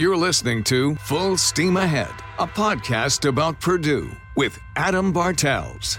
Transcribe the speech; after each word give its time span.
You're 0.00 0.16
listening 0.16 0.64
to 0.64 0.94
Full 0.94 1.36
Steam 1.36 1.76
Ahead, 1.76 2.10
a 2.38 2.46
podcast 2.46 3.28
about 3.28 3.60
Purdue 3.60 4.10
with 4.34 4.58
Adam 4.74 5.12
Bartels. 5.12 5.98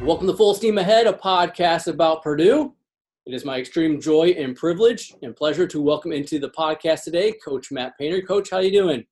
Welcome 0.00 0.26
to 0.26 0.36
Full 0.36 0.54
Steam 0.54 0.78
Ahead, 0.78 1.06
a 1.06 1.12
podcast 1.12 1.86
about 1.86 2.24
Purdue. 2.24 2.74
It 3.26 3.32
is 3.32 3.44
my 3.44 3.60
extreme 3.60 4.00
joy 4.00 4.30
and 4.30 4.56
privilege 4.56 5.14
and 5.22 5.36
pleasure 5.36 5.68
to 5.68 5.80
welcome 5.80 6.10
into 6.10 6.40
the 6.40 6.50
podcast 6.50 7.04
today 7.04 7.34
Coach 7.34 7.70
Matt 7.70 7.96
Painter. 7.96 8.20
Coach, 8.20 8.50
how 8.50 8.56
are 8.56 8.62
you 8.64 8.72
doing? 8.72 9.06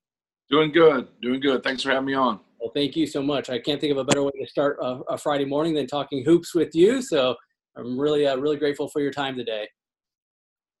Doing 0.49 0.73
good, 0.73 1.07
doing 1.21 1.39
good. 1.39 1.63
Thanks 1.63 1.83
for 1.83 1.91
having 1.91 2.07
me 2.07 2.15
on. 2.15 2.41
Well, 2.59 2.71
thank 2.75 2.97
you 2.97 3.07
so 3.07 3.23
much. 3.23 3.49
I 3.49 3.59
can't 3.59 3.79
think 3.79 3.93
of 3.93 3.97
a 3.97 4.03
better 4.03 4.23
way 4.23 4.31
to 4.41 4.45
start 4.45 4.77
a, 4.81 4.99
a 5.07 5.17
Friday 5.17 5.45
morning 5.45 5.73
than 5.73 5.87
talking 5.87 6.25
hoops 6.25 6.53
with 6.53 6.75
you. 6.75 7.01
So 7.01 7.33
I'm 7.77 7.97
really, 7.97 8.27
uh, 8.27 8.35
really 8.35 8.57
grateful 8.57 8.89
for 8.89 8.99
your 8.99 9.11
time 9.11 9.37
today. 9.37 9.69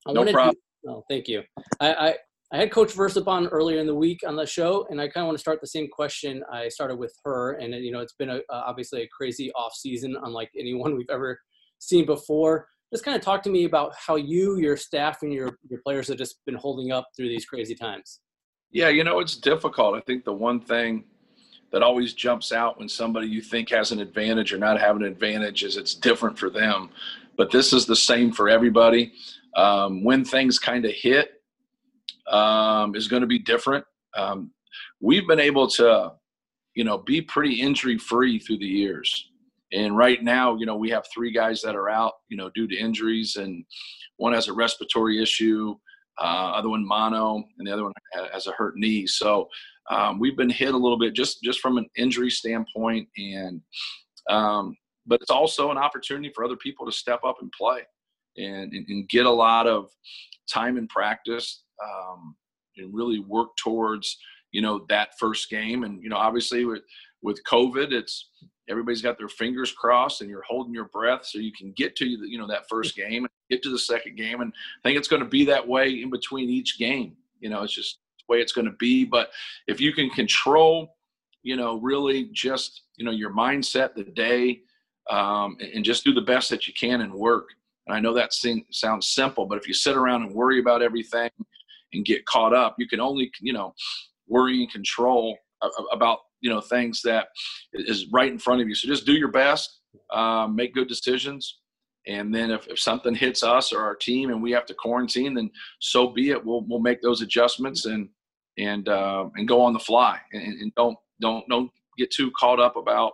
I 0.07 0.13
no 0.13 0.31
problem. 0.31 0.55
To, 0.85 0.91
oh, 0.91 1.03
thank 1.09 1.27
you. 1.27 1.43
I, 1.79 1.93
I, 1.93 2.15
I 2.53 2.57
had 2.57 2.71
Coach 2.71 2.93
Versyp 2.93 3.27
on 3.27 3.47
earlier 3.47 3.79
in 3.79 3.87
the 3.87 3.95
week 3.95 4.21
on 4.25 4.35
the 4.35 4.45
show, 4.45 4.85
and 4.89 5.01
I 5.01 5.07
kind 5.07 5.23
of 5.23 5.27
want 5.27 5.37
to 5.37 5.41
start 5.41 5.61
the 5.61 5.67
same 5.67 5.87
question 5.87 6.43
I 6.51 6.69
started 6.69 6.97
with 6.97 7.13
her. 7.25 7.53
And 7.53 7.73
you 7.73 7.91
know, 7.91 8.01
it's 8.01 8.13
been 8.13 8.29
a, 8.29 8.41
obviously 8.49 9.01
a 9.01 9.07
crazy 9.07 9.51
off 9.53 9.73
season, 9.73 10.15
unlike 10.23 10.51
anyone 10.57 10.95
we've 10.95 11.09
ever 11.09 11.39
seen 11.79 12.05
before 12.05 12.67
just 12.95 13.03
kind 13.03 13.17
of 13.17 13.21
talk 13.21 13.43
to 13.43 13.49
me 13.49 13.65
about 13.65 13.93
how 13.97 14.15
you, 14.15 14.57
your 14.57 14.77
staff, 14.77 15.21
and 15.21 15.33
your 15.33 15.57
your 15.69 15.81
players 15.81 16.07
have 16.07 16.17
just 16.17 16.37
been 16.45 16.55
holding 16.55 16.91
up 16.91 17.07
through 17.15 17.29
these 17.29 17.45
crazy 17.45 17.75
times. 17.75 18.21
Yeah, 18.71 18.89
you 18.89 19.03
know 19.03 19.19
it's 19.19 19.35
difficult. 19.35 19.95
I 19.95 20.01
think 20.01 20.23
the 20.23 20.33
one 20.33 20.59
thing 20.59 21.03
that 21.71 21.83
always 21.83 22.13
jumps 22.13 22.51
out 22.51 22.79
when 22.79 22.87
somebody 22.87 23.27
you 23.27 23.41
think 23.41 23.69
has 23.71 23.91
an 23.91 23.99
advantage 23.99 24.53
or 24.53 24.57
not 24.57 24.79
have 24.79 24.95
an 24.95 25.03
advantage 25.03 25.63
is 25.63 25.77
it's 25.77 25.93
different 25.93 26.37
for 26.37 26.49
them. 26.49 26.89
But 27.37 27.51
this 27.51 27.73
is 27.73 27.85
the 27.85 27.95
same 27.95 28.31
for 28.31 28.47
everybody. 28.47 29.11
Um, 29.55 30.03
when 30.03 30.25
things 30.25 30.59
kind 30.59 30.85
of 30.85 30.91
hit 30.91 31.35
um, 32.31 32.95
is 32.95 33.07
going 33.07 33.21
to 33.21 33.27
be 33.27 33.39
different. 33.39 33.85
Um, 34.15 34.51
we've 34.99 35.27
been 35.27 35.39
able 35.39 35.67
to, 35.71 36.13
you 36.73 36.83
know, 36.83 36.97
be 36.99 37.21
pretty 37.21 37.61
injury 37.61 37.97
free 37.97 38.39
through 38.39 38.57
the 38.59 38.65
years. 38.65 39.29
And 39.71 39.97
right 39.97 40.23
now, 40.23 40.55
you 40.55 40.65
know, 40.65 40.75
we 40.75 40.89
have 40.89 41.05
three 41.13 41.31
guys 41.31 41.61
that 41.61 41.75
are 41.75 41.89
out, 41.89 42.13
you 42.29 42.37
know, 42.37 42.49
due 42.55 42.67
to 42.67 42.75
injuries, 42.75 43.35
and 43.35 43.65
one 44.17 44.33
has 44.33 44.47
a 44.47 44.53
respiratory 44.53 45.21
issue, 45.21 45.75
uh, 46.21 46.51
other 46.55 46.69
one 46.69 46.85
mono, 46.85 47.43
and 47.57 47.67
the 47.67 47.73
other 47.73 47.83
one 47.83 47.93
has 48.31 48.47
a 48.47 48.51
hurt 48.51 48.75
knee. 48.77 49.05
So 49.07 49.47
um, 49.89 50.19
we've 50.19 50.37
been 50.37 50.49
hit 50.49 50.73
a 50.73 50.77
little 50.77 50.99
bit 50.99 51.13
just 51.13 51.41
just 51.43 51.59
from 51.59 51.77
an 51.77 51.87
injury 51.97 52.29
standpoint, 52.29 53.09
and 53.17 53.61
um, 54.29 54.77
but 55.05 55.19
it's 55.21 55.31
also 55.31 55.71
an 55.71 55.77
opportunity 55.77 56.31
for 56.33 56.43
other 56.45 56.57
people 56.57 56.85
to 56.85 56.91
step 56.91 57.21
up 57.25 57.37
and 57.41 57.51
play 57.51 57.81
and 58.37 58.73
and, 58.73 58.85
and 58.87 59.09
get 59.09 59.25
a 59.25 59.31
lot 59.31 59.67
of 59.67 59.89
time 60.51 60.77
in 60.77 60.87
practice 60.87 61.63
um, 61.83 62.35
and 62.77 62.93
really 62.93 63.19
work 63.19 63.49
towards 63.57 64.17
you 64.51 64.61
know 64.61 64.85
that 64.89 65.09
first 65.19 65.49
game. 65.49 65.83
And 65.83 66.01
you 66.01 66.09
know, 66.09 66.17
obviously 66.17 66.65
with 66.65 66.83
with 67.21 67.43
COVID, 67.49 67.91
it's 67.91 68.29
everybody's 68.69 69.01
got 69.01 69.17
their 69.17 69.29
fingers 69.29 69.71
crossed 69.71 70.21
and 70.21 70.29
you're 70.29 70.41
holding 70.41 70.73
your 70.73 70.85
breath 70.85 71.23
so 71.23 71.37
you 71.37 71.51
can 71.51 71.71
get 71.75 71.95
to 71.97 72.05
you 72.05 72.37
know 72.37 72.47
that 72.47 72.67
first 72.69 72.95
game 73.03 73.23
and 73.23 73.29
get 73.49 73.61
to 73.63 73.69
the 73.69 73.79
second 73.79 74.17
game. 74.17 74.41
And 74.41 74.51
i 74.53 74.87
think 74.87 74.97
it's 74.97 75.07
going 75.07 75.23
to 75.23 75.29
be 75.29 75.45
that 75.45 75.67
way 75.67 76.01
in 76.01 76.09
between 76.09 76.49
each 76.49 76.79
game. 76.79 77.15
You 77.39 77.49
know 77.49 77.63
it's 77.63 77.75
just 77.75 77.99
the 78.19 78.33
way 78.33 78.41
it's 78.41 78.53
going 78.53 78.65
to 78.65 78.75
be. 78.79 79.05
But 79.05 79.29
if 79.67 79.79
you 79.79 79.93
can 79.93 80.09
control 80.09 80.95
you 81.43 81.55
know 81.55 81.79
really 81.79 82.29
just 82.33 82.81
you 82.97 83.05
know 83.05 83.11
your 83.11 83.31
mindset 83.31 83.93
the 83.93 84.03
day 84.03 84.61
um, 85.09 85.55
and, 85.59 85.71
and 85.75 85.85
just 85.85 86.03
do 86.03 86.13
the 86.13 86.21
best 86.21 86.49
that 86.49 86.67
you 86.67 86.73
can 86.73 87.01
and 87.01 87.13
work 87.13 87.49
and 87.87 87.95
i 87.95 87.99
know 87.99 88.13
that 88.13 88.33
sing, 88.33 88.65
sounds 88.71 89.07
simple 89.07 89.45
but 89.45 89.57
if 89.57 89.67
you 89.67 89.73
sit 89.73 89.95
around 89.95 90.23
and 90.23 90.33
worry 90.33 90.59
about 90.59 90.81
everything 90.81 91.29
and 91.93 92.05
get 92.05 92.25
caught 92.25 92.53
up 92.53 92.75
you 92.77 92.87
can 92.87 92.99
only 92.99 93.31
you 93.41 93.53
know 93.53 93.73
worry 94.27 94.61
and 94.61 94.71
control 94.71 95.37
about 95.91 96.19
you 96.41 96.49
know 96.49 96.61
things 96.61 97.01
that 97.03 97.29
is 97.73 98.07
right 98.11 98.31
in 98.31 98.39
front 98.39 98.61
of 98.61 98.67
you. 98.67 98.75
So 98.75 98.87
just 98.87 99.05
do 99.05 99.13
your 99.13 99.31
best, 99.31 99.79
um, 100.13 100.55
make 100.55 100.73
good 100.73 100.87
decisions, 100.87 101.59
and 102.07 102.33
then 102.33 102.51
if, 102.51 102.67
if 102.67 102.79
something 102.79 103.15
hits 103.15 103.43
us 103.43 103.73
or 103.73 103.81
our 103.81 103.95
team 103.95 104.29
and 104.29 104.41
we 104.41 104.51
have 104.51 104.65
to 104.67 104.73
quarantine, 104.73 105.33
then 105.33 105.49
so 105.79 106.07
be 106.09 106.31
it. 106.31 106.45
We'll 106.45 106.63
we'll 106.67 106.79
make 106.79 107.01
those 107.01 107.21
adjustments 107.21 107.85
and 107.85 108.09
and 108.57 108.87
uh, 108.87 109.25
and 109.35 109.47
go 109.47 109.61
on 109.61 109.73
the 109.73 109.79
fly 109.79 110.19
and, 110.33 110.43
and, 110.43 110.75
don't 110.75 110.97
don't 111.19 111.47
don't 111.49 111.71
get 111.97 112.11
too 112.11 112.31
caught 112.39 112.59
up 112.59 112.75
about 112.75 113.13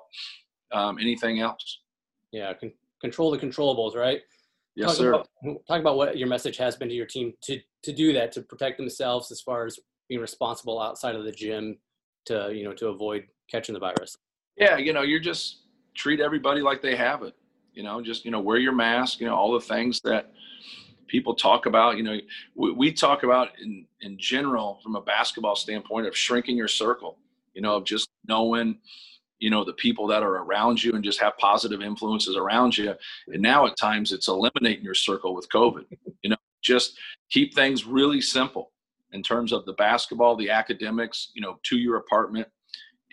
um, 0.71 0.97
anything 0.99 1.39
else. 1.39 1.79
Yeah, 2.31 2.53
con- 2.53 2.73
control 2.99 3.31
the 3.31 3.37
controllables, 3.37 3.95
right? 3.95 4.21
Yes, 4.75 4.89
talk 4.89 4.97
sir. 4.97 5.13
About, 5.13 5.27
talk 5.67 5.79
about 5.79 5.97
what 5.97 6.17
your 6.17 6.27
message 6.27 6.57
has 6.57 6.75
been 6.75 6.89
to 6.89 6.95
your 6.95 7.05
team 7.05 7.33
to 7.43 7.59
to 7.83 7.91
do 7.91 8.13
that 8.13 8.31
to 8.33 8.41
protect 8.41 8.77
themselves 8.77 9.31
as 9.31 9.41
far 9.41 9.65
as 9.65 9.79
being 10.07 10.21
responsible 10.21 10.79
outside 10.81 11.15
of 11.15 11.23
the 11.23 11.31
gym 11.31 11.77
to 12.25 12.51
you 12.53 12.63
know 12.63 12.73
to 12.73 12.87
avoid 12.87 13.27
catching 13.49 13.73
the 13.73 13.79
virus? 13.79 14.17
Yeah, 14.57 14.77
you 14.77 14.93
know, 14.93 15.01
you're 15.01 15.19
just 15.19 15.61
treat 15.95 16.19
everybody 16.19 16.61
like 16.61 16.81
they 16.81 16.95
have 16.95 17.23
it. 17.23 17.35
You 17.73 17.83
know, 17.83 18.01
just 18.01 18.25
you 18.25 18.31
know, 18.31 18.39
wear 18.39 18.57
your 18.57 18.73
mask. 18.73 19.19
You 19.19 19.27
know, 19.27 19.35
all 19.35 19.53
the 19.53 19.61
things 19.61 20.01
that 20.03 20.31
people 21.07 21.35
talk 21.35 21.65
about. 21.65 21.97
You 21.97 22.03
know, 22.03 22.17
we, 22.55 22.71
we 22.71 22.93
talk 22.93 23.23
about 23.23 23.49
in 23.61 23.85
in 24.01 24.17
general 24.17 24.79
from 24.83 24.95
a 24.95 25.01
basketball 25.01 25.55
standpoint 25.55 26.07
of 26.07 26.15
shrinking 26.15 26.57
your 26.57 26.67
circle. 26.67 27.17
You 27.53 27.61
know, 27.61 27.75
of 27.75 27.83
just 27.83 28.09
knowing 28.27 28.77
you 29.41 29.49
know 29.49 29.65
the 29.65 29.73
people 29.73 30.07
that 30.07 30.23
are 30.23 30.37
around 30.37 30.81
you 30.81 30.93
and 30.93 31.03
just 31.03 31.19
have 31.19 31.37
positive 31.37 31.81
influences 31.81 32.37
around 32.37 32.77
you 32.77 32.93
and 33.27 33.41
now 33.41 33.65
at 33.65 33.77
times 33.77 34.13
it's 34.13 34.29
eliminating 34.29 34.83
your 34.83 34.93
circle 34.93 35.35
with 35.35 35.49
covid 35.49 35.85
you 36.23 36.29
know 36.29 36.37
just 36.61 36.97
keep 37.29 37.53
things 37.53 37.85
really 37.85 38.21
simple 38.21 38.71
in 39.13 39.21
terms 39.21 39.51
of 39.51 39.65
the 39.65 39.73
basketball, 39.73 40.35
the 40.35 40.49
academics, 40.49 41.31
you 41.33 41.41
know, 41.41 41.59
to 41.63 41.77
your 41.77 41.97
apartment. 41.97 42.47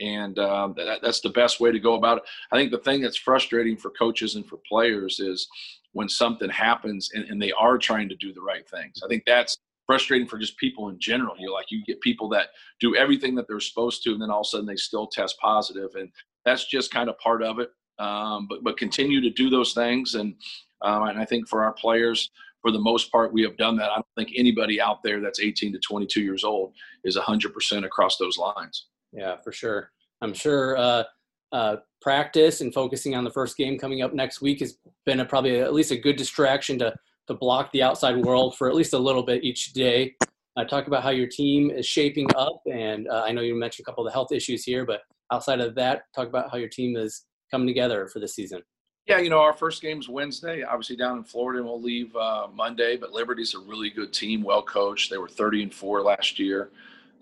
And 0.01 0.39
um, 0.39 0.75
that, 0.77 1.01
that's 1.03 1.21
the 1.21 1.31
best 1.31 1.59
way 1.59 1.73
to 1.73 1.81
go 1.81 1.95
about 1.95 2.19
it. 2.19 2.25
I 2.53 2.57
think 2.57 2.71
the 2.71 2.79
thing 2.79 3.01
that's 3.01 3.17
frustrating 3.17 3.77
for 3.77 3.91
coaches 3.91 4.37
and 4.37 4.47
for 4.47 4.59
players 4.69 5.19
is 5.19 5.49
when 5.93 6.09
something 6.09 6.51
happens 6.51 7.11
and, 7.15 7.25
and 7.25 7.43
they 7.43 7.51
are 7.53 7.79
trying 7.79 8.09
to 8.09 8.15
do 8.17 8.33
the 8.33 8.41
right 8.41 8.69
things. 8.69 9.01
I 9.05 9.09
think 9.09 9.25
that's 9.27 9.59
frustrating 9.89 10.29
for 10.29 10.39
just 10.39 10.59
people 10.59 10.91
in 10.91 11.01
general. 11.01 11.35
You 11.39 11.53
like 11.53 11.71
you 11.71 11.83
get 11.83 12.01
people 12.03 12.29
that 12.29 12.49
do 12.79 12.95
everything 12.95 13.35
that 13.35 13.49
they're 13.49 13.59
supposed 13.59 14.03
to, 14.05 14.13
and 14.13 14.21
then 14.21 14.31
all 14.31 14.43
of 14.43 14.47
a 14.47 14.49
sudden 14.49 14.67
they 14.67 14.77
still 14.77 15.09
test 15.09 15.37
positive, 15.41 15.95
and 15.95 16.11
that's 16.45 16.67
just 16.67 16.93
kind 16.93 17.09
of 17.09 17.19
part 17.19 17.43
of 17.43 17.59
it. 17.59 17.71
Um, 17.99 18.47
but 18.49 18.63
but 18.63 18.77
continue 18.77 19.21
to 19.23 19.31
do 19.31 19.49
those 19.49 19.73
things, 19.73 20.15
and 20.15 20.35
um, 20.83 21.09
and 21.09 21.19
I 21.19 21.25
think 21.25 21.49
for 21.49 21.65
our 21.65 21.73
players, 21.73 22.31
for 22.61 22.71
the 22.71 22.79
most 22.79 23.11
part, 23.11 23.33
we 23.33 23.43
have 23.43 23.57
done 23.57 23.77
that. 23.77 23.91
I 23.91 23.95
don't 23.95 24.07
think 24.17 24.31
anybody 24.37 24.81
out 24.81 25.03
there 25.03 25.21
that's 25.21 25.41
18 25.41 25.73
to 25.73 25.79
22 25.79 26.21
years 26.21 26.45
old 26.45 26.75
is 27.03 27.17
100% 27.17 27.85
across 27.85 28.19
those 28.19 28.37
lines. 28.37 28.87
Yeah, 29.13 29.37
for 29.37 29.53
sure. 29.53 29.91
I'm 30.21 30.35
sure 30.35 30.77
uh, 30.77 31.05
uh, 31.51 31.77
practice 32.01 32.61
and 32.61 32.75
focusing 32.75 33.15
on 33.15 33.25
the 33.25 33.31
first 33.31 33.57
game 33.57 33.79
coming 33.79 34.03
up 34.03 34.13
next 34.13 34.41
week 34.41 34.61
has 34.61 34.77
been 35.07 35.21
a, 35.21 35.25
probably 35.25 35.61
at 35.61 35.73
least 35.73 35.93
a 35.93 35.97
good 35.97 36.17
distraction 36.17 36.79
to 36.81 36.95
to 37.29 37.35
block 37.35 37.71
the 37.73 37.83
outside 37.83 38.17
world 38.17 38.57
for 38.57 38.69
at 38.69 38.75
least 38.75 38.93
a 38.93 38.99
little 38.99 39.23
bit 39.23 39.45
each 39.45 39.73
day. 39.73 40.15
Uh, 40.57 40.65
talk 40.65 40.89
about 40.89 41.03
how 41.03 41.11
your 41.11 41.29
team 41.29 41.71
is 41.71 41.87
shaping 41.87 42.27
up, 42.37 42.61
and 42.71 43.09
uh, 43.09 43.23
I 43.25 43.31
know 43.31 43.43
you 43.43 43.55
mentioned 43.55 43.85
a 43.85 43.89
couple 43.89 44.05
of 44.05 44.11
the 44.11 44.13
health 44.13 44.33
issues 44.33 44.65
here, 44.65 44.85
but 44.85 45.03
outside 45.33 45.61
of 45.61 45.75
that, 45.77 46.03
talk 46.15 46.27
about 46.27 46.51
how 46.51 46.57
your 46.57 46.69
team 46.69 46.97
is 46.97 47.25
coming 47.51 47.67
together 47.67 48.09
for 48.13 48.19
the 48.19 48.27
season. 48.27 48.63
Yeah, 49.07 49.19
you 49.19 49.31
know, 49.31 49.41
our 49.41 49.55
first 49.55 49.81
game's 49.81 50.09
Wednesday, 50.09 50.63
obviously 50.63 50.97
down 50.97 51.17
in 51.17 51.25
Florida, 51.25 51.61
and 51.61 51.69
we'll 51.69 51.81
leave 51.81 52.15
uh, 52.15 52.49
Monday. 52.53 52.97
But 52.97 53.13
Liberty's 53.13 53.55
a 53.55 53.59
really 53.61 53.89
good 53.89 54.13
team, 54.13 54.43
well 54.43 54.63
coached. 54.63 55.11
They 55.11 55.17
were 55.17 55.29
30 55.29 55.63
and 55.63 55.75
four 55.75 56.03
last 56.03 56.39
year. 56.39 56.71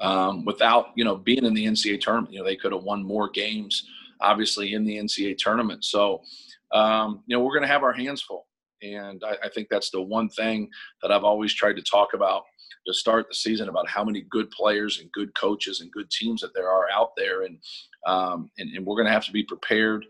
Um, 0.01 0.45
without 0.45 0.89
you 0.95 1.05
know 1.05 1.17
being 1.17 1.45
in 1.45 1.55
the 1.55 1.65
NCAA 1.65 2.01
tournament, 2.01 2.33
you 2.33 2.41
know 2.41 2.45
they 2.45 2.57
could 2.57 2.73
have 2.73 2.83
won 2.83 3.05
more 3.05 3.29
games, 3.31 3.89
obviously 4.21 4.75
in 4.75 4.85
the 4.85 4.97
NCAA 4.97 5.39
tournament. 5.39 5.85
So, 5.85 6.23
um, 6.73 7.23
you 7.27 7.37
know, 7.37 7.45
we're 7.45 7.53
going 7.53 7.63
to 7.63 7.69
have 7.69 7.83
our 7.83 7.93
hands 7.93 8.23
full, 8.23 8.46
and 8.83 9.23
I, 9.25 9.47
I 9.47 9.49
think 9.49 9.69
that's 9.71 9.91
the 9.91 10.03
one 10.03 10.29
thing 10.29 10.69
that 11.03 11.11
I've 11.11 11.25
always 11.25 11.55
tried 11.55 11.77
to 11.77 11.83
talk 11.83 12.15
about 12.15 12.43
to 12.87 12.95
start 12.95 13.27
the 13.29 13.35
season 13.35 13.69
about 13.69 13.89
how 13.89 14.05
many 14.05 14.23
good 14.31 14.51
players 14.51 15.01
and 15.01 15.11
good 15.13 15.35
coaches 15.35 15.81
and 15.81 15.91
good 15.91 16.11
teams 16.11 16.41
that 16.41 16.55
there 16.55 16.71
are 16.71 16.87
out 16.91 17.11
there, 17.17 17.43
and 17.43 17.59
um, 18.07 18.51
and, 18.59 18.71
and 18.75 18.87
we're 18.87 18.97
going 18.97 19.07
to 19.07 19.13
have 19.13 19.27
to 19.27 19.33
be 19.33 19.43
prepared 19.43 20.07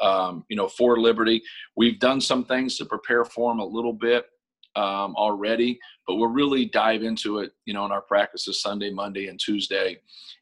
um, 0.00 0.44
you 0.48 0.56
know, 0.56 0.68
for 0.68 0.98
Liberty. 0.98 1.42
We've 1.76 1.98
done 1.98 2.20
some 2.20 2.44
things 2.44 2.76
to 2.78 2.84
prepare 2.84 3.24
for 3.24 3.50
them 3.50 3.60
a 3.60 3.64
little 3.64 3.92
bit 3.92 4.26
um, 4.76 5.14
already, 5.16 5.78
but 6.06 6.16
we'll 6.16 6.30
really 6.30 6.64
dive 6.66 7.02
into 7.02 7.38
it, 7.38 7.52
you 7.66 7.74
know, 7.74 7.84
in 7.84 7.92
our 7.92 8.00
practices 8.00 8.62
Sunday, 8.62 8.90
Monday, 8.90 9.28
and 9.28 9.38
Tuesday, 9.38 9.98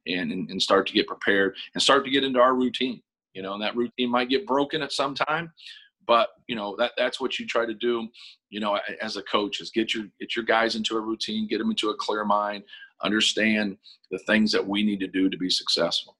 and, 0.06 0.32
and, 0.32 0.50
and 0.50 0.62
start 0.62 0.86
to 0.86 0.92
get 0.92 1.06
prepared 1.06 1.56
and 1.74 1.82
start 1.82 2.04
to 2.04 2.10
get 2.10 2.24
into 2.24 2.40
our 2.40 2.54
routine. 2.54 3.02
You 3.34 3.42
know, 3.42 3.52
and 3.54 3.62
that 3.62 3.76
routine 3.76 4.10
might 4.10 4.30
get 4.30 4.46
broken 4.46 4.82
at 4.82 4.90
some 4.90 5.14
time, 5.14 5.52
but 6.08 6.30
you 6.48 6.56
know 6.56 6.74
that 6.78 6.92
that's 6.96 7.20
what 7.20 7.38
you 7.38 7.46
try 7.46 7.64
to 7.66 7.74
do. 7.74 8.08
You 8.50 8.58
know, 8.58 8.80
as 9.00 9.16
a 9.16 9.22
coach, 9.22 9.60
is 9.60 9.70
get 9.70 9.94
your 9.94 10.06
get 10.18 10.34
your 10.34 10.44
guys 10.44 10.74
into 10.74 10.96
a 10.96 11.00
routine, 11.00 11.46
get 11.46 11.58
them 11.58 11.70
into 11.70 11.90
a 11.90 11.96
clear 11.96 12.24
mind, 12.24 12.64
understand 13.04 13.76
the 14.10 14.18
things 14.20 14.50
that 14.52 14.66
we 14.66 14.82
need 14.82 14.98
to 15.00 15.06
do 15.06 15.28
to 15.28 15.36
be 15.36 15.50
successful. 15.50 16.16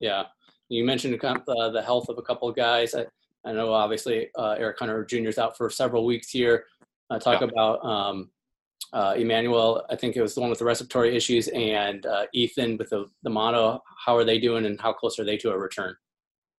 Yeah, 0.00 0.24
you 0.68 0.84
mentioned 0.84 1.22
uh, 1.22 1.70
the 1.70 1.82
health 1.84 2.08
of 2.08 2.18
a 2.18 2.22
couple 2.22 2.48
of 2.48 2.56
guys. 2.56 2.94
I, 2.94 3.06
I 3.44 3.52
know 3.52 3.72
obviously 3.72 4.28
uh, 4.36 4.56
Eric 4.58 4.78
Hunter 4.78 5.04
Jr. 5.04 5.28
is 5.28 5.38
out 5.38 5.56
for 5.56 5.70
several 5.70 6.04
weeks 6.04 6.30
here. 6.30 6.64
Uh, 7.10 7.18
talk 7.18 7.40
yeah. 7.40 7.48
about 7.48 7.84
um, 7.84 8.30
uh, 8.92 9.14
Emmanuel, 9.16 9.84
I 9.90 9.96
think 9.96 10.16
it 10.16 10.22
was 10.22 10.34
the 10.34 10.40
one 10.40 10.50
with 10.50 10.58
the 10.58 10.64
respiratory 10.64 11.14
issues, 11.14 11.48
and 11.48 12.06
uh, 12.06 12.26
Ethan 12.32 12.76
with 12.76 12.90
the, 12.90 13.06
the 13.22 13.30
mono. 13.30 13.82
How 14.04 14.16
are 14.16 14.24
they 14.24 14.38
doing, 14.38 14.64
and 14.66 14.80
how 14.80 14.92
close 14.92 15.18
are 15.18 15.24
they 15.24 15.36
to 15.38 15.50
a 15.50 15.58
return? 15.58 15.94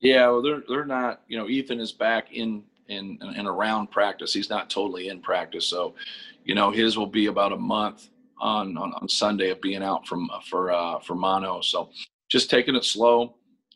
Yeah, 0.02 0.28
well, 0.30 0.42
they're 0.42 0.64
they're 0.68 0.86
not. 0.86 1.22
You 1.28 1.38
know, 1.38 1.48
Ethan 1.48 1.80
is 1.80 1.92
back 1.92 2.34
in 2.34 2.64
in 2.90 3.20
in 3.36 3.48
around 3.48 3.92
practice. 3.92 4.34
He's 4.34 4.50
not 4.50 4.70
totally 4.70 5.10
in 5.10 5.22
practice, 5.22 5.66
so 5.66 5.96
you 6.44 6.56
know 6.56 6.72
his 6.72 6.98
will 6.98 7.08
be 7.08 7.28
about 7.28 7.54
a 7.54 7.58
month 7.58 8.10
on 8.40 8.78
on, 8.78 8.94
on 8.94 9.08
Sunday 9.10 9.52
of 9.52 9.62
being 9.62 9.84
out 9.84 10.08
from 10.08 10.30
for 10.50 10.72
uh, 10.72 11.00
for 11.00 11.16
mono. 11.16 11.62
So 11.62 11.92
just 12.30 12.50
taking 12.50 12.76
it 12.76 12.84
slow, 12.86 13.36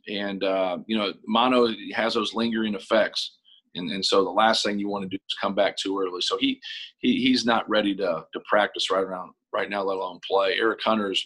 and 0.09 0.43
uh, 0.43 0.79
you 0.87 0.97
know, 0.97 1.13
mono 1.27 1.69
has 1.93 2.15
those 2.15 2.33
lingering 2.33 2.75
effects 2.75 3.37
and, 3.75 3.91
and 3.91 4.03
so 4.03 4.23
the 4.23 4.29
last 4.29 4.63
thing 4.63 4.79
you 4.79 4.87
want 4.87 5.03
to 5.03 5.09
do 5.09 5.17
is 5.17 5.37
come 5.39 5.53
back 5.53 5.77
too 5.77 5.99
early. 5.99 6.21
So 6.21 6.37
he, 6.37 6.59
he 6.99 7.21
he's 7.21 7.45
not 7.45 7.69
ready 7.69 7.95
to 7.95 8.25
to 8.33 8.39
practice 8.49 8.89
right 8.89 9.03
around 9.03 9.31
right 9.53 9.69
now, 9.69 9.83
let 9.83 9.97
alone 9.97 10.19
play. 10.27 10.55
Eric 10.57 10.81
Hunter's, 10.83 11.25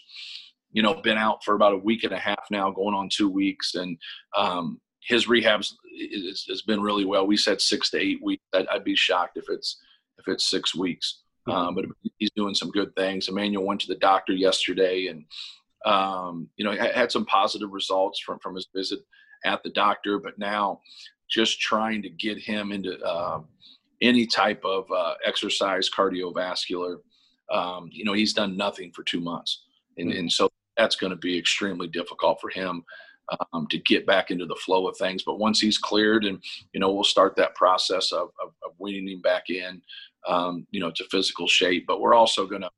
you 0.72 0.84
know, 0.84 0.95
been 0.95 1.18
out 1.18 1.44
for 1.44 1.56
about 1.56 1.74
a 1.74 1.78
week 1.78 2.04
and 2.04 2.13
a 2.13 2.18
half 2.19 2.44
now, 2.52 2.72
going 2.72 2.95
on 2.95 3.10
two 3.12 3.30
weeks, 3.30 3.75
and 3.75 3.98
um, 4.38 4.80
his 5.01 5.28
rehabs 5.28 5.74
has 6.48 6.62
been 6.63 6.81
really 6.81 7.06
well. 7.06 7.25
We 7.25 7.38
said 7.38 7.62
six 7.62 7.90
to 7.92 8.00
eight 8.00 8.22
weeks. 8.24 8.44
I'd, 8.54 8.68
I'd 8.68 8.84
be 8.84 8.96
shocked 8.96 9.38
if 9.38 9.46
it's 9.50 9.81
if 10.18 10.28
it's 10.28 10.50
six 10.50 10.75
weeks. 10.75 11.22
Hmm. 11.46 11.51
Um, 11.51 11.75
but 11.75 11.86
he's 12.18 12.31
doing 12.36 12.54
some 12.54 12.72
good 12.72 12.96
things. 12.96 13.30
Emmanuel 13.30 13.66
went 13.66 13.81
to 13.81 13.88
the 13.88 13.96
doctor 13.96 14.34
yesterday, 14.34 15.07
and 15.07 15.25
um, 15.86 16.50
you 16.57 16.66
know 16.66 16.72
had 16.72 17.12
some 17.12 17.25
positive 17.25 17.72
results 17.72 18.19
from 18.19 18.40
from 18.40 18.56
his 18.56 18.68
visit 18.75 19.00
at 19.46 19.63
the 19.63 19.69
doctor. 19.69 20.19
But 20.19 20.38
now 20.38 20.81
just 21.30 21.60
trying 21.60 22.02
to 22.02 22.10
get 22.10 22.40
him 22.40 22.72
into 22.72 23.00
uh, 23.02 23.42
any 24.02 24.25
type 24.25 24.63
of 24.66 24.92
uh, 24.92 25.13
exercise, 25.25 25.90
cardiovascular. 25.90 26.98
Um, 27.52 27.90
you 27.92 28.04
know, 28.04 28.13
he's 28.13 28.34
done 28.34 28.57
nothing 28.57 28.92
for 28.92 29.04
two 29.04 29.19
months, 29.19 29.63
and, 29.98 30.10
mm-hmm. 30.10 30.19
and 30.19 30.31
so 30.31 30.50
that's 30.78 30.95
going 30.95 31.12
to 31.12 31.18
be 31.18 31.38
extremely 31.38 31.88
difficult 31.88 32.40
for 32.40 32.50
him 32.50 32.84
um, 33.54 33.68
to 33.70 33.78
get 33.80 34.06
back 34.06 34.31
into 34.31 34.46
the 34.46 34.56
flow 34.56 34.88
of 34.88 34.98
things. 34.98 35.24
But 35.24 35.40
once 35.40 35.60
he's 35.60 35.78
cleared, 35.78 36.26
and 36.26 36.42
you 36.74 36.80
know, 36.80 36.92
we'll 36.92 37.04
start 37.04 37.36
that 37.36 37.56
process 37.56 38.12
of, 38.12 38.30
of, 38.42 38.54
of 38.64 38.72
weaning 38.80 39.08
him 39.08 39.22
back 39.22 39.50
in, 39.50 39.81
um, 40.28 40.66
you 40.72 40.80
know, 40.80 40.92
to 40.92 41.04
physical 41.12 41.48
shape. 41.48 41.86
But 41.88 42.02
we're 42.02 42.14
also 42.14 42.46
going 42.46 42.62
to 42.62 42.70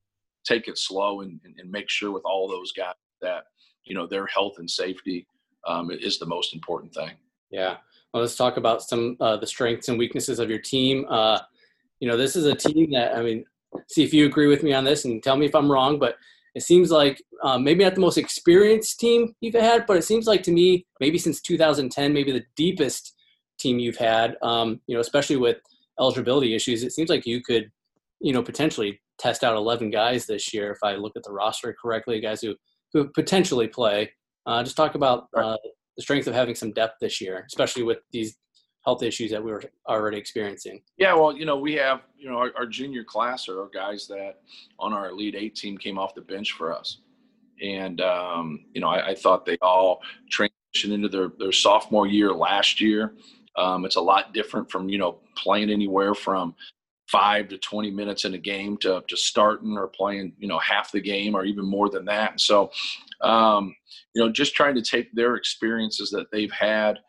take 0.46 0.68
it 0.68 0.78
slow 0.78 1.22
and, 1.22 1.40
and, 1.44 1.72
make 1.72 1.88
sure 1.88 2.12
with 2.12 2.24
all 2.26 2.48
those 2.48 2.72
guys 2.72 2.96
that 3.22 3.44
you 3.84 3.94
know 3.96 4.08
their 4.08 4.26
health 4.26 4.56
and 4.58 4.70
safety 4.70 5.28
um, 5.68 5.92
is 5.92 6.18
the 6.18 6.26
most 6.26 6.54
important 6.54 6.94
thing. 6.94 7.12
Yeah, 7.52 7.78
well, 8.14 8.22
let's 8.22 8.36
talk 8.36 8.58
about 8.58 8.82
some 8.82 9.18
uh, 9.20 9.38
the 9.38 9.48
strengths 9.48 9.90
and 9.90 9.98
weaknesses 9.98 10.40
of 10.40 10.50
your 10.50 10.60
team. 10.60 11.06
Uh, 11.10 11.40
you 12.00 12.08
know, 12.08 12.18
this 12.18 12.36
is 12.36 12.46
a 12.46 12.56
team 12.56 12.92
that 12.92 13.16
I 13.16 13.22
mean, 13.22 13.46
see 13.88 14.04
if 14.04 14.14
you 14.14 14.26
agree 14.26 14.48
with 14.48 14.64
me 14.64 14.74
on 14.74 14.84
this 14.84 15.06
and 15.06 15.22
tell 15.22 15.36
me 15.36 15.46
if 15.46 15.56
I'm 15.56 15.72
wrong. 15.72 16.00
But 16.00 16.16
it 16.54 16.64
seems 16.64 16.92
like 16.92 17.22
uh, 17.44 17.58
maybe 17.58 17.84
not 17.84 17.96
the 17.96 18.02
most 18.02 18.18
experienced 18.18 19.00
team 19.00 19.34
you've 19.42 19.56
had, 19.56 19.86
but 19.86 19.98
it 19.98 20.04
seems 20.04 20.28
like 20.28 20.44
to 20.44 20.52
me 20.52 20.86
maybe 21.00 21.18
since 21.18 21.42
2010, 21.42 22.14
maybe 22.14 22.32
the 22.32 22.44
deepest 22.56 23.16
team 23.58 23.80
you've 23.80 23.98
had. 23.98 24.36
Um, 24.42 24.82
you 24.88 24.96
know, 24.96 25.02
especially 25.02 25.38
with 25.38 25.58
eligibility 26.00 26.56
issues, 26.56 26.84
it 26.84 26.92
seems 26.92 27.10
like 27.10 27.26
you 27.26 27.42
could, 27.42 27.72
you 28.20 28.34
know, 28.34 28.44
potentially 28.44 29.00
test 29.18 29.44
out 29.44 29.56
11 29.56 29.92
guys 29.92 30.26
this 30.26 30.54
year 30.54 30.72
if 30.72 30.80
I 30.84 30.96
look 30.96 31.14
at 31.16 31.24
the 31.24 31.32
roster 31.32 31.76
correctly, 31.80 32.20
guys 32.20 32.42
who 32.42 32.56
who 32.94 33.08
potentially 33.10 33.68
play. 33.68 34.12
Uh, 34.46 34.64
just 34.64 34.76
talk 34.76 34.96
about 34.96 35.28
uh, 35.38 35.56
the 35.96 36.02
strength 36.02 36.28
of 36.28 36.34
having 36.34 36.56
some 36.56 36.74
depth 36.74 36.96
this 37.00 37.22
year, 37.22 37.46
especially 37.48 37.84
with 37.84 38.00
these 38.12 38.36
health 38.84 39.04
issues 39.04 39.32
that 39.32 39.44
we 39.44 39.52
were 39.52 39.64
already 39.88 40.18
experiencing? 40.18 40.82
Yeah, 40.98 41.14
well, 41.14 41.36
you 41.36 41.46
know, 41.46 41.58
we 41.58 41.74
have, 41.76 42.02
you 42.18 42.30
know, 42.30 42.38
our, 42.38 42.52
our 42.58 42.66
junior 42.66 43.04
class 43.04 43.48
are 43.48 43.70
guys 43.74 44.08
that 44.08 44.40
on 44.80 44.94
our 44.94 45.10
Elite 45.10 45.36
Eight 45.38 45.56
team 45.56 45.78
came 45.78 45.98
off 45.98 46.16
the 46.16 46.22
bench 46.22 46.54
for 46.54 46.74
us. 46.74 47.00
And, 47.62 48.02
um, 48.02 48.66
you 48.74 48.82
know, 48.82 48.88
I, 48.88 49.10
I, 49.10 49.16
thought 49.16 49.46
they 49.46 49.58
all 49.62 50.02
transitioned 50.32 50.94
into 50.94 51.08
their, 51.08 51.30
their 51.38 51.52
sophomore 51.52 52.08
year 52.08 52.34
last 52.34 52.82
year. 52.82 53.14
Um, 53.56 53.86
it's 53.86 53.98
a 53.98 54.02
lot 54.02 54.34
different 54.34 54.72
from, 54.72 54.90
you 54.90 54.98
know, 54.98 55.20
playing 55.36 55.70
anywhere 55.70 56.16
from 56.16 56.56
five 57.08 57.50
to 57.50 57.58
20 57.60 57.92
minutes 57.92 58.26
in 58.26 58.34
a 58.34 58.38
game 58.38 58.78
to, 58.78 59.04
to 59.08 59.18
starting 59.18 59.78
or 59.78 59.88
playing, 59.90 60.34
you 60.40 60.48
know, 60.48 60.58
half 60.58 60.92
the 60.92 61.02
game 61.02 61.36
or 61.36 61.44
even 61.46 61.66
more 61.66 61.90
than 61.90 62.06
that. 62.06 62.40
So, 62.40 62.72
um, 63.22 63.76
you 64.16 64.24
know, 64.24 64.32
just 64.32 64.56
trying 64.56 64.76
to 64.76 64.82
take 64.82 65.14
their 65.14 65.36
experiences 65.36 66.10
that 66.12 66.32
they've 66.32 66.52
had 66.52 67.00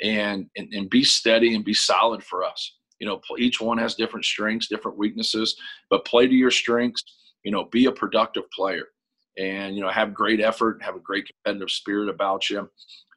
and, 0.00 0.46
and, 0.56 0.72
and 0.72 0.90
be 0.90 1.04
steady 1.04 1.54
and 1.54 1.64
be 1.64 1.74
solid 1.74 2.22
for 2.22 2.44
us. 2.44 2.76
You 2.98 3.08
know, 3.08 3.20
each 3.38 3.60
one 3.60 3.78
has 3.78 3.96
different 3.96 4.24
strengths, 4.24 4.68
different 4.68 4.96
weaknesses, 4.96 5.56
but 5.90 6.04
play 6.04 6.26
to 6.28 6.34
your 6.34 6.52
strengths. 6.52 7.02
You 7.42 7.50
know, 7.50 7.64
be 7.64 7.86
a 7.86 7.92
productive 7.92 8.48
player, 8.52 8.86
and 9.36 9.74
you 9.74 9.82
know, 9.82 9.88
have 9.88 10.14
great 10.14 10.40
effort, 10.40 10.80
have 10.80 10.94
a 10.94 11.00
great 11.00 11.26
competitive 11.26 11.72
spirit 11.72 12.08
about 12.08 12.48
you, 12.48 12.70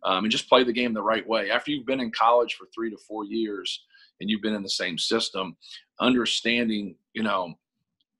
um, 0.04 0.24
and 0.24 0.31
just 0.31 0.50
play 0.50 0.63
the 0.63 0.74
game 0.74 0.94
the 0.94 1.04
right 1.04 1.27
way. 1.27 1.51
After 1.51 1.69
you've 1.69 1.86
been 1.86 2.00
in 2.00 2.12
college 2.12 2.56
for 2.56 2.68
three 2.74 2.89
to 2.89 2.98
four 3.07 3.25
years 3.25 3.86
and 4.19 4.30
you've 4.30 4.42
been 4.42 4.56
in 4.56 4.63
the 4.63 4.69
same 4.69 4.98
system, 4.98 5.56
understanding, 6.00 6.95
you 7.13 7.22
know, 7.22 7.54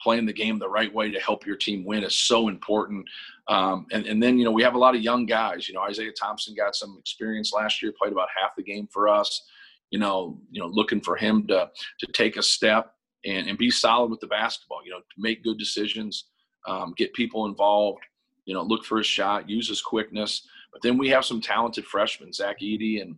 playing 0.06 0.28
the 0.28 0.32
game 0.32 0.60
the 0.60 0.70
right 0.70 0.94
way 0.94 1.10
to 1.10 1.20
help 1.20 1.48
your 1.48 1.56
team 1.56 1.84
win 1.84 2.04
is 2.04 2.14
so 2.14 2.48
important. 2.48 3.04
Um, 3.48 3.88
and, 3.92 4.06
and 4.06 4.22
then, 4.22 4.38
you 4.38 4.46
know, 4.46 4.52
we 4.52 4.62
have 4.62 4.76
a 4.76 4.78
lot 4.78 4.96
of 4.96 5.02
young 5.02 5.26
guys. 5.26 5.68
You 5.68 5.74
know, 5.74 5.82
Isaiah 5.82 6.12
Thompson 6.12 6.54
got 6.54 6.76
some 6.76 6.96
experience 7.00 7.52
last 7.52 7.82
year, 7.82 7.92
played 7.92 8.12
about 8.12 8.28
half 8.40 8.56
the 8.56 8.62
game 8.62 8.88
for 8.92 9.10
us. 9.10 9.42
You 9.90 9.98
know, 9.98 10.40
you 10.52 10.62
know, 10.62 10.68
looking 10.68 11.02
for 11.02 11.16
him 11.16 11.48
to 11.48 11.72
to 12.02 12.12
take 12.12 12.38
a 12.38 12.44
step 12.44 12.94
and, 13.26 13.48
and 13.48 13.58
be 13.58 13.72
solid 13.72 14.12
with 14.12 14.20
the 14.20 14.28
basketball. 14.28 14.86
You 14.86 14.92
know, 14.92 15.00
make 15.18 15.44
good 15.44 15.58
decisions, 15.58 16.26
um, 16.68 16.94
get 16.96 17.12
people 17.14 17.48
involved. 17.48 18.04
You 18.46 18.54
know, 18.54 18.62
look 18.62 18.86
for 18.86 19.00
his 19.00 19.08
shot, 19.08 19.50
use 19.50 19.68
his 19.68 19.82
quickness. 19.82 20.48
But 20.72 20.84
then 20.84 21.00
we 21.00 21.10
have 21.10 21.26
some 21.26 21.42
talented 21.42 21.86
freshmen, 21.86 22.32
Zach 22.32 22.60
Edey 22.62 23.02
and 23.02 23.16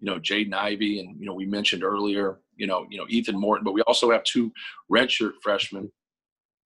you 0.00 0.10
know 0.10 0.18
Jaden 0.18 0.52
Ivey, 0.52 0.98
and 0.98 1.16
you 1.20 1.26
know 1.26 1.34
we 1.34 1.46
mentioned 1.46 1.84
earlier, 1.84 2.40
you 2.56 2.66
know, 2.66 2.86
you 2.90 2.98
know 2.98 3.06
Ethan 3.08 3.38
Morton. 3.38 3.64
But 3.64 3.74
we 3.74 3.82
also 3.82 4.10
have 4.10 4.24
two 4.24 4.52
redshirt 4.90 5.34
freshmen 5.40 5.92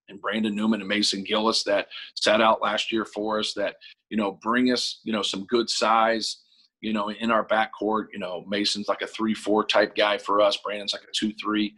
and 0.08 0.20
Brandon 0.20 0.54
Newman 0.54 0.80
and 0.80 0.88
Mason 0.88 1.24
Gillis 1.24 1.62
that 1.64 1.88
sat 2.14 2.40
out 2.40 2.62
last 2.62 2.92
year 2.92 3.04
for 3.04 3.38
us 3.38 3.52
that, 3.54 3.76
you 4.10 4.16
know, 4.16 4.38
bring 4.42 4.72
us, 4.72 5.00
you 5.04 5.12
know, 5.12 5.22
some 5.22 5.44
good 5.44 5.68
size, 5.68 6.42
you 6.80 6.92
know, 6.92 7.10
in 7.10 7.30
our 7.30 7.46
backcourt. 7.46 8.06
You 8.12 8.18
know, 8.18 8.44
Mason's 8.48 8.88
like 8.88 9.02
a 9.02 9.06
three, 9.06 9.34
four 9.34 9.64
type 9.64 9.94
guy 9.94 10.18
for 10.18 10.40
us. 10.40 10.56
Brandon's 10.56 10.92
like 10.92 11.02
a 11.02 11.12
two, 11.14 11.32
three, 11.40 11.74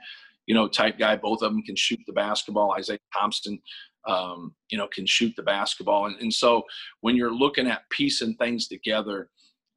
you 0.47 0.55
know, 0.55 0.69
type 0.69 0.99
guy. 0.99 1.17
Both 1.17 1.43
of 1.43 1.53
them 1.53 1.63
can 1.63 1.77
shoot 1.77 2.01
the 2.07 2.13
basketball. 2.13 2.75
Isaiah 2.77 2.99
Thompson, 3.17 3.61
um, 4.07 4.55
you 4.71 4.79
know, 4.79 4.89
can 4.89 5.07
shoot 5.07 5.35
the 5.37 5.43
basketball. 5.43 6.07
And, 6.07 6.17
and 6.21 6.33
so 6.33 6.65
when 7.01 7.17
you're 7.17 7.35
looking 7.35 7.67
at 7.67 7.89
piecing 7.91 8.35
things 8.35 8.69
together, 8.69 9.29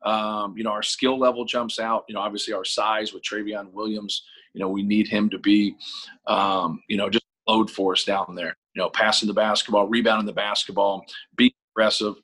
um, 0.06 0.56
you 0.58 0.64
know, 0.64 0.72
our 0.72 0.84
skill 0.84 1.18
level 1.18 1.46
jumps 1.46 1.80
out. 1.80 2.04
You 2.08 2.16
know, 2.16 2.22
obviously 2.22 2.54
our 2.54 2.66
size 2.66 3.14
with 3.14 3.24
Trevion 3.24 3.72
Williams, 3.72 4.24
you 4.54 4.60
know, 4.60 4.70
we 4.70 4.84
need 4.84 5.08
him 5.08 5.30
to 5.30 5.40
be, 5.40 5.76
um, 6.28 6.82
you 6.88 6.98
know, 6.98 7.10
just 7.10 7.26
load 7.48 7.70
for 7.70 7.94
us 7.94 8.04
down 8.04 8.36
there. 8.36 8.58
You 8.76 8.82
know, 8.82 8.90
passing 8.90 9.28
the 9.28 9.34
basketball, 9.34 9.88
rebounding 9.88 10.26
the 10.26 10.34
basketball, 10.34 11.06
being 11.36 11.52
aggressive. 11.74 12.16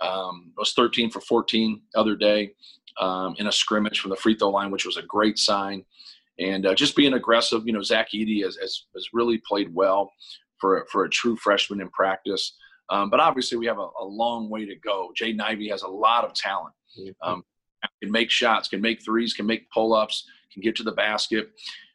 Um, 0.00 0.52
I 0.56 0.60
was 0.60 0.72
13 0.72 1.10
for 1.10 1.20
14 1.20 1.80
other 1.94 2.16
day 2.16 2.52
um, 2.98 3.34
in 3.38 3.46
a 3.46 3.52
scrimmage 3.52 4.00
from 4.00 4.10
the 4.10 4.16
free 4.16 4.34
throw 4.34 4.50
line, 4.50 4.70
which 4.70 4.86
was 4.86 4.96
a 4.96 5.02
great 5.02 5.38
sign. 5.38 5.84
And 6.38 6.66
uh, 6.66 6.74
just 6.74 6.94
being 6.96 7.14
aggressive, 7.14 7.66
you 7.66 7.72
know, 7.72 7.82
Zach 7.82 8.10
Edey 8.14 8.44
has, 8.44 8.56
has, 8.56 8.84
has, 8.94 9.08
really 9.12 9.38
played 9.38 9.74
well 9.74 10.12
for, 10.58 10.86
for 10.90 11.04
a 11.04 11.10
true 11.10 11.36
freshman 11.36 11.80
in 11.80 11.88
practice. 11.90 12.54
Um, 12.90 13.10
but 13.10 13.18
obviously, 13.20 13.58
we 13.58 13.66
have 13.66 13.78
a, 13.78 13.88
a, 14.00 14.04
long 14.04 14.48
way 14.48 14.64
to 14.64 14.76
go. 14.76 15.12
Jaden 15.20 15.40
Ivey 15.40 15.68
has 15.68 15.82
a 15.82 15.88
lot 15.88 16.24
of 16.24 16.32
talent. 16.34 16.74
Um, 17.22 17.44
can 18.00 18.10
make 18.10 18.30
shots, 18.30 18.68
can 18.68 18.80
make 18.80 19.04
threes, 19.04 19.34
can 19.34 19.46
make 19.46 19.70
pull 19.70 19.94
ups, 19.94 20.24
can 20.52 20.62
get 20.62 20.76
to 20.76 20.82
the 20.82 20.92
basket. 20.92 21.50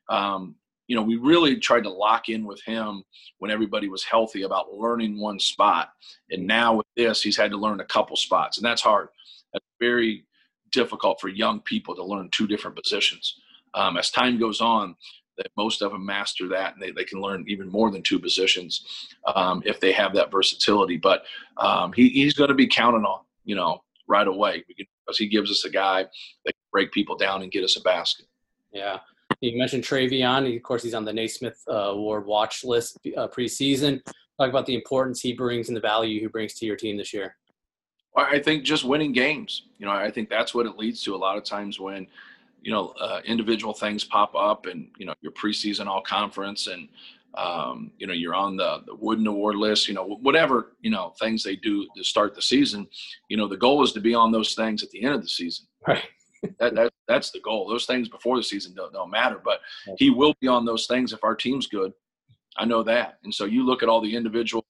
Um, 0.09 0.55
you 0.87 0.95
know, 0.95 1.01
we 1.01 1.15
really 1.15 1.57
tried 1.57 1.83
to 1.83 1.89
lock 1.89 2.29
in 2.29 2.45
with 2.45 2.61
him 2.63 3.03
when 3.39 3.51
everybody 3.51 3.87
was 3.87 4.03
healthy 4.03 4.43
about 4.43 4.73
learning 4.73 5.19
one 5.19 5.39
spot. 5.39 5.93
And 6.29 6.45
now 6.45 6.75
with 6.75 6.87
this, 6.95 7.21
he's 7.21 7.37
had 7.37 7.51
to 7.51 7.57
learn 7.57 7.79
a 7.79 7.85
couple 7.85 8.15
spots, 8.15 8.57
and 8.57 8.65
that's 8.65 8.81
hard. 8.81 9.09
That's 9.53 9.65
very 9.79 10.25
difficult 10.71 11.21
for 11.21 11.29
young 11.29 11.61
people 11.61 11.95
to 11.95 12.03
learn 12.03 12.29
two 12.31 12.47
different 12.47 12.75
positions. 12.75 13.39
Um, 13.75 13.97
as 13.97 14.11
time 14.11 14.39
goes 14.39 14.61
on, 14.61 14.95
that 15.37 15.47
most 15.57 15.81
of 15.81 15.91
them 15.91 16.05
master 16.05 16.47
that 16.49 16.73
and 16.73 16.81
they, 16.81 16.91
they 16.91 17.03
can 17.03 17.19
learn 17.19 17.43
even 17.47 17.67
more 17.67 17.89
than 17.89 18.03
two 18.03 18.19
positions 18.19 19.07
um, 19.35 19.63
if 19.65 19.79
they 19.79 19.91
have 19.91 20.13
that 20.13 20.31
versatility. 20.31 20.97
But 20.97 21.23
um, 21.57 21.91
he, 21.93 22.09
he's 22.09 22.33
going 22.33 22.49
to 22.49 22.55
be 22.55 22.67
counted 22.67 23.05
on, 23.07 23.21
you 23.43 23.55
know, 23.55 23.83
right 24.07 24.27
away 24.27 24.63
because 24.67 25.17
he 25.17 25.27
gives 25.27 25.49
us 25.49 25.65
a 25.65 25.69
guy 25.69 26.03
that 26.45 26.51
can 26.51 26.69
break 26.71 26.91
people 26.91 27.15
down 27.15 27.41
and 27.41 27.51
get 27.51 27.63
us 27.63 27.77
a 27.77 27.81
basket. 27.81 28.27
Yeah. 28.71 28.99
You 29.43 29.57
mentioned 29.57 29.83
Trevion. 29.83 30.55
Of 30.55 30.63
course, 30.63 30.83
he's 30.83 30.93
on 30.93 31.03
the 31.03 31.11
Naismith 31.11 31.61
uh, 31.69 31.91
Award 31.91 32.25
watch 32.25 32.63
list 32.63 32.97
uh, 33.17 33.27
preseason. 33.27 34.01
Talk 34.39 34.49
about 34.49 34.65
the 34.65 34.73
importance 34.73 35.19
he 35.19 35.33
brings 35.33 35.67
and 35.67 35.75
the 35.75 35.81
value 35.81 36.21
he 36.21 36.27
brings 36.27 36.53
to 36.55 36.65
your 36.65 36.77
team 36.77 36.95
this 36.95 37.13
year. 37.13 37.35
I 38.15 38.39
think 38.39 38.63
just 38.63 38.85
winning 38.85 39.11
games. 39.11 39.63
You 39.79 39.85
know, 39.85 39.91
I 39.91 40.11
think 40.11 40.29
that's 40.29 40.53
what 40.53 40.65
it 40.65 40.77
leads 40.77 41.03
to 41.03 41.15
a 41.15 41.17
lot 41.17 41.37
of 41.37 41.43
times 41.43 41.77
when, 41.77 42.07
you 42.61 42.71
know, 42.71 42.93
uh, 43.01 43.19
individual 43.25 43.73
things 43.73 44.05
pop 44.05 44.33
up 44.33 44.65
and, 44.65 44.87
you 44.97 45.05
know, 45.05 45.13
your 45.19 45.33
preseason 45.33 45.87
all 45.87 46.01
conference 46.01 46.67
and, 46.67 46.87
um, 47.33 47.91
you 47.97 48.07
know, 48.07 48.13
you're 48.13 48.35
on 48.35 48.55
the, 48.55 48.81
the 48.85 48.95
Wooden 48.95 49.27
Award 49.27 49.57
list, 49.57 49.89
you 49.89 49.93
know, 49.93 50.05
whatever, 50.21 50.71
you 50.81 50.89
know, 50.91 51.13
things 51.19 51.43
they 51.43 51.57
do 51.57 51.85
to 51.97 52.03
start 52.03 52.33
the 52.33 52.41
season, 52.41 52.87
you 53.27 53.35
know, 53.35 53.47
the 53.49 53.57
goal 53.57 53.83
is 53.83 53.91
to 53.91 53.99
be 53.99 54.15
on 54.15 54.31
those 54.31 54.53
things 54.53 54.83
at 54.83 54.89
the 54.91 55.03
end 55.03 55.15
of 55.15 55.21
the 55.21 55.27
season. 55.27 55.65
Right. 55.85 56.03
That, 56.59 56.75
that, 56.75 56.93
that's 57.07 57.31
the 57.31 57.39
goal. 57.39 57.67
Those 57.67 57.85
things 57.85 58.09
before 58.09 58.37
the 58.37 58.43
season 58.43 58.73
don't, 58.73 58.93
don't 58.93 59.11
matter, 59.11 59.39
but 59.43 59.61
he 59.97 60.09
will 60.09 60.33
be 60.41 60.47
on 60.47 60.65
those 60.65 60.87
things 60.87 61.13
if 61.13 61.23
our 61.23 61.35
team's 61.35 61.67
good. 61.67 61.93
I 62.57 62.65
know 62.65 62.83
that. 62.83 63.17
And 63.23 63.33
so 63.33 63.45
you 63.45 63.65
look 63.65 63.83
at 63.83 63.89
all 63.89 64.01
the 64.01 64.15
individual 64.15 64.65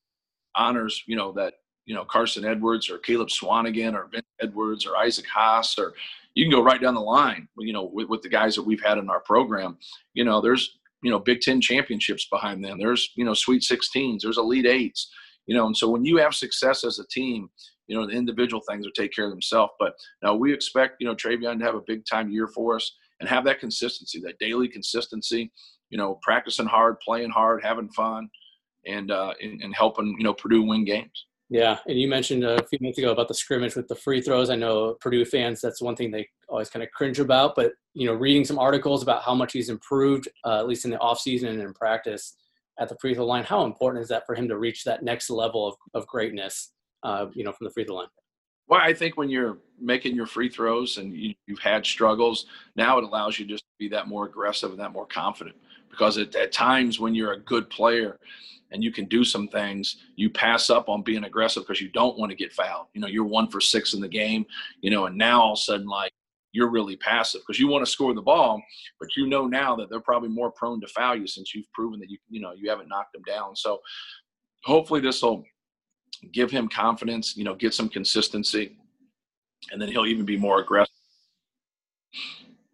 honors, 0.56 1.04
you 1.08 1.16
know, 1.16 1.32
that, 1.34 1.56
you 1.86 1.94
know, 1.94 2.06
Carson 2.06 2.46
Edwards 2.46 2.90
or 2.90 2.98
Caleb 3.00 3.28
Swanigan 3.28 3.94
or 3.94 4.08
Ben 4.08 4.24
Edwards 4.42 4.86
or 4.86 4.96
Isaac 4.96 5.26
Haas, 5.28 5.78
or 5.78 5.94
you 6.34 6.46
can 6.46 6.52
go 6.52 6.64
right 6.64 6.82
down 6.82 6.96
the 6.96 7.02
line, 7.02 7.48
you 7.58 7.74
know, 7.74 7.84
with, 7.84 8.08
with 8.08 8.22
the 8.22 8.30
guys 8.30 8.56
that 8.56 8.64
we've 8.64 8.84
had 8.84 8.98
in 8.98 9.10
our 9.10 9.20
program. 9.20 9.78
You 10.14 10.24
know, 10.24 10.42
there's 10.42 10.78
you 11.04 11.12
know 11.12 11.20
Big 11.20 11.42
Ten 11.42 11.62
championships 11.62 12.28
behind 12.32 12.64
them. 12.64 12.80
There's 12.80 13.12
you 13.16 13.26
know 13.26 13.34
Sweet 13.34 13.62
16s. 13.62 14.22
There's 14.22 14.38
Elite 14.38 14.66
Eights. 14.66 15.12
You 15.46 15.56
know, 15.56 15.68
and 15.68 15.76
so 15.76 15.90
when 15.90 16.06
you 16.06 16.18
have 16.18 16.34
success 16.34 16.86
as 16.86 17.00
a 17.00 17.08
team, 17.08 17.50
you 17.88 17.96
know 17.96 18.06
the 18.08 18.14
individual 18.14 18.62
things 18.68 18.86
will 18.86 18.94
take 18.94 19.14
care 19.14 19.26
of 19.26 19.32
themselves. 19.32 19.74
But 19.80 19.94
now 20.22 20.36
we 20.36 20.54
expect 20.54 20.98
you 21.00 21.08
know 21.08 21.16
Trevion 21.16 21.60
to 21.60 21.66
have 21.66 21.76
a 21.76 21.82
big 21.86 22.06
time 22.06 22.30
year 22.30 22.48
for 22.48 22.76
us 22.76 22.92
and 23.20 23.30
have 23.30 23.46
that 23.46 23.60
consistency, 23.60 24.20
that 24.22 24.40
daily 24.40 24.68
consistency. 24.68 25.52
You 25.90 25.98
know, 25.98 26.20
practicing 26.24 26.66
hard, 26.66 27.00
playing 27.02 27.30
hard, 27.30 27.64
having 27.64 27.90
fun, 27.90 28.28
and 28.86 29.12
uh, 29.12 29.34
and, 29.42 29.62
and 29.62 29.76
helping 29.76 30.16
you 30.18 30.24
know 30.24 30.34
Purdue 30.34 30.64
win 30.64 30.86
games. 30.86 31.26
Yeah, 31.50 31.78
and 31.88 32.00
you 32.00 32.08
mentioned 32.08 32.44
a 32.44 32.66
few 32.66 32.80
minutes 32.82 32.98
ago 32.98 33.12
about 33.12 33.28
the 33.28 33.34
scrimmage 33.34 33.76
with 33.76 33.88
the 33.88 33.96
free 33.96 34.22
throws. 34.22 34.50
I 34.50 34.56
know 34.56 34.96
Purdue 35.00 35.24
fans, 35.24 35.62
that's 35.62 35.82
one 35.82 35.96
thing 35.96 36.10
they 36.10 36.28
always 36.50 36.70
kind 36.70 36.82
of 36.82 36.90
cringe 36.92 37.20
about. 37.20 37.54
But 37.56 37.74
you 37.94 38.08
know, 38.08 38.14
reading 38.14 38.44
some 38.44 38.58
articles 38.58 39.04
about 39.04 39.22
how 39.22 39.36
much 39.36 39.54
he's 39.54 39.70
improved, 39.70 40.28
uh, 40.46 40.58
at 40.58 40.68
least 40.68 40.86
in 40.86 40.92
the 40.92 40.98
offseason 40.98 41.50
and 41.50 41.62
in 41.62 41.74
practice 41.74 42.36
at 42.80 42.90
the 42.90 42.98
free 43.00 43.14
throw 43.14 43.26
line, 43.26 43.44
how 43.44 43.66
important 43.66 44.02
is 44.02 44.10
that 44.10 44.26
for 44.26 44.34
him 44.34 44.48
to 44.48 44.58
reach 44.58 44.84
that 44.84 45.04
next 45.04 45.30
level 45.30 45.68
of, 45.68 45.76
of 45.94 46.08
greatness? 46.08 46.72
Uh, 47.04 47.28
you 47.34 47.44
know, 47.44 47.52
from 47.52 47.66
the 47.66 47.72
free 47.72 47.84
throw 47.84 47.96
line. 47.98 48.08
Well, 48.68 48.80
I 48.82 48.94
think 48.94 49.18
when 49.18 49.30
you're 49.30 49.58
making 49.80 50.16
your 50.16 50.26
free 50.26 50.50
throws 50.50 50.98
and 50.98 51.14
you, 51.14 51.36
have 51.50 51.60
had 51.60 51.86
struggles, 51.86 52.46
now 52.76 52.98
it 52.98 53.04
allows 53.04 53.38
you 53.38 53.46
just 53.46 53.64
to 53.64 53.70
be 53.78 53.90
that 53.90 54.08
more 54.08 54.26
aggressive 54.26 54.72
and 54.72 54.80
that 54.80 54.94
more 54.94 55.06
confident. 55.06 55.58
Because 55.90 56.18
at, 56.18 56.34
at 56.36 56.52
times 56.52 57.00
when 57.00 57.14
you're 57.14 57.34
a 57.34 57.40
good 57.42 57.70
player 57.70 58.20
and 58.72 58.84
you 58.84 58.92
can 58.92 59.06
do 59.06 59.24
some 59.24 59.48
things, 59.50 59.98
you 60.16 60.30
pass 60.30 60.70
up 60.70 60.88
on 60.88 61.04
being 61.04 61.26
aggressive 61.26 61.64
because 61.64 61.82
you 61.82 61.90
don't 61.90 62.18
want 62.18 62.32
to 62.32 62.38
get 62.38 62.54
fouled. 62.54 62.88
You 62.94 63.02
know, 63.02 63.08
you're 63.08 63.26
one 63.26 63.50
for 63.50 63.60
six 63.60 63.94
in 63.94 64.00
the 64.00 64.08
game, 64.08 64.46
you 64.82 64.90
know, 64.90 65.06
and 65.06 65.18
now 65.18 65.42
all 65.42 65.54
of 65.54 65.60
a 65.60 65.62
sudden, 65.62 65.88
like, 65.88 66.14
you're 66.54 66.70
really 66.70 66.96
passive 66.96 67.42
because 67.42 67.60
you 67.60 67.68
want 67.68 67.84
to 67.84 67.92
score 67.92 68.14
the 68.14 68.22
ball, 68.22 68.62
but 69.00 69.16
you 69.18 69.28
know 69.28 69.48
now 69.48 69.76
that 69.76 69.90
they're 69.90 70.00
probably 70.00 70.30
more 70.30 70.52
prone 70.52 70.80
to 70.82 70.88
foul 70.88 71.16
you 71.16 71.28
since 71.28 71.54
you've 71.54 71.72
proven 71.74 72.00
that 72.00 72.12
you 72.12 72.20
you 72.30 72.40
know 72.40 72.54
you 72.54 72.70
haven't 72.70 72.90
knocked 72.90 73.12
them 73.14 73.24
down. 73.24 73.56
So 73.56 73.80
hopefully 74.64 75.02
this 75.02 75.24
will 75.24 75.44
give 76.32 76.52
him 76.52 76.68
confidence, 76.68 77.36
you 77.36 77.44
know, 77.44 77.56
get 77.56 77.74
some 77.74 77.90
consistency, 77.90 78.78
and 79.72 79.82
then 79.82 79.90
he'll 79.90 80.06
even 80.06 80.26
be 80.26 80.38
more 80.38 80.60
aggressive. 80.60 80.94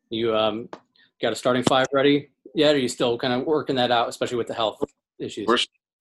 You 0.09 0.35
um, 0.35 0.69
got 1.21 1.33
a 1.33 1.35
starting 1.35 1.63
five 1.63 1.87
ready 1.93 2.29
yet? 2.55 2.75
Are 2.75 2.79
you 2.79 2.87
still 2.87 3.17
kind 3.17 3.33
of 3.33 3.45
working 3.45 3.75
that 3.75 3.91
out, 3.91 4.09
especially 4.09 4.37
with 4.37 4.47
the 4.47 4.53
health 4.53 4.83
issues? 5.19 5.47
We're 5.47 5.57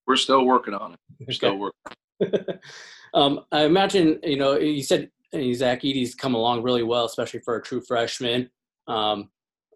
we're 0.06 0.16
still 0.16 0.44
working 0.44 0.74
on 0.74 0.94
it. 0.94 0.98
We're 1.20 1.24
okay. 1.24 1.32
still 1.34 1.58
working. 1.58 2.58
um, 3.14 3.40
I 3.52 3.64
imagine 3.64 4.18
you 4.22 4.36
know 4.36 4.58
you 4.58 4.82
said 4.82 5.10
Zach 5.52 5.84
Edey's 5.84 6.14
come 6.14 6.34
along 6.34 6.62
really 6.62 6.82
well, 6.82 7.04
especially 7.04 7.40
for 7.40 7.56
a 7.56 7.62
true 7.62 7.80
freshman. 7.80 8.50
Um, 8.86 9.30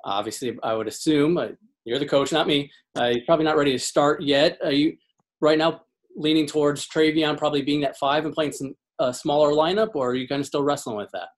obviously, 0.04 0.56
I 0.62 0.74
would 0.74 0.88
assume 0.88 1.36
uh, 1.36 1.48
you're 1.84 1.98
the 1.98 2.06
coach, 2.06 2.32
not 2.32 2.46
me. 2.46 2.70
Uh, 2.98 3.06
you're 3.06 3.24
probably 3.26 3.44
not 3.44 3.56
ready 3.56 3.72
to 3.72 3.78
start 3.78 4.22
yet. 4.22 4.58
Are 4.64 4.72
you 4.72 4.96
right 5.40 5.58
now 5.58 5.82
leaning 6.16 6.46
towards 6.46 6.86
Trevion 6.88 7.36
probably 7.38 7.62
being 7.62 7.80
that 7.80 7.96
five 7.96 8.24
and 8.24 8.34
playing 8.34 8.52
some 8.52 8.74
uh, 8.98 9.12
smaller 9.12 9.52
lineup, 9.52 9.90
or 9.94 10.10
are 10.10 10.14
you 10.14 10.28
kind 10.28 10.40
of 10.40 10.46
still 10.46 10.62
wrestling 10.62 10.96
with 10.96 11.10
that? 11.12 11.28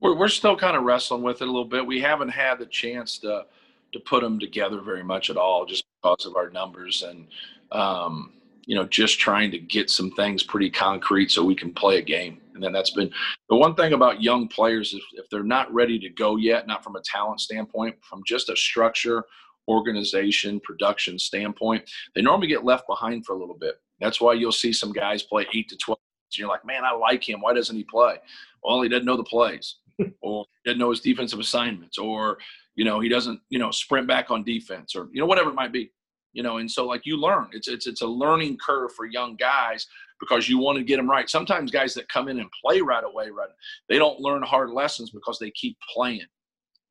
We're 0.00 0.16
we're 0.16 0.28
still 0.28 0.56
kind 0.56 0.76
of 0.76 0.84
wrestling 0.84 1.22
with 1.22 1.40
it 1.40 1.48
a 1.48 1.50
little 1.50 1.64
bit. 1.64 1.86
We 1.86 2.00
haven't 2.00 2.28
had 2.28 2.58
the 2.58 2.66
chance 2.66 3.18
to 3.20 3.44
to 3.92 4.00
put 4.00 4.22
them 4.22 4.38
together 4.38 4.80
very 4.80 5.04
much 5.04 5.30
at 5.30 5.36
all, 5.36 5.64
just 5.66 5.84
because 6.02 6.26
of 6.26 6.36
our 6.36 6.50
numbers 6.50 7.02
and 7.02 7.26
um, 7.72 8.34
you 8.66 8.76
know 8.76 8.84
just 8.84 9.18
trying 9.18 9.50
to 9.50 9.58
get 9.58 9.90
some 9.90 10.10
things 10.12 10.42
pretty 10.42 10.70
concrete 10.70 11.30
so 11.30 11.44
we 11.44 11.54
can 11.54 11.72
play 11.72 11.98
a 11.98 12.02
game. 12.02 12.40
And 12.54 12.62
then 12.62 12.72
that's 12.72 12.90
been 12.90 13.10
the 13.48 13.56
one 13.56 13.74
thing 13.74 13.94
about 13.94 14.22
young 14.22 14.46
players 14.46 14.94
if 15.14 15.28
they're 15.30 15.42
not 15.42 15.72
ready 15.74 15.98
to 15.98 16.08
go 16.08 16.36
yet, 16.36 16.66
not 16.68 16.84
from 16.84 16.94
a 16.94 17.02
talent 17.04 17.40
standpoint, 17.40 17.96
from 18.02 18.22
just 18.24 18.48
a 18.48 18.56
structure, 18.56 19.24
organization, 19.68 20.60
production 20.60 21.18
standpoint, 21.18 21.88
they 22.14 22.22
normally 22.22 22.46
get 22.46 22.64
left 22.64 22.86
behind 22.86 23.24
for 23.24 23.34
a 23.34 23.38
little 23.38 23.56
bit. 23.56 23.74
That's 24.00 24.20
why 24.20 24.34
you'll 24.34 24.52
see 24.52 24.72
some 24.72 24.92
guys 24.92 25.22
play 25.22 25.46
eight 25.54 25.68
to 25.70 25.76
twelve. 25.76 25.98
And 26.32 26.38
you're 26.38 26.48
like, 26.48 26.64
man, 26.64 26.84
I 26.84 26.92
like 26.92 27.28
him. 27.28 27.40
Why 27.40 27.54
doesn't 27.54 27.76
he 27.76 27.84
play? 27.84 28.16
Well, 28.62 28.82
he 28.82 28.88
doesn't 28.88 29.06
know 29.06 29.16
the 29.16 29.24
plays, 29.24 29.76
or 30.22 30.44
doesn't 30.64 30.78
know 30.78 30.90
his 30.90 31.00
defensive 31.00 31.38
assignments, 31.38 31.98
or 31.98 32.38
you 32.74 32.84
know 32.84 33.00
he 33.00 33.08
doesn't 33.08 33.40
you 33.50 33.58
know 33.58 33.70
sprint 33.70 34.06
back 34.06 34.30
on 34.30 34.42
defense, 34.44 34.96
or 34.96 35.08
you 35.12 35.20
know 35.20 35.26
whatever 35.26 35.50
it 35.50 35.54
might 35.54 35.72
be 35.72 35.90
you 36.34 36.42
know 36.42 36.58
and 36.58 36.70
so 36.70 36.84
like 36.84 37.06
you 37.06 37.16
learn 37.16 37.48
it's 37.52 37.68
it's 37.68 37.86
it's 37.86 38.02
a 38.02 38.06
learning 38.06 38.58
curve 38.58 38.92
for 38.92 39.06
young 39.06 39.36
guys 39.36 39.86
because 40.20 40.48
you 40.48 40.58
want 40.58 40.76
to 40.76 40.84
get 40.84 40.96
them 40.98 41.08
right 41.08 41.30
sometimes 41.30 41.70
guys 41.70 41.94
that 41.94 42.08
come 42.08 42.28
in 42.28 42.38
and 42.40 42.50
play 42.62 42.80
right 42.80 43.04
away 43.04 43.30
right 43.30 43.48
they 43.88 43.96
don't 43.96 44.20
learn 44.20 44.42
hard 44.42 44.70
lessons 44.70 45.10
because 45.10 45.38
they 45.38 45.50
keep 45.52 45.78
playing 45.92 46.26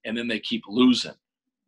and 0.06 0.18
then 0.18 0.28
they 0.28 0.40
keep 0.40 0.64
losing 0.68 1.14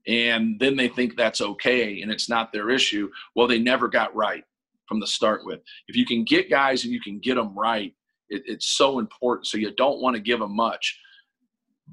and 0.07 0.59
then 0.59 0.75
they 0.75 0.87
think 0.87 1.15
that's 1.15 1.41
okay 1.41 2.01
and 2.01 2.11
it's 2.11 2.29
not 2.29 2.51
their 2.51 2.69
issue 2.69 3.09
well 3.35 3.47
they 3.47 3.59
never 3.59 3.87
got 3.87 4.15
right 4.15 4.45
from 4.87 4.99
the 4.99 5.07
start 5.07 5.45
with. 5.45 5.61
If 5.87 5.95
you 5.95 6.05
can 6.05 6.23
get 6.23 6.49
guys 6.49 6.83
and 6.83 6.93
you 6.93 7.01
can 7.01 7.19
get 7.19 7.35
them 7.35 7.57
right 7.57 7.93
it, 8.29 8.43
it's 8.45 8.67
so 8.67 8.99
important. 8.99 9.47
So 9.47 9.57
you 9.57 9.73
don't 9.75 10.01
want 10.01 10.15
to 10.15 10.21
give 10.21 10.39
them 10.39 10.55
much. 10.55 10.99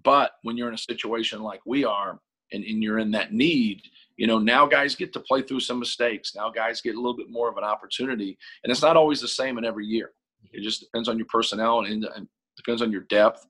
But 0.03 0.33
when 0.43 0.57
you're 0.57 0.69
in 0.69 0.75
a 0.75 0.79
situation 0.79 1.43
like 1.43 1.61
we 1.67 1.85
are 1.85 2.19
and, 2.53 2.65
and 2.65 2.83
you're 2.83 2.99
in 2.99 3.11
that 3.13 3.33
need 3.33 3.83
you 4.17 4.27
know 4.27 4.39
now 4.39 4.67
guys 4.67 4.95
get 4.95 5.13
to 5.15 5.21
play 5.21 5.43
through 5.43 5.61
some 5.61 5.79
mistakes. 5.79 6.35
Now 6.35 6.51
guys 6.51 6.81
get 6.81 6.95
a 6.95 7.01
little 7.01 7.17
bit 7.17 7.31
more 7.31 7.49
of 7.51 7.57
an 7.57 7.65
opportunity. 7.65 8.39
And 8.63 8.71
it's 8.71 8.83
not 8.83 8.97
always 8.97 9.21
the 9.21 9.29
same 9.29 9.59
in 9.59 9.65
every 9.65 9.87
year. 9.87 10.11
It 10.53 10.63
just 10.63 10.81
depends 10.81 11.09
on 11.09 11.17
your 11.17 11.27
personnel 11.27 11.81
and, 11.81 12.05
and 12.05 12.29
depends 12.57 12.83
on 12.83 12.93
your 12.93 13.03
depth. 13.03 13.47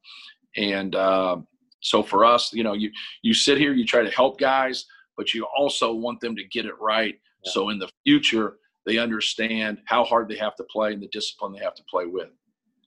And 0.57 0.95
uh, 0.95 1.39
so 1.81 2.03
for 2.03 2.25
us 2.25 2.53
you 2.53 2.63
know 2.63 2.75
you 2.75 2.91
you 3.23 3.35
sit 3.35 3.59
here 3.59 3.73
you 3.73 3.85
try 3.85 4.03
to 4.03 4.11
help 4.11 4.39
guys 4.39 4.87
but 5.17 5.35
you 5.35 5.47
also 5.57 5.93
want 5.93 6.21
them 6.21 6.35
to 6.37 6.45
get 6.45 6.65
it 6.65 6.75
right. 6.81 7.19
Yeah. 7.45 7.53
so 7.53 7.69
in 7.71 7.79
the 7.79 7.91
future 8.05 8.57
they 8.87 8.99
understand 8.99 9.79
how 9.87 10.05
hard 10.05 10.29
they 10.29 10.37
have 10.37 10.55
to 10.57 10.65
play 10.65 10.93
and 10.93 11.03
the 11.03 11.09
discipline 11.09 11.53
they 11.53 11.65
have 11.65 11.75
to 11.75 11.85
play 11.91 12.07
with 12.07 12.29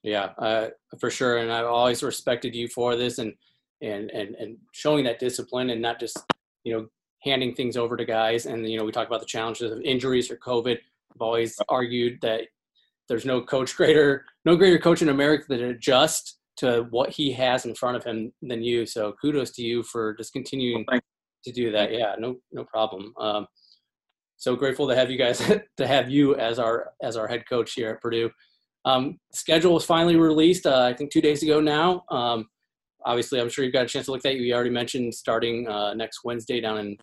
yeah 0.04 0.32
uh, 0.38 0.68
for 1.00 1.10
sure 1.10 1.38
and 1.38 1.52
i've 1.52 1.66
always 1.66 2.04
respected 2.04 2.56
you 2.56 2.68
for 2.68 2.96
this 2.96 3.18
and 3.18 3.34
and 3.82 4.10
and 4.12 4.36
and 4.36 4.58
showing 4.72 5.04
that 5.04 5.20
discipline 5.20 5.70
and 5.70 5.82
not 5.82 6.00
just 6.00 6.18
you 6.64 6.74
know 6.74 6.88
handing 7.26 7.56
things 7.56 7.76
over 7.76 7.98
to 7.98 8.06
guys. 8.06 8.46
And, 8.46 8.70
you 8.70 8.78
know, 8.78 8.86
we 8.86 8.92
talk 8.92 9.08
about 9.08 9.20
the 9.20 9.26
challenges 9.26 9.72
of 9.72 9.82
injuries 9.82 10.30
or 10.30 10.38
COVID. 10.38 10.78
I've 10.78 11.22
always 11.22 11.60
argued 11.68 12.20
that 12.22 12.42
there's 13.10 13.26
no 13.26 13.42
coach 13.42 13.76
greater, 13.76 14.26
no 14.46 14.56
greater 14.56 14.78
coach 14.78 15.02
in 15.02 15.10
America 15.10 15.46
that 15.50 15.62
adjust 15.62 16.38
to 16.58 16.88
what 16.92 17.10
he 17.10 17.34
has 17.34 17.66
in 17.66 17.76
front 17.76 17.98
of 17.98 18.04
him 18.04 18.32
than 18.42 18.64
you. 18.64 18.86
So 18.86 19.14
kudos 19.20 19.52
to 19.52 19.64
you 19.64 19.84
for 19.84 20.14
just 20.14 20.32
continuing 20.32 20.86
well, 20.88 21.00
to 21.44 21.52
do 21.52 21.72
that. 21.72 21.92
Yeah, 21.92 22.16
no, 22.18 22.38
no 22.54 22.64
problem. 22.64 23.14
Um, 23.20 23.48
so 24.38 24.56
grateful 24.56 24.88
to 24.88 24.96
have 24.96 25.10
you 25.10 25.18
guys 25.18 25.40
to 25.78 25.88
have 25.88 26.10
you 26.10 26.36
as 26.36 26.60
our 26.60 26.92
as 27.02 27.18
our 27.18 27.28
head 27.28 27.44
coach 27.48 27.74
here 27.74 27.92
at 27.92 28.02
Purdue. 28.02 28.30
Um, 28.86 29.18
schedule 29.34 29.74
was 29.74 29.86
finally 29.86 30.16
released. 30.16 30.66
Uh, 30.66 30.84
I 30.84 30.94
think 30.94 31.12
two 31.12 31.22
days 31.22 31.42
ago 31.42 31.60
now. 31.60 32.04
Um, 32.12 32.48
obviously, 33.06 33.40
I'm 33.40 33.50
sure 33.50 33.64
you've 33.66 33.74
got 33.74 33.86
a 33.86 33.90
chance 33.90 34.06
to 34.06 34.12
look 34.12 34.20
at 34.20 34.24
that. 34.24 34.36
You 34.36 34.54
already 34.54 34.70
mentioned 34.70 35.14
starting 35.16 35.68
uh, 35.68 35.94
next 35.96 36.24
Wednesday 36.24 36.62
down 36.62 36.78
in 36.78 36.98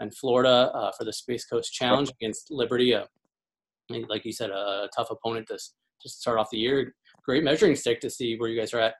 and 0.00 0.14
Florida 0.14 0.70
uh, 0.74 0.92
for 0.96 1.04
the 1.04 1.12
Space 1.12 1.44
Coast 1.44 1.72
Challenge 1.72 2.10
against 2.20 2.50
Liberty. 2.50 2.94
Uh, 2.94 3.04
like 4.08 4.24
you 4.24 4.32
said, 4.32 4.50
a, 4.50 4.88
tough 4.94 5.10
opponent 5.10 5.48
to, 5.48 5.56
to 5.56 6.08
start 6.08 6.38
off 6.38 6.50
the 6.50 6.58
year. 6.58 6.94
Great 7.24 7.44
measuring 7.44 7.74
stick 7.74 8.00
to 8.00 8.10
see 8.10 8.36
where 8.36 8.48
you 8.48 8.58
guys 8.58 8.72
are 8.74 8.80
at. 8.80 8.94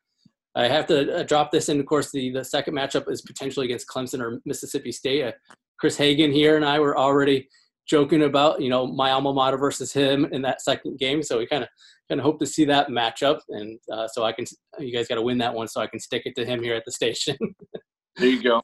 I 0.55 0.67
have 0.67 0.87
to 0.87 1.19
uh, 1.19 1.23
drop 1.23 1.53
this 1.53 1.69
in. 1.69 1.79
Of 1.79 1.87
course, 1.87 2.11
the, 2.11 2.31
the 2.31 2.45
second 2.45 2.75
matchup 2.75 3.11
is 3.11 3.23
potentially 3.23 3.67
against 3.67 3.87
Clemson 3.87 4.21
or 4.21 4.41
Mississippi 4.45 4.93
State. 4.93 5.25
Uh, 5.25 5.33
Chris 5.79 5.97
Hagan 5.97 6.33
here 6.33 6.57
and 6.57 6.65
I 6.65 6.81
were 6.81 6.99
already 6.99 7.49
joking 7.89 8.23
about, 8.23 8.61
you 8.61 8.71
know, 8.71 8.87
my 8.87 9.11
alma 9.11 9.33
mater 9.33 9.57
versus 9.57 9.93
him 9.93 10.27
in 10.27 10.43
that 10.43 10.61
second 10.63 10.99
game. 10.99 11.23
So 11.23 11.39
we 11.39 11.47
kind 11.47 11.63
of 11.63 11.69
kind 12.09 12.21
of 12.21 12.25
hope 12.25 12.39
to 12.41 12.47
see 12.47 12.65
that 12.65 12.89
matchup, 12.89 13.41
and 13.49 13.79
uh, 13.93 14.09
so 14.09 14.25
I 14.25 14.33
can. 14.33 14.47
You 14.79 14.93
guys 14.93 15.09
got 15.09 15.17
to 15.17 15.23
win 15.23 15.39
that 15.39 15.55
one, 15.55 15.69
so 15.69 15.81
I 15.81 15.87
can 15.87 16.01
stick 16.01 16.23
it 16.25 16.35
to 16.37 16.45
him 16.45 16.63
here 16.63 16.75
at 16.75 16.85
the 16.85 16.93
station. 16.93 17.37
there 18.17 18.29
you 18.29 18.43
go. 18.43 18.63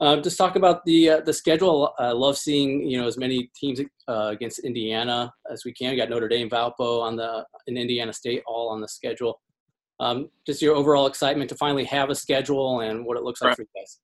Um, 0.00 0.22
just 0.22 0.38
talk 0.38 0.54
about 0.54 0.84
the 0.84 1.10
uh, 1.10 1.20
the 1.20 1.32
schedule. 1.32 1.92
I 1.98 2.12
love 2.12 2.38
seeing 2.38 2.88
you 2.88 3.00
know 3.00 3.06
as 3.08 3.18
many 3.18 3.50
teams 3.56 3.80
uh, 4.08 4.28
against 4.30 4.60
Indiana 4.60 5.32
as 5.50 5.64
we 5.64 5.72
can. 5.72 5.90
We 5.90 5.96
got 5.96 6.10
Notre 6.10 6.28
Dame, 6.28 6.48
Valpo 6.48 7.02
on 7.02 7.16
the 7.16 7.44
in 7.66 7.76
Indiana 7.76 8.12
State 8.12 8.42
all 8.46 8.68
on 8.68 8.80
the 8.80 8.88
schedule. 8.88 9.40
Um, 9.98 10.30
just 10.46 10.62
your 10.62 10.74
overall 10.74 11.06
excitement 11.06 11.48
to 11.50 11.56
finally 11.56 11.84
have 11.84 12.10
a 12.10 12.14
schedule 12.14 12.80
and 12.80 13.04
what 13.04 13.16
it 13.16 13.22
looks 13.22 13.42
like 13.42 13.56
for 13.56 13.62
you 13.62 13.68
guys. 13.74 13.98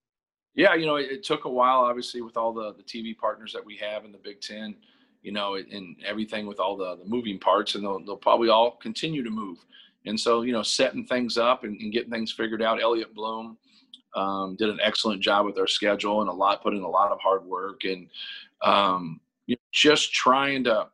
Yeah, 0.59 0.75
you 0.75 0.87
know, 0.87 0.97
it, 0.97 1.13
it, 1.13 1.23
took 1.23 1.45
a 1.45 1.49
while, 1.49 1.83
obviously, 1.83 2.21
with 2.21 2.37
all 2.37 2.53
the 2.53 2.75
the 2.75 2.83
TV 2.83 3.17
partners 3.17 3.53
that 3.53 3.65
we 3.65 3.77
have 3.77 4.05
in 4.05 4.11
the 4.11 4.19
Big 4.19 4.41
Ten. 4.41 4.75
you 5.23 5.31
know, 5.31 5.55
and 5.55 5.97
everything 6.05 6.49
with 6.49 6.59
all 6.59 6.77
the, 6.77 6.97
the 6.97 7.05
moving 7.05 7.39
parts, 7.39 7.77
and 7.77 7.85
they'll, 7.85 8.05
they'll 8.05 8.17
probably 8.17 8.49
all 8.49 8.73
continue 8.73 9.23
to 9.23 9.31
move. 9.31 9.65
And 10.07 10.19
so, 10.19 10.43
you 10.43 10.53
know, 10.53 10.65
setting 10.65 11.05
things 11.05 11.39
up 11.39 11.63
and, 11.63 11.81
and 11.81 11.93
getting 11.93 12.11
things 12.11 12.33
figured 12.33 12.61
out. 12.61 12.83
Elliot 12.83 13.15
Bloom 13.15 13.57
um, 14.17 14.57
did 14.59 14.69
an 14.69 14.81
excellent 14.83 15.23
job 15.23 15.47
with 15.47 15.59
our 15.59 15.69
schedule 15.69 16.23
and 16.23 16.31
a 16.31 16.33
lot, 16.33 16.61
put 16.61 16.75
in 16.75 16.83
a 16.83 16.89
lot 16.89 17.13
of 17.13 17.21
hard 17.21 17.45
work 17.45 17.85
and 17.85 18.09
um, 18.63 19.21
you 19.47 19.55
know, 19.55 19.61
just 19.73 20.13
trying 20.13 20.65
to 20.65 20.89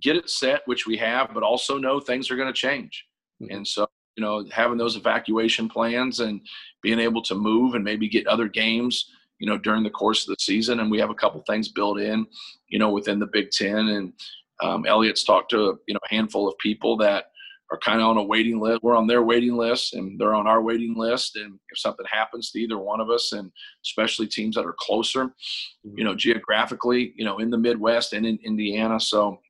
get 0.00 0.16
it 0.16 0.30
set, 0.30 0.62
which 0.64 0.86
we 0.86 0.96
have, 0.96 1.34
but 1.34 1.42
also 1.42 1.76
know 1.76 2.00
things 2.00 2.30
are 2.30 2.36
going 2.36 2.48
to 2.48 2.54
change. 2.54 3.06
Mm-hmm. 3.42 3.54
And 3.54 3.68
so, 3.68 3.86
you 4.16 4.22
know, 4.22 4.44
having 4.50 4.78
those 4.78 4.96
evacuation 4.96 5.68
plans 5.68 6.20
and 6.20 6.40
being 6.82 6.98
able 6.98 7.22
to 7.22 7.34
move 7.34 7.74
and 7.74 7.84
maybe 7.84 8.08
get 8.08 8.26
other 8.26 8.48
games, 8.48 9.10
you 9.38 9.48
know, 9.48 9.58
during 9.58 9.82
the 9.82 9.90
course 9.90 10.22
of 10.22 10.34
the 10.34 10.42
season. 10.42 10.80
And 10.80 10.90
we 10.90 10.98
have 10.98 11.10
a 11.10 11.14
couple 11.14 11.42
things 11.46 11.68
built 11.68 11.98
in, 12.00 12.26
you 12.68 12.78
know, 12.78 12.90
within 12.90 13.18
the 13.18 13.26
Big 13.26 13.50
Ten. 13.50 13.88
And 13.88 14.12
um, 14.60 14.86
Elliot's 14.86 15.24
talked 15.24 15.50
to, 15.50 15.78
you 15.86 15.94
know, 15.94 16.00
a 16.10 16.14
handful 16.14 16.48
of 16.48 16.58
people 16.58 16.96
that 16.98 17.26
are 17.72 17.78
kind 17.78 18.02
of 18.02 18.06
on 18.06 18.18
a 18.18 18.22
waiting 18.22 18.60
list. 18.60 18.82
We're 18.82 18.96
on 18.96 19.06
their 19.06 19.22
waiting 19.22 19.56
list 19.56 19.94
and 19.94 20.20
they're 20.20 20.34
on 20.34 20.46
our 20.46 20.60
waiting 20.60 20.94
list. 20.94 21.36
And 21.36 21.58
if 21.70 21.78
something 21.78 22.04
happens 22.10 22.50
to 22.50 22.60
either 22.60 22.78
one 22.78 23.00
of 23.00 23.08
us, 23.08 23.32
and 23.32 23.50
especially 23.82 24.26
teams 24.26 24.56
that 24.56 24.66
are 24.66 24.76
closer, 24.78 25.24
mm-hmm. 25.24 25.96
you 25.96 26.04
know, 26.04 26.14
geographically, 26.14 27.14
you 27.16 27.24
know, 27.24 27.38
in 27.38 27.50
the 27.50 27.56
Midwest 27.56 28.12
and 28.12 28.26
in 28.26 28.38
Indiana. 28.44 29.00
So, 29.00 29.40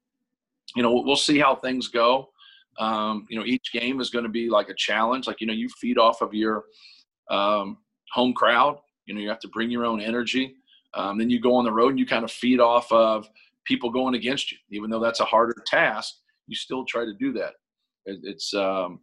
you 0.77 0.85
know, 0.85 1.03
we'll 1.05 1.17
see 1.17 1.39
how 1.39 1.57
things 1.57 1.89
go. 1.89 2.32
Um, 2.79 3.27
you 3.29 3.39
know, 3.39 3.45
each 3.45 3.73
game 3.73 4.01
is 4.01 4.11
going 4.11 4.25
to 4.25 4.31
be 4.31 4.49
like 4.49 4.69
a 4.69 4.75
challenge. 4.75 5.27
Like, 5.27 5.41
you 5.41 5.47
know, 5.47 5.53
you 5.53 5.69
feed 5.81 5.99
off 5.99 6.23
of 6.23 6.33
your 6.35 6.65
um, 7.31 7.79
home 8.13 8.33
crowd. 8.33 8.79
You 9.07 9.15
know, 9.15 9.21
you 9.21 9.29
have 9.29 9.41
to 9.41 9.49
bring 9.49 9.71
your 9.71 9.85
own 9.85 10.01
energy. 10.01 10.57
Um, 10.95 11.19
then 11.19 11.31
you 11.31 11.41
go 11.41 11.55
on 11.55 11.65
the 11.65 11.73
road 11.73 11.91
and 11.91 11.99
you 11.99 12.07
kind 12.07 12.25
of 12.25 12.31
feed 12.31 12.61
off 12.61 12.91
of 12.93 13.29
people 13.65 13.91
going 13.91 14.15
against 14.15 14.53
you. 14.53 14.59
Even 14.71 14.91
though 14.91 15.01
that's 15.01 15.21
a 15.21 15.25
harder 15.25 15.57
task, 15.67 16.15
you 16.47 16.57
still 16.57 16.85
try 16.85 17.05
to 17.05 17.15
do 17.15 17.33
that. 17.33 17.55
It, 18.05 18.21
it's 18.23 18.53
um, 18.55 19.01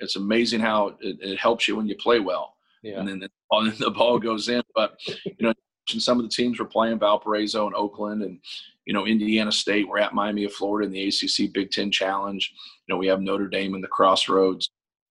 it's 0.00 0.16
amazing 0.16 0.60
how 0.60 0.96
it, 1.00 1.16
it, 1.20 1.38
helps 1.38 1.68
you 1.68 1.76
when 1.76 1.86
you 1.86 1.96
play 1.96 2.20
well. 2.20 2.56
Yeah. 2.82 2.98
And 2.98 3.08
then 3.08 3.20
the, 3.20 3.74
the 3.78 3.90
ball 3.90 4.18
goes 4.18 4.48
in. 4.48 4.62
But 4.74 4.98
you 5.06 5.34
know, 5.40 5.54
some 5.86 6.18
of 6.18 6.24
the 6.24 6.30
teams 6.30 6.58
were 6.58 6.64
playing 6.64 6.98
Valparaiso 6.98 7.66
and 7.66 7.74
Oakland, 7.74 8.22
and 8.22 8.38
you 8.86 8.92
know, 8.92 9.06
Indiana 9.06 9.52
State. 9.52 9.88
We're 9.88 9.98
at 9.98 10.14
Miami 10.14 10.44
of 10.44 10.52
Florida 10.52 10.86
in 10.86 10.92
the 10.92 11.08
ACC 11.08 11.52
Big 11.52 11.70
Ten 11.70 11.90
Challenge. 11.90 12.52
You 12.86 12.94
know, 12.94 12.98
we 12.98 13.06
have 13.06 13.20
Notre 13.20 13.48
Dame 13.48 13.74
in 13.74 13.80
the 13.80 13.88
Crossroads. 13.88 14.70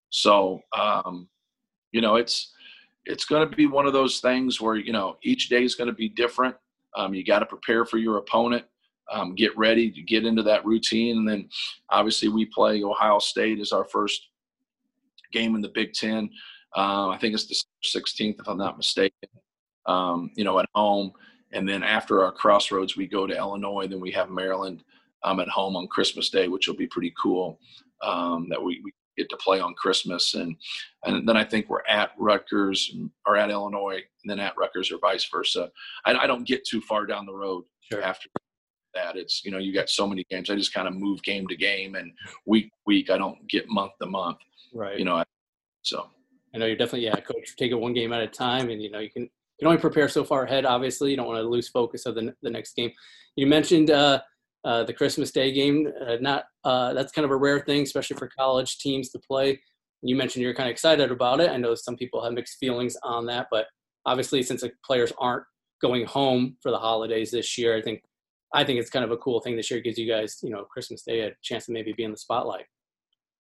So, 0.10 0.62
um, 0.78 1.28
you 1.92 2.02
know, 2.02 2.16
it's 2.16 2.52
it's 3.06 3.26
going 3.26 3.50
to 3.50 3.56
be 3.56 3.66
one 3.66 3.86
of 3.86 3.94
those 3.94 4.20
things 4.20 4.62
where 4.62 4.76
you 4.76 4.94
know 4.94 5.18
each 5.24 5.50
day 5.50 5.64
is 5.64 5.76
going 5.76 5.88
to 5.88 5.94
be 5.94 6.10
different. 6.10 6.56
Um, 6.96 7.14
you 7.14 7.24
got 7.26 7.40
to 7.40 7.46
prepare 7.46 7.86
for 7.86 7.98
your 7.98 8.18
opponent, 8.18 8.66
um, 9.12 9.36
get 9.36 9.58
ready 9.58 9.90
to 9.92 10.02
get 10.02 10.26
into 10.26 10.44
that 10.44 10.66
routine, 10.66 11.18
and 11.18 11.28
then 11.28 11.50
obviously 11.90 12.30
we 12.30 12.46
play 12.46 12.84
Ohio 12.84 13.20
State 13.20 13.60
as 13.60 13.72
our 13.72 13.86
first 13.86 14.30
game 15.32 15.56
in 15.56 15.62
the 15.62 15.70
Big 15.70 15.94
Ten. 15.94 16.30
Um, 16.76 17.10
I 17.10 17.18
think 17.20 17.34
it's 17.34 17.48
the 17.48 18.00
16th, 18.00 18.40
if 18.40 18.48
I'm 18.48 18.58
not 18.58 18.78
mistaken. 18.78 19.30
Um, 19.86 20.32
you 20.36 20.44
know, 20.44 20.60
at 20.60 20.70
home 20.74 21.14
and 21.54 21.70
then 21.70 21.84
after 21.84 22.24
our 22.24 22.32
crossroads, 22.32 22.98
we 22.98 23.08
go 23.08 23.28
to 23.28 23.38
Illinois. 23.38 23.88
Then 23.88 24.02
we 24.02 24.12
have 24.12 24.30
Maryland 24.30 24.84
um, 25.24 25.40
at 25.40 25.48
home 25.50 25.76
on 25.76 25.88
Christmas 25.88 26.30
Day, 26.30 26.48
which 26.48 26.68
will 26.68 26.76
be 26.76 26.88
pretty 26.88 27.14
cool. 27.22 27.60
Um, 28.02 28.48
that 28.50 28.62
we, 28.62 28.82
we, 28.84 28.92
get 29.16 29.30
to 29.30 29.38
play 29.38 29.60
on 29.60 29.76
Christmas, 29.76 30.34
and 30.34 30.56
and 31.04 31.30
then 31.30 31.38
I 31.38 31.44
think 31.44 31.70
we're 31.70 31.86
at 31.88 32.12
Rutgers 32.18 32.96
or 33.28 33.38
at 33.38 33.52
Illinois, 33.52 34.02
and 34.24 34.30
then 34.30 34.40
at 34.40 34.58
Rutgers 34.58 34.92
or 34.92 34.98
vice 34.98 35.30
versa. 35.32 35.70
I, 36.04 36.16
I 36.16 36.26
don't 36.26 36.48
get 36.48 36.66
too 36.66 36.82
far 36.82 37.06
down 37.06 37.28
the 37.28 37.34
road 37.34 37.64
sure. 37.92 38.02
after 38.02 38.28
that. 38.96 39.16
It's 39.16 39.46
you 39.46 39.52
know 39.52 39.60
you 39.60 39.74
got 39.74 39.90
so 39.90 40.08
many 40.08 40.26
games. 40.30 40.50
I 40.50 40.56
just 40.56 40.74
kind 40.74 40.88
of 40.88 40.96
move 40.96 41.22
game 41.22 41.48
to 41.48 41.56
game 41.56 41.96
and 41.96 42.12
week 42.46 42.72
week. 42.88 43.10
I 43.10 43.18
don't 43.18 43.48
get 43.48 43.70
month 43.70 43.92
to 44.02 44.08
month. 44.08 44.40
Right. 44.74 44.98
You 44.98 45.06
know. 45.06 45.24
So. 45.84 46.10
I 46.56 46.60
know 46.60 46.68
you're 46.68 46.76
definitely 46.76 47.06
yeah, 47.06 47.16
coach. 47.16 47.56
Take 47.58 47.72
it 47.72 47.76
one 47.76 47.94
game 47.94 48.14
at 48.14 48.22
a 48.22 48.28
time, 48.28 48.70
and 48.70 48.82
you 48.82 48.92
know 48.92 49.00
you 49.00 49.10
can 49.10 49.30
can 49.60 49.68
only 49.68 49.80
prepare 49.80 50.08
so 50.08 50.24
far 50.24 50.44
ahead. 50.44 50.66
Obviously, 50.66 51.12
you 51.12 51.18
don't 51.18 51.28
want 51.28 51.38
to 51.40 51.48
lose 51.48 51.68
focus 51.68 52.06
of 52.06 52.16
the 52.16 52.34
the 52.42 52.50
next 52.50 52.76
game. 52.76 52.92
You 53.36 53.48
mentioned 53.48 53.90
uh, 53.90 54.22
uh, 54.64 54.84
the 54.84 54.94
Christmas 54.94 55.32
Day 55.32 55.52
game. 55.52 55.92
Uh, 56.06 56.18
not 56.22 56.46
uh, 56.64 56.94
that's 56.94 57.12
kind 57.12 57.26
of 57.26 57.32
a 57.32 57.36
rare 57.36 57.60
thing, 57.60 57.84
especially 57.84 58.18
for 58.18 58.30
college 58.38 58.80
teams 58.80 59.10
to 59.10 59.20
play. 59.20 59.60
You 60.02 60.16
mentioned 60.16 60.44
you're 60.44 60.54
kind 60.54 60.70
of 60.70 60.74
excited 60.74 61.12
about 61.12 61.40
it. 61.40 61.50
I 61.50 61.58
know 61.58 61.76
some 61.76 61.96
people 61.96 62.24
have 62.24 62.34
mixed 62.34 62.58
feelings 62.60 62.98
on 63.04 63.26
that, 63.28 63.48
but 63.52 63.68
obviously, 64.06 64.44
since 64.44 64.62
the 64.62 64.72
players 64.86 65.14
aren't 65.18 65.46
going 65.82 66.06
home 66.06 66.58
for 66.62 66.72
the 66.72 66.80
holidays 66.80 67.32
this 67.32 67.58
year, 67.58 67.78
I 67.78 67.82
think 67.82 68.04
I 68.54 68.64
think 68.64 68.80
it's 68.80 68.90
kind 68.90 69.06
of 69.06 69.12
a 69.12 69.18
cool 69.18 69.40
thing 69.42 69.56
this 69.56 69.72
year. 69.72 69.80
It 69.80 69.84
gives 69.84 69.98
you 69.98 70.08
guys, 70.08 70.40
you 70.44 70.50
know, 70.50 70.64
Christmas 70.66 71.04
Day 71.04 71.22
a 71.22 71.32
chance 71.42 71.66
to 71.66 71.72
maybe 71.72 71.94
be 71.94 72.04
in 72.04 72.12
the 72.12 72.18
spotlight. 72.18 72.66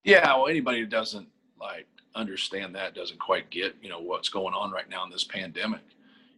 Yeah, 0.04 0.36
well, 0.36 0.48
anybody 0.48 0.80
who 0.80 0.86
doesn't 0.86 1.28
like 1.60 1.88
understand 2.16 2.76
that 2.76 2.94
doesn't 2.94 3.20
quite 3.20 3.50
get 3.50 3.76
you 3.82 3.90
know 3.90 4.00
what's 4.00 4.30
going 4.30 4.54
on 4.54 4.72
right 4.72 4.90
now 4.90 5.04
in 5.04 5.10
this 5.10 5.24
pandemic 5.24 5.82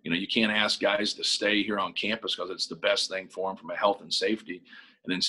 you 0.06 0.12
know, 0.12 0.18
you 0.18 0.28
can't 0.28 0.52
ask 0.52 0.80
guys 0.80 1.16
to 1.16 1.24
stay 1.24 1.64
here 1.64 1.80
on 1.80 1.92
campus 1.92 2.36
because 2.36 2.52
it's 2.52 2.68
the 2.68 2.76
best 2.76 3.10
thing 3.10 3.28
for 3.28 3.50
them 3.50 3.58
from 3.58 3.72
a 3.72 3.76
health 3.76 4.02
and 4.02 4.14
safety, 4.14 4.62
and 5.04 5.12
then 5.12 5.20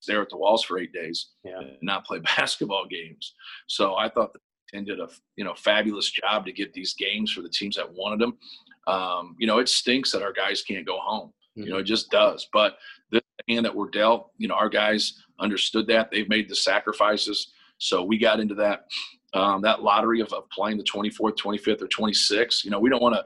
stare 0.00 0.22
at 0.22 0.30
the 0.30 0.36
walls 0.36 0.64
for 0.64 0.78
eight 0.78 0.94
days 0.94 1.28
yeah. 1.44 1.58
and 1.58 1.76
not 1.82 2.06
play 2.06 2.18
basketball 2.36 2.86
games. 2.86 3.34
So 3.66 3.96
I 3.96 4.08
thought 4.08 4.32
the 4.32 4.40
Ten 4.72 4.84
did 4.84 4.98
a 4.98 5.08
you 5.36 5.44
know 5.44 5.52
fabulous 5.54 6.10
job 6.10 6.46
to 6.46 6.52
get 6.52 6.72
these 6.72 6.94
games 6.94 7.30
for 7.30 7.42
the 7.42 7.50
teams 7.50 7.76
that 7.76 7.92
wanted 7.92 8.18
them. 8.18 8.38
Um, 8.86 9.36
you 9.38 9.46
know, 9.46 9.58
it 9.58 9.68
stinks 9.68 10.10
that 10.12 10.22
our 10.22 10.32
guys 10.32 10.62
can't 10.62 10.86
go 10.86 10.98
home. 10.98 11.28
Mm-hmm. 11.28 11.64
You 11.64 11.72
know, 11.74 11.78
it 11.80 11.84
just 11.84 12.10
does. 12.10 12.48
But 12.50 12.78
the 13.10 13.20
hand 13.46 13.66
that 13.66 13.74
we're 13.74 13.90
dealt, 13.90 14.30
you 14.38 14.48
know, 14.48 14.54
our 14.54 14.70
guys 14.70 15.22
understood 15.38 15.86
that. 15.88 16.10
They've 16.10 16.28
made 16.28 16.48
the 16.48 16.56
sacrifices. 16.56 17.52
So 17.76 18.02
we 18.02 18.16
got 18.16 18.40
into 18.40 18.54
that 18.54 18.86
um, 19.34 19.62
that 19.62 19.82
lottery 19.82 20.20
of, 20.20 20.32
of 20.32 20.48
playing 20.50 20.78
the 20.78 20.84
24th, 20.84 21.36
25th, 21.36 21.82
or 21.82 21.88
26th. 21.88 22.64
You 22.64 22.70
know, 22.70 22.80
we 22.80 22.90
don't 22.90 23.02
want 23.02 23.14
to 23.14 23.24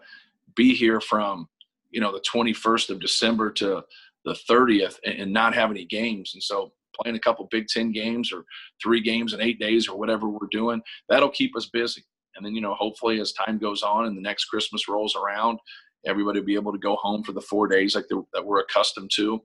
be 0.54 0.74
here 0.74 1.00
from, 1.00 1.48
you 1.90 2.00
know, 2.00 2.12
the 2.12 2.20
21st 2.20 2.90
of 2.90 3.00
December 3.00 3.50
to 3.52 3.84
the 4.24 4.36
30th 4.48 4.98
and, 5.04 5.20
and, 5.20 5.32
not 5.32 5.54
have 5.54 5.70
any 5.70 5.84
games. 5.84 6.32
And 6.34 6.42
so 6.42 6.72
playing 7.00 7.16
a 7.16 7.20
couple 7.20 7.46
Big 7.50 7.68
Ten 7.68 7.92
games 7.92 8.32
or 8.32 8.44
three 8.82 9.00
games 9.00 9.32
in 9.32 9.40
eight 9.40 9.60
days 9.60 9.88
or 9.88 9.98
whatever 9.98 10.28
we're 10.28 10.48
doing, 10.50 10.82
that'll 11.08 11.30
keep 11.30 11.56
us 11.56 11.66
busy. 11.66 12.02
And 12.34 12.44
then, 12.44 12.54
you 12.54 12.60
know, 12.60 12.74
hopefully 12.74 13.20
as 13.20 13.32
time 13.32 13.58
goes 13.58 13.82
on 13.82 14.06
and 14.06 14.16
the 14.16 14.22
next 14.22 14.46
Christmas 14.46 14.88
rolls 14.88 15.16
around, 15.16 15.58
everybody 16.06 16.40
will 16.40 16.46
be 16.46 16.54
able 16.54 16.72
to 16.72 16.78
go 16.78 16.96
home 16.96 17.22
for 17.22 17.32
the 17.32 17.40
four 17.40 17.66
days 17.66 17.94
like 17.94 18.06
that 18.08 18.44
we're 18.44 18.60
accustomed 18.60 19.10
to. 19.14 19.40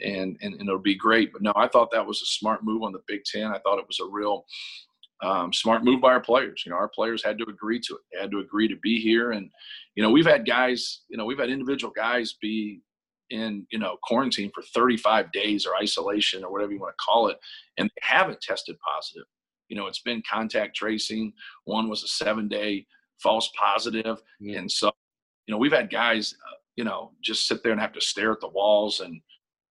And, 0.00 0.36
and, 0.42 0.54
and 0.54 0.68
it'll 0.68 0.78
be 0.78 0.94
great. 0.94 1.32
But 1.32 1.42
no, 1.42 1.52
I 1.56 1.68
thought 1.68 1.90
that 1.92 2.06
was 2.06 2.20
a 2.22 2.26
smart 2.26 2.62
move 2.62 2.82
on 2.82 2.92
the 2.92 3.02
Big 3.08 3.24
Ten. 3.24 3.46
I 3.46 3.58
thought 3.58 3.78
it 3.78 3.86
was 3.86 4.00
a 4.00 4.10
real 4.10 4.44
um, 5.22 5.52
smart 5.52 5.84
move 5.84 6.00
by 6.00 6.12
our 6.12 6.20
players. 6.20 6.62
You 6.64 6.70
know, 6.70 6.78
our 6.78 6.88
players 6.88 7.22
had 7.24 7.38
to 7.38 7.44
agree 7.44 7.80
to 7.80 7.94
it. 7.94 8.00
They 8.12 8.20
had 8.20 8.30
to 8.30 8.40
agree 8.40 8.68
to 8.68 8.76
be 8.76 9.00
here. 9.00 9.32
And, 9.32 9.50
you 9.94 10.02
know, 10.02 10.10
we've 10.10 10.26
had 10.26 10.46
guys, 10.46 11.02
you 11.08 11.16
know, 11.16 11.24
we've 11.24 11.38
had 11.38 11.50
individual 11.50 11.92
guys 11.94 12.36
be 12.40 12.80
in, 13.30 13.66
you 13.70 13.78
know, 13.78 13.96
quarantine 14.02 14.50
for 14.54 14.62
35 14.62 15.32
days 15.32 15.66
or 15.66 15.76
isolation 15.76 16.44
or 16.44 16.52
whatever 16.52 16.72
you 16.72 16.80
want 16.80 16.94
to 16.96 17.04
call 17.04 17.28
it, 17.28 17.38
and 17.78 17.88
they 17.88 18.06
haven't 18.06 18.40
tested 18.40 18.76
positive. 18.78 19.26
You 19.68 19.76
know, 19.76 19.86
it's 19.86 20.02
been 20.02 20.22
contact 20.30 20.76
tracing. 20.76 21.32
One 21.64 21.88
was 21.88 22.04
a 22.04 22.08
seven 22.08 22.48
day 22.48 22.86
false 23.18 23.50
positive. 23.58 24.22
Yeah. 24.38 24.58
And 24.58 24.70
so, 24.70 24.92
you 25.46 25.52
know, 25.52 25.58
we've 25.58 25.72
had 25.72 25.90
guys, 25.90 26.34
uh, 26.46 26.56
you 26.76 26.84
know, 26.84 27.12
just 27.22 27.48
sit 27.48 27.62
there 27.62 27.72
and 27.72 27.80
have 27.80 27.92
to 27.94 28.00
stare 28.00 28.32
at 28.32 28.40
the 28.40 28.48
walls 28.48 29.00
and, 29.00 29.20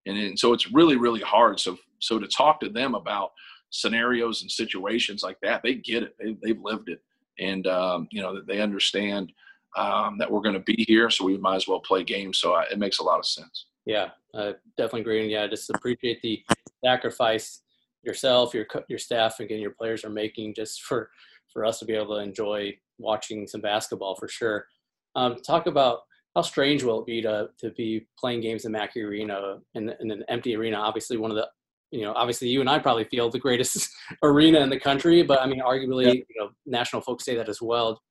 and, 0.05 0.17
and 0.17 0.37
so 0.37 0.53
it's 0.53 0.71
really, 0.71 0.97
really 0.97 1.21
hard. 1.21 1.59
So, 1.59 1.77
so 1.99 2.19
to 2.19 2.27
talk 2.27 2.59
to 2.59 2.69
them 2.69 2.93
about, 2.95 3.31
scenarios 3.75 4.41
and 4.41 4.49
situations 4.49 5.21
like 5.21 5.39
that, 5.41 5.61
they 5.61 5.75
get 5.75 6.03
it. 6.03 6.15
They, 6.17 6.37
they've 6.41 6.61
lived 6.61 6.89
it, 6.89 7.01
and 7.39 7.67
um, 7.67 8.07
you 8.11 8.21
know 8.21 8.41
they 8.41 8.61
understand 8.61 9.33
um, 9.75 10.17
that 10.17 10.31
we're 10.31 10.41
going 10.41 10.55
to 10.55 10.61
be 10.61 10.85
here, 10.87 11.09
so 11.09 11.25
we 11.25 11.37
might 11.37 11.57
as 11.57 11.67
well 11.67 11.79
play 11.79 12.03
games. 12.03 12.39
So 12.39 12.53
uh, 12.53 12.63
it 12.71 12.79
makes 12.79 12.99
a 12.99 13.03
lot 13.03 13.19
of 13.19 13.25
sense. 13.25 13.65
Yeah, 13.85 14.09
uh, 14.33 14.53
definitely 14.77 15.01
agree. 15.01 15.21
And 15.21 15.31
yeah, 15.31 15.47
just 15.47 15.69
appreciate 15.69 16.21
the 16.21 16.43
sacrifice 16.83 17.61
yourself, 18.03 18.53
your 18.53 18.65
your 18.87 18.99
staff, 18.99 19.39
and 19.39 19.45
again 19.45 19.59
your 19.59 19.71
players 19.71 20.05
are 20.05 20.09
making 20.09 20.55
just 20.55 20.83
for 20.83 21.09
for 21.51 21.65
us 21.65 21.79
to 21.79 21.85
be 21.85 21.93
able 21.93 22.15
to 22.15 22.21
enjoy 22.21 22.73
watching 22.97 23.47
some 23.47 23.61
basketball 23.61 24.15
for 24.15 24.27
sure. 24.27 24.67
Um, 25.15 25.35
talk 25.35 25.67
about 25.67 26.01
how 26.35 26.41
strange 26.41 26.83
will 26.83 27.01
it 27.01 27.05
be 27.05 27.21
to 27.21 27.49
to 27.59 27.71
be 27.71 28.07
playing 28.17 28.41
games 28.41 28.65
in 28.65 28.71
Mackey 28.71 29.01
Arena 29.01 29.57
in, 29.73 29.93
in 29.99 30.11
an 30.11 30.23
empty 30.29 30.55
arena? 30.55 30.77
Obviously, 30.77 31.17
one 31.17 31.31
of 31.31 31.37
the 31.37 31.47
you 31.95 32.01
know, 32.01 32.13
obviously 32.13 32.49
you 32.49 32.59
and 32.59 32.69
I 32.69 32.77
probably 32.77 33.05
feel 33.05 33.29
the 33.29 33.39
greatest 33.39 33.89
arena 34.23 34.59
in 34.59 34.69
the 34.69 34.79
country, 34.79 35.23
but 35.23 35.41
I 35.41 35.47
mean, 35.47 35.61
arguably, 35.61 36.15
you 36.15 36.35
know, 36.37 36.49
national 36.65 37.01
folks 37.01 37.23
say 37.23 37.35
that 37.35 37.47
as 37.47 37.61
well. 37.61 38.01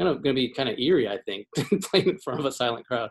Kind 0.00 0.08
of 0.08 0.22
going 0.22 0.34
to 0.34 0.40
be 0.40 0.48
kind 0.48 0.68
of 0.68 0.78
eerie, 0.78 1.08
I 1.08 1.18
think, 1.18 1.46
playing 1.84 2.08
in 2.08 2.18
front 2.18 2.40
of 2.40 2.46
a 2.46 2.52
silent 2.52 2.86
crowd. 2.86 3.10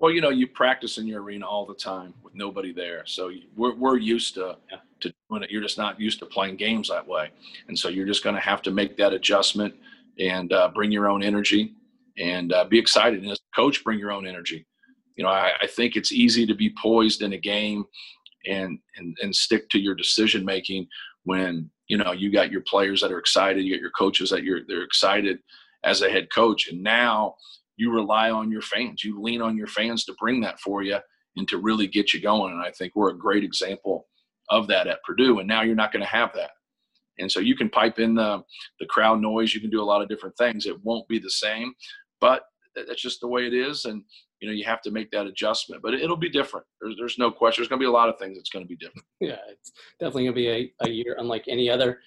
Well, 0.00 0.12
you 0.12 0.20
know, 0.20 0.30
you 0.30 0.48
practice 0.48 0.98
in 0.98 1.06
your 1.06 1.22
arena 1.22 1.46
all 1.46 1.64
the 1.64 1.74
time 1.74 2.12
with 2.22 2.34
nobody 2.34 2.70
there, 2.70 3.06
so 3.06 3.30
we're 3.56 3.74
we're 3.76 3.96
used 3.96 4.34
to 4.34 4.58
yeah. 4.70 4.78
to 5.00 5.14
doing 5.30 5.42
it. 5.42 5.50
You're 5.50 5.62
just 5.62 5.78
not 5.78 5.98
used 5.98 6.18
to 6.18 6.26
playing 6.26 6.56
games 6.56 6.90
that 6.90 7.06
way, 7.06 7.30
and 7.68 7.78
so 7.78 7.88
you're 7.88 8.06
just 8.06 8.22
going 8.22 8.34
to 8.34 8.42
have 8.42 8.60
to 8.62 8.70
make 8.70 8.98
that 8.98 9.14
adjustment 9.14 9.74
and 10.18 10.52
uh, 10.52 10.68
bring 10.74 10.92
your 10.92 11.08
own 11.08 11.22
energy 11.22 11.72
and 12.18 12.52
uh, 12.52 12.64
be 12.64 12.78
excited. 12.78 13.22
And 13.22 13.30
as 13.30 13.38
a 13.38 13.56
coach, 13.56 13.82
bring 13.84 13.98
your 13.98 14.12
own 14.12 14.26
energy 14.26 14.66
you 15.16 15.24
know, 15.24 15.30
I, 15.30 15.52
I 15.62 15.66
think 15.66 15.96
it's 15.96 16.12
easy 16.12 16.46
to 16.46 16.54
be 16.54 16.72
poised 16.80 17.22
in 17.22 17.32
a 17.32 17.38
game 17.38 17.84
and 18.46 18.78
and 18.96 19.16
and 19.20 19.34
stick 19.34 19.68
to 19.70 19.78
your 19.78 19.94
decision 19.94 20.44
making 20.44 20.86
when 21.24 21.70
you 21.88 21.98
know 21.98 22.12
you 22.12 22.32
got 22.32 22.50
your 22.52 22.62
players 22.62 23.00
that 23.00 23.12
are 23.12 23.18
excited, 23.18 23.64
you 23.64 23.74
got 23.74 23.80
your 23.80 23.90
coaches 23.90 24.30
that 24.30 24.42
you're 24.42 24.60
they're 24.66 24.82
excited 24.82 25.38
as 25.84 26.02
a 26.02 26.10
head 26.10 26.28
coach, 26.34 26.68
and 26.68 26.82
now 26.82 27.34
you 27.76 27.92
rely 27.92 28.30
on 28.30 28.50
your 28.50 28.62
fans. 28.62 29.04
You 29.04 29.20
lean 29.20 29.42
on 29.42 29.56
your 29.56 29.66
fans 29.66 30.04
to 30.04 30.14
bring 30.18 30.40
that 30.40 30.58
for 30.60 30.82
you 30.82 30.98
and 31.36 31.46
to 31.48 31.58
really 31.58 31.86
get 31.86 32.12
you 32.12 32.20
going. 32.20 32.52
And 32.52 32.62
I 32.62 32.70
think 32.70 32.92
we're 32.94 33.10
a 33.10 33.18
great 33.18 33.44
example 33.44 34.08
of 34.48 34.66
that 34.68 34.86
at 34.86 35.02
Purdue. 35.04 35.38
And 35.38 35.48
now 35.48 35.62
you're 35.62 35.74
not 35.74 35.92
going 35.92 36.02
to 36.02 36.08
have 36.08 36.32
that. 36.34 36.50
And 37.18 37.30
so 37.30 37.40
you 37.40 37.56
can 37.56 37.70
pipe 37.70 37.98
in 37.98 38.14
the 38.14 38.42
the 38.78 38.86
crowd 38.86 39.20
noise. 39.20 39.54
You 39.54 39.60
can 39.60 39.70
do 39.70 39.82
a 39.82 39.84
lot 39.84 40.02
of 40.02 40.08
different 40.08 40.36
things. 40.36 40.66
It 40.66 40.82
won't 40.84 41.08
be 41.08 41.18
the 41.18 41.30
same, 41.30 41.72
but 42.20 42.42
uh, 42.78 42.82
that's 42.86 43.00
just 43.00 43.20
the 43.20 43.28
way 43.28 43.46
it 43.46 43.54
is. 43.54 43.86
And 43.86 44.02
you 44.40 44.48
know 44.48 44.54
you 44.54 44.64
have 44.64 44.82
to 44.82 44.90
make 44.90 45.10
that 45.10 45.26
adjustment. 45.26 45.82
But 45.82 45.94
it'll 45.94 46.16
be 46.16 46.28
different. 46.28 46.66
There's 46.80 46.96
there's 46.98 47.18
no 47.18 47.30
question. 47.30 47.62
There's 47.62 47.68
going 47.68 47.80
to 47.80 47.84
be 47.84 47.88
a 47.88 47.92
lot 47.92 48.08
of 48.08 48.18
things 48.18 48.36
that's 48.36 48.50
going 48.50 48.64
to 48.64 48.68
be 48.68 48.76
different. 48.76 49.06
Yeah, 49.20 49.38
it's 49.50 49.72
definitely 49.98 50.24
going 50.24 50.34
to 50.34 50.40
be 50.40 50.48
a, 50.48 50.86
a 50.86 50.90
year 50.90 51.16
unlike 51.18 51.44
any 51.48 51.70
other. 51.70 52.00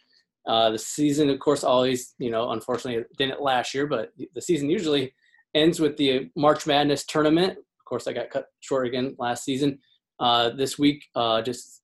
Uh, 0.48 0.72
the 0.72 0.80
season, 0.80 1.30
of 1.30 1.40
course, 1.40 1.64
always 1.64 2.16
you 2.18 2.32
know 2.32 2.52
unfortunately 2.52 3.04
didn't 3.18 3.42
last 3.42 3.74
year, 3.74 3.88
but 3.88 4.12
the 4.36 4.42
season 4.42 4.70
usually 4.70 5.14
ends 5.56 5.80
with 5.80 5.98
the 5.98 6.30
March 6.36 6.68
Madness 6.68 7.06
tournament. 7.06 7.54
Of 7.54 7.86
course, 7.86 8.08
I 8.08 8.14
got 8.14 8.30
cut 8.30 8.46
short 8.60 8.88
again 8.88 9.16
last 9.18 9.44
season. 9.44 9.80
Uh, 10.20 10.50
this 10.50 10.78
week, 10.78 11.06
uh, 11.16 11.42
just 11.42 11.82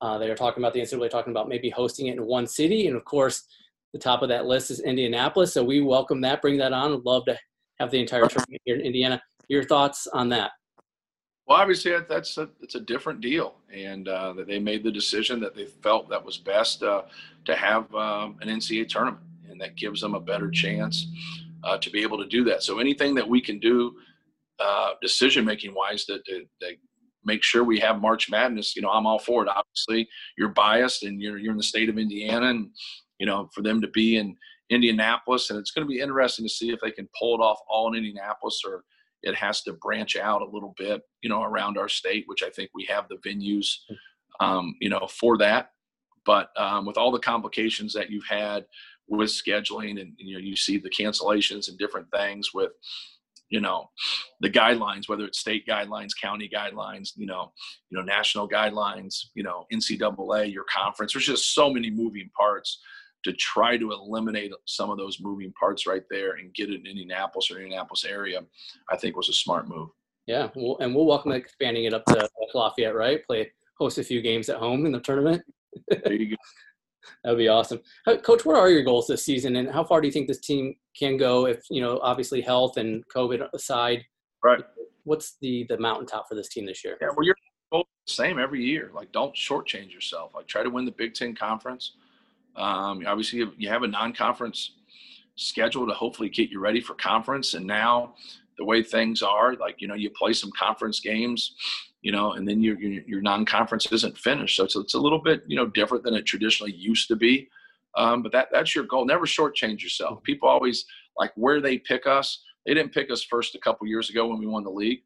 uh, 0.00 0.18
they 0.18 0.30
are 0.30 0.36
talking 0.36 0.62
about 0.62 0.74
the 0.74 0.80
NCAA 0.80 1.10
talking 1.10 1.32
about 1.32 1.48
maybe 1.48 1.70
hosting 1.70 2.06
it 2.06 2.16
in 2.16 2.24
one 2.24 2.46
city, 2.46 2.86
and 2.86 2.96
of 2.96 3.04
course, 3.04 3.44
the 3.92 3.98
top 3.98 4.22
of 4.22 4.28
that 4.28 4.46
list 4.46 4.70
is 4.70 4.80
Indianapolis. 4.80 5.52
So 5.52 5.64
we 5.64 5.80
welcome 5.80 6.20
that. 6.22 6.42
Bring 6.42 6.58
that 6.58 6.72
on. 6.72 7.02
love 7.04 7.24
to 7.26 7.38
have 7.80 7.90
the 7.90 8.00
entire 8.00 8.26
tournament 8.26 8.62
here 8.64 8.76
in 8.76 8.82
Indiana. 8.82 9.22
Your 9.48 9.64
thoughts 9.64 10.06
on 10.06 10.28
that? 10.30 10.52
Well, 11.46 11.58
obviously, 11.58 11.94
that's 12.06 12.36
a 12.36 12.50
it's 12.60 12.74
a 12.74 12.80
different 12.80 13.22
deal, 13.22 13.54
and 13.72 14.06
uh, 14.06 14.34
that 14.34 14.46
they 14.46 14.58
made 14.58 14.84
the 14.84 14.92
decision 14.92 15.40
that 15.40 15.54
they 15.54 15.64
felt 15.64 16.10
that 16.10 16.22
was 16.22 16.36
best 16.36 16.82
uh, 16.82 17.02
to 17.46 17.56
have 17.56 17.92
um, 17.94 18.36
an 18.42 18.48
NCAA 18.48 18.86
tournament, 18.86 19.22
and 19.48 19.58
that 19.62 19.74
gives 19.74 20.02
them 20.02 20.14
a 20.14 20.20
better 20.20 20.50
chance 20.50 21.06
uh, 21.64 21.78
to 21.78 21.88
be 21.88 22.02
able 22.02 22.18
to 22.18 22.26
do 22.26 22.44
that. 22.44 22.62
So 22.62 22.78
anything 22.78 23.14
that 23.14 23.26
we 23.26 23.40
can 23.40 23.58
do 23.58 23.96
uh, 24.58 24.90
decision 25.00 25.44
making 25.44 25.74
wise 25.74 26.04
to, 26.04 26.18
to, 26.18 26.44
to, 26.60 26.76
make 27.24 27.42
sure 27.42 27.64
we 27.64 27.80
have 27.80 28.00
March 28.00 28.30
Madness, 28.30 28.74
you 28.76 28.80
know, 28.80 28.90
I'm 28.90 29.06
all 29.06 29.18
for 29.18 29.42
it. 29.42 29.48
Obviously, 29.48 30.08
you're 30.38 30.48
biased 30.48 31.02
and 31.02 31.20
you're 31.20 31.38
you're 31.38 31.52
in 31.52 31.56
the 31.56 31.62
state 31.62 31.88
of 31.88 31.98
Indiana, 31.98 32.48
and 32.48 32.70
you 33.18 33.26
know, 33.26 33.48
for 33.54 33.62
them 33.62 33.80
to 33.80 33.88
be 33.88 34.18
in 34.18 34.36
Indianapolis, 34.68 35.48
and 35.48 35.58
it's 35.58 35.70
going 35.70 35.86
to 35.86 35.90
be 35.90 36.00
interesting 36.00 36.44
to 36.44 36.50
see 36.50 36.70
if 36.70 36.80
they 36.80 36.90
can 36.90 37.08
pull 37.18 37.34
it 37.34 37.42
off 37.42 37.58
all 37.70 37.88
in 37.88 37.96
Indianapolis 37.96 38.60
or 38.66 38.84
it 39.22 39.34
has 39.34 39.62
to 39.62 39.72
branch 39.72 40.16
out 40.16 40.42
a 40.42 40.48
little 40.50 40.74
bit, 40.76 41.02
you 41.22 41.28
know, 41.28 41.42
around 41.42 41.78
our 41.78 41.88
state, 41.88 42.24
which 42.26 42.42
I 42.42 42.50
think 42.50 42.70
we 42.74 42.84
have 42.86 43.08
the 43.08 43.16
venues, 43.16 43.66
um, 44.40 44.74
you 44.80 44.88
know, 44.88 45.06
for 45.08 45.38
that. 45.38 45.72
But 46.24 46.50
um, 46.56 46.86
with 46.86 46.96
all 46.98 47.10
the 47.10 47.18
complications 47.18 47.92
that 47.94 48.10
you've 48.10 48.26
had 48.28 48.64
with 49.08 49.30
scheduling 49.30 50.00
and 50.00 50.12
you 50.18 50.34
know 50.34 50.40
you 50.40 50.54
see 50.54 50.76
the 50.76 50.90
cancellations 50.90 51.68
and 51.68 51.78
different 51.78 52.06
things 52.10 52.52
with 52.52 52.72
you 53.48 53.60
know 53.60 53.90
the 54.40 54.50
guidelines 54.50 55.08
whether 55.08 55.24
it's 55.24 55.38
state 55.38 55.66
guidelines 55.66 56.10
county 56.20 56.48
guidelines 56.48 57.10
you 57.16 57.26
know 57.26 57.50
you 57.88 57.96
know 57.96 58.04
national 58.04 58.48
guidelines 58.48 59.26
you 59.34 59.42
know 59.42 59.66
ncaa 59.72 60.52
your 60.52 60.64
conference 60.64 61.14
there's 61.14 61.26
just 61.26 61.54
so 61.54 61.72
many 61.72 61.90
moving 61.90 62.30
parts 62.36 62.80
to 63.24 63.32
try 63.32 63.76
to 63.76 63.92
eliminate 63.92 64.52
some 64.66 64.90
of 64.90 64.98
those 64.98 65.20
moving 65.20 65.52
parts 65.58 65.86
right 65.86 66.04
there 66.10 66.36
and 66.36 66.54
get 66.54 66.70
it 66.70 66.80
in 66.80 66.86
indianapolis 66.86 67.50
or 67.50 67.56
indianapolis 67.56 68.04
area 68.04 68.40
i 68.90 68.96
think 68.96 69.16
was 69.16 69.28
a 69.28 69.32
smart 69.32 69.68
move 69.68 69.88
yeah 70.26 70.48
and 70.80 70.94
we'll 70.94 71.06
welcome 71.06 71.32
expanding 71.32 71.84
it 71.84 71.94
up 71.94 72.04
to 72.06 72.28
lafayette 72.54 72.94
right 72.94 73.26
play 73.26 73.50
host 73.78 73.98
a 73.98 74.04
few 74.04 74.20
games 74.20 74.48
at 74.48 74.58
home 74.58 74.86
in 74.86 74.92
the 74.92 75.00
tournament 75.00 75.42
there 75.88 76.12
you 76.12 76.30
go 76.30 76.36
that 77.24 77.30
would 77.30 77.38
be 77.38 77.48
awesome. 77.48 77.80
Coach, 78.22 78.44
what 78.44 78.56
are 78.56 78.70
your 78.70 78.82
goals 78.82 79.06
this 79.06 79.24
season, 79.24 79.56
and 79.56 79.70
how 79.70 79.84
far 79.84 80.00
do 80.00 80.06
you 80.06 80.12
think 80.12 80.28
this 80.28 80.40
team 80.40 80.74
can 80.98 81.16
go? 81.16 81.46
If 81.46 81.62
you 81.70 81.80
know, 81.80 81.98
obviously, 82.02 82.40
health 82.40 82.76
and 82.76 83.04
COVID 83.14 83.48
aside, 83.52 84.04
right? 84.42 84.60
What's 85.04 85.36
the 85.40 85.64
the 85.68 85.78
mountaintop 85.78 86.28
for 86.28 86.34
this 86.34 86.48
team 86.48 86.66
this 86.66 86.84
year? 86.84 86.96
Yeah, 87.00 87.08
well, 87.16 87.24
your 87.24 87.36
goal 87.72 87.86
the 88.06 88.12
same 88.12 88.38
every 88.38 88.64
year. 88.64 88.90
Like, 88.94 89.12
don't 89.12 89.34
shortchange 89.34 89.92
yourself. 89.92 90.32
Like, 90.34 90.46
try 90.46 90.62
to 90.62 90.70
win 90.70 90.84
the 90.84 90.92
Big 90.92 91.14
Ten 91.14 91.34
conference. 91.34 91.94
Um, 92.56 93.04
obviously, 93.06 93.44
you 93.56 93.68
have 93.68 93.82
a 93.82 93.88
non-conference 93.88 94.72
schedule 95.36 95.86
to 95.86 95.94
hopefully 95.94 96.28
get 96.28 96.50
you 96.50 96.60
ready 96.60 96.80
for 96.80 96.94
conference, 96.94 97.54
and 97.54 97.66
now 97.66 98.14
the 98.58 98.64
way 98.64 98.82
things 98.82 99.22
are, 99.22 99.54
like 99.54 99.80
you 99.80 99.86
know, 99.88 99.94
you 99.94 100.10
play 100.10 100.32
some 100.32 100.50
conference 100.58 101.00
games 101.00 101.54
you 102.00 102.12
know, 102.12 102.32
and 102.32 102.46
then 102.48 102.62
your 102.62 102.78
your, 102.78 103.02
your 103.06 103.20
non-conference 103.20 103.90
isn't 103.92 104.16
finished. 104.16 104.56
So 104.56 104.64
it's 104.64 104.76
it's 104.76 104.94
a 104.94 104.98
little 104.98 105.20
bit 105.20 105.42
you 105.46 105.56
know 105.56 105.66
different 105.66 106.04
than 106.04 106.14
it 106.14 106.26
traditionally 106.26 106.72
used 106.72 107.08
to 107.08 107.16
be. 107.16 107.48
Um, 107.96 108.22
but 108.22 108.32
that 108.32 108.48
that's 108.52 108.74
your 108.74 108.84
goal. 108.84 109.04
Never 109.04 109.26
shortchange 109.26 109.82
yourself. 109.82 110.22
People 110.22 110.48
always 110.48 110.84
like 111.16 111.32
where 111.34 111.60
they 111.60 111.78
pick 111.78 112.06
us. 112.06 112.42
They 112.66 112.74
didn't 112.74 112.92
pick 112.92 113.10
us 113.10 113.22
first 113.22 113.54
a 113.54 113.58
couple 113.58 113.86
years 113.86 114.10
ago 114.10 114.28
when 114.28 114.38
we 114.38 114.46
won 114.46 114.64
the 114.64 114.70
league. 114.70 115.00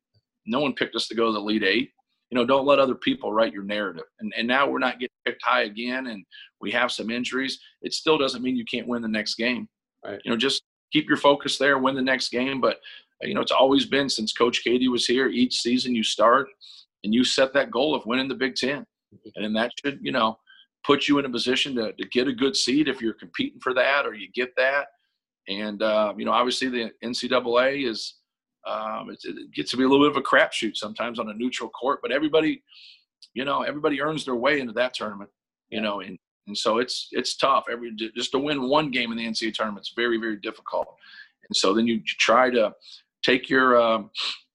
No 0.47 0.61
one 0.61 0.75
picked 0.75 0.97
us 0.97 1.07
to 1.09 1.15
go 1.15 1.27
to 1.27 1.33
the 1.33 1.39
Elite 1.39 1.63
Eight. 1.63 1.91
You 2.33 2.39
know, 2.39 2.47
don't 2.47 2.65
let 2.65 2.79
other 2.79 2.95
people 2.95 3.31
write 3.31 3.53
your 3.53 3.63
narrative. 3.63 4.05
And 4.21 4.33
and 4.35 4.49
now 4.49 4.67
we're 4.67 4.79
not 4.79 4.99
getting 4.99 5.15
picked 5.27 5.43
high 5.45 5.65
again, 5.65 6.07
and 6.07 6.25
we 6.63 6.71
have 6.71 6.91
some 6.91 7.11
injuries. 7.11 7.61
It 7.83 7.93
still 7.93 8.17
doesn't 8.17 8.43
mean 8.43 8.57
you 8.57 8.65
can't 8.65 8.89
win 8.89 9.03
the 9.03 9.09
next 9.09 9.35
game. 9.35 9.69
Right. 10.03 10.19
You 10.25 10.31
know, 10.31 10.39
just 10.39 10.63
keep 10.95 11.09
your 11.09 11.19
focus 11.19 11.59
there, 11.59 11.77
win 11.77 11.95
the 11.95 12.01
next 12.01 12.31
game. 12.31 12.59
But 12.59 12.81
you 13.21 13.35
know, 13.35 13.43
it's 13.43 13.53
always 13.53 13.85
been 13.85 14.09
since 14.09 14.33
Coach 14.33 14.63
Keady 14.67 14.91
was 14.91 15.05
here. 15.05 15.29
Each 15.29 15.61
season 15.61 15.95
you 15.95 16.03
start 16.03 16.49
and 17.05 17.13
you 17.13 17.23
set 17.23 17.53
that 17.53 17.71
goal 17.71 17.95
of 17.95 18.07
winning 18.07 18.29
the 18.29 18.35
Big 18.35 18.55
10 18.55 18.81
mm-hmm. 18.81 19.17
and 19.37 19.45
then 19.45 19.53
that 19.53 19.73
should 19.85 19.99
you 20.01 20.13
know 20.13 20.39
put 20.85 21.09
you 21.09 21.19
in 21.19 21.27
a 21.27 21.31
position 21.31 21.75
to, 21.75 21.93
to 21.93 22.09
get 22.09 22.29
a 22.29 22.33
good 22.33 22.57
seed 22.57 22.89
if 22.89 23.03
you're 23.03 23.13
competing 23.13 23.61
for 23.61 23.75
that 23.75 24.07
or 24.07 24.15
you 24.15 24.29
get 24.35 24.57
that. 24.57 24.87
And 25.49 25.83
uh, 25.83 26.15
you 26.17 26.25
know, 26.25 26.33
obviously 26.33 26.71
the 26.71 26.93
NCAA 27.05 27.87
is 27.91 28.15
um, 28.67 29.11
it, 29.11 29.19
it, 29.25 29.53
gets 29.53 29.71
to 29.73 29.77
be 29.77 29.85
a 29.85 29.89
little 29.89 30.07
bit 30.07 30.17
of 30.17 30.17
a 30.17 30.23
crapshoot 30.23 30.77
sometimes 30.77 31.19
on 31.19 31.29
a 31.29 31.35
neutral 31.35 31.71
court, 31.71 32.01
but 32.03 32.13
everybody, 32.13 32.63
you 33.35 33.45
know, 33.45 33.63
everybody 33.63 34.01
earns 34.01 34.25
their 34.25 34.37
way 34.37 34.61
into 34.61 34.73
that 34.75 34.95
tournament. 34.95 35.31
You 35.71 35.81
know, 35.81 36.01
and 36.01 36.19
and 36.47 36.57
so 36.57 36.79
it's 36.79 37.09
it's 37.13 37.37
tough. 37.37 37.65
Every 37.71 37.95
just 37.95 38.33
to 38.33 38.39
win 38.39 38.69
one 38.69 38.91
game 38.91 39.11
in 39.11 39.19
the 39.19 39.27
NCAA 39.27 39.55
tournament 39.55 39.87
is 39.87 39.93
very 39.97 40.19
very 40.19 40.37
difficult. 40.37 40.97
And 41.49 41.57
so 41.57 41.75
then 41.75 41.87
you, 41.87 42.01
try 42.05 42.51
to 42.51 42.73
take 43.23 43.51
your 43.51 43.81
um, 43.81 44.11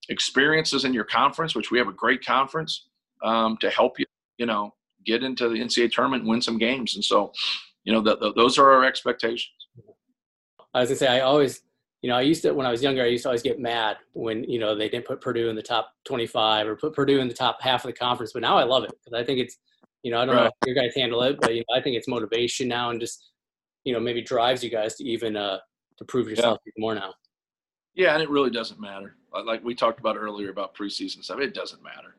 experiences 0.09 0.85
in 0.85 0.93
your 0.93 1.03
conference, 1.03 1.55
which 1.55 1.71
we 1.71 1.77
have 1.77 1.87
a 1.87 1.93
great 1.93 2.25
conference 2.25 2.87
um, 3.23 3.57
to 3.61 3.69
help 3.69 3.99
you, 3.99 4.05
you 4.37 4.45
know, 4.45 4.73
get 5.05 5.23
into 5.23 5.49
the 5.49 5.59
NCAA 5.59 5.91
tournament 5.91 6.21
and 6.23 6.29
win 6.29 6.41
some 6.41 6.57
games. 6.57 6.95
And 6.95 7.03
so, 7.03 7.31
you 7.83 7.93
know, 7.93 8.01
the, 8.01 8.17
the, 8.17 8.33
those 8.33 8.57
are 8.57 8.71
our 8.71 8.83
expectations. 8.83 9.53
As 10.75 10.91
I 10.91 10.95
say, 10.95 11.07
I 11.07 11.21
always, 11.21 11.61
you 12.07 12.13
know, 12.13 12.19
I 12.19 12.21
used 12.21 12.43
to 12.43 12.53
when 12.53 12.65
I 12.65 12.71
was 12.71 12.81
younger, 12.81 13.03
I 13.03 13.07
used 13.07 13.23
to 13.23 13.27
always 13.27 13.41
get 13.41 13.59
mad 13.59 13.97
when 14.13 14.45
you 14.45 14.59
know 14.59 14.73
they 14.73 14.87
didn't 14.87 15.03
put 15.03 15.19
Purdue 15.19 15.49
in 15.49 15.57
the 15.57 15.61
top 15.61 15.91
25 16.05 16.65
or 16.65 16.77
put 16.77 16.93
Purdue 16.93 17.19
in 17.19 17.27
the 17.27 17.33
top 17.33 17.61
half 17.61 17.83
of 17.83 17.89
the 17.89 17.97
conference. 17.97 18.31
But 18.31 18.43
now 18.43 18.57
I 18.57 18.63
love 18.63 18.85
it 18.85 18.91
because 18.91 19.11
I 19.11 19.25
think 19.25 19.39
it's, 19.41 19.57
you 20.03 20.11
know, 20.11 20.21
I 20.21 20.25
don't 20.25 20.37
right. 20.37 20.43
know 20.43 20.51
if 20.61 20.67
your 20.73 20.81
guys 20.81 20.95
handle 20.95 21.21
it, 21.23 21.37
but 21.41 21.53
you 21.53 21.65
know, 21.67 21.75
I 21.75 21.81
think 21.81 21.97
it's 21.97 22.07
motivation 22.07 22.69
now 22.69 22.91
and 22.91 23.01
just, 23.01 23.31
you 23.83 23.91
know, 23.91 23.99
maybe 23.99 24.21
drives 24.21 24.63
you 24.63 24.69
guys 24.69 24.95
to 24.95 25.03
even 25.03 25.35
uh 25.35 25.57
to 25.97 26.05
prove 26.05 26.29
yourself 26.29 26.59
yeah. 26.65 26.71
more 26.77 26.95
now. 26.95 27.13
Yeah, 27.93 28.13
and 28.13 28.23
it 28.23 28.29
really 28.29 28.51
doesn't 28.51 28.79
matter. 28.79 29.17
Like 29.43 29.61
we 29.65 29.75
talked 29.75 29.99
about 29.99 30.15
earlier 30.15 30.49
about 30.49 30.75
preseason 30.75 31.25
stuff, 31.25 31.41
it 31.41 31.53
doesn't 31.53 31.83
matter. 31.83 32.15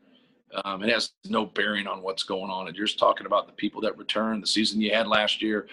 Um, 0.66 0.82
it 0.82 0.90
has 0.90 1.12
no 1.24 1.46
bearing 1.46 1.86
on 1.86 2.02
what's 2.02 2.24
going 2.24 2.50
on. 2.50 2.68
And 2.68 2.76
you're 2.76 2.86
just 2.86 2.98
talking 2.98 3.24
about 3.24 3.46
the 3.46 3.54
people 3.54 3.80
that 3.80 3.96
return, 3.96 4.42
the 4.42 4.46
season 4.46 4.82
you 4.82 4.94
had 4.94 5.06
last 5.06 5.40
year, 5.40 5.66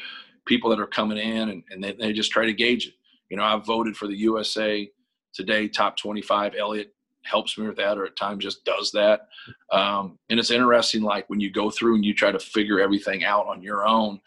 people 0.46 0.70
that 0.70 0.80
are 0.80 0.88
coming 0.88 1.18
in, 1.18 1.50
and, 1.50 1.64
and 1.70 1.84
they, 1.84 1.92
they 1.92 2.14
just 2.14 2.32
try 2.32 2.46
to 2.46 2.54
gauge 2.54 2.88
it. 2.88 2.94
You 3.30 3.38
know, 3.38 3.44
I 3.44 3.58
voted 3.58 3.98
for 3.98 4.08
the 4.08 4.16
USA 4.18 4.90
Today 5.34 5.68
top 5.68 5.98
25. 5.98 6.56
Elliot 6.58 6.94
helps 7.24 7.58
me 7.58 7.68
with 7.68 7.76
that, 7.76 7.98
or 7.98 8.06
at 8.06 8.16
times 8.16 8.44
just 8.44 8.64
does 8.64 8.92
that. 8.94 9.28
Um, 9.72 10.18
and 10.30 10.40
it's 10.40 10.52
interesting, 10.52 11.02
like 11.02 11.30
when 11.30 11.42
you 11.42 11.52
go 11.52 11.70
through 11.70 11.96
and 11.96 12.06
you 12.06 12.14
try 12.14 12.32
to 12.32 12.40
figure 12.40 12.80
everything 12.80 13.26
out 13.26 13.48
on 13.48 13.62
your 13.62 13.86
own 13.86 14.22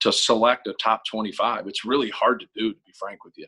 to 0.00 0.12
select 0.12 0.66
a 0.66 0.72
top 0.74 1.04
25. 1.04 1.66
It's 1.66 1.84
really 1.84 2.08
hard 2.08 2.40
to 2.40 2.46
do, 2.56 2.72
to 2.72 2.78
be 2.86 2.92
frank 2.98 3.24
with 3.24 3.34
you 3.36 3.46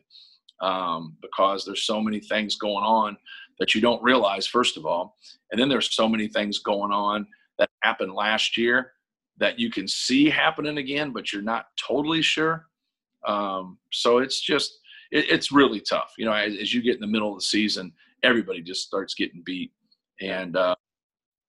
um, 0.61 1.15
because 1.21 1.65
there's 1.65 1.83
so 1.83 2.01
many 2.01 2.19
things 2.19 2.57
going 2.57 2.83
on 2.83 3.17
that 3.59 3.73
you 3.73 3.81
don't 3.81 4.03
realize, 4.03 4.45
first 4.45 4.77
of 4.77 4.85
all. 4.85 5.15
And 5.51 5.59
then 5.59 5.69
there's 5.69 5.95
so 5.95 6.07
many 6.07 6.27
things 6.27 6.59
going 6.59 6.91
on 6.91 7.27
that 7.57 7.69
happened 7.81 8.13
last 8.13 8.57
year 8.57 8.93
that 9.37 9.57
you 9.59 9.71
can 9.71 9.87
see 9.87 10.29
happening 10.29 10.77
again, 10.77 11.11
but 11.11 11.33
you're 11.33 11.41
not 11.41 11.67
totally 11.87 12.21
sure. 12.21 12.67
Um, 13.25 13.77
so 13.91 14.19
it's 14.19 14.39
just, 14.41 14.79
it, 15.11 15.29
it's 15.29 15.51
really 15.51 15.81
tough. 15.81 16.13
You 16.17 16.25
know, 16.25 16.33
as, 16.33 16.55
as, 16.55 16.73
you 16.73 16.81
get 16.81 16.95
in 16.95 17.01
the 17.01 17.07
middle 17.07 17.29
of 17.29 17.39
the 17.39 17.45
season, 17.45 17.91
everybody 18.23 18.61
just 18.61 18.85
starts 18.85 19.13
getting 19.13 19.41
beat. 19.45 19.71
And 20.21 20.55
uh, 20.55 20.75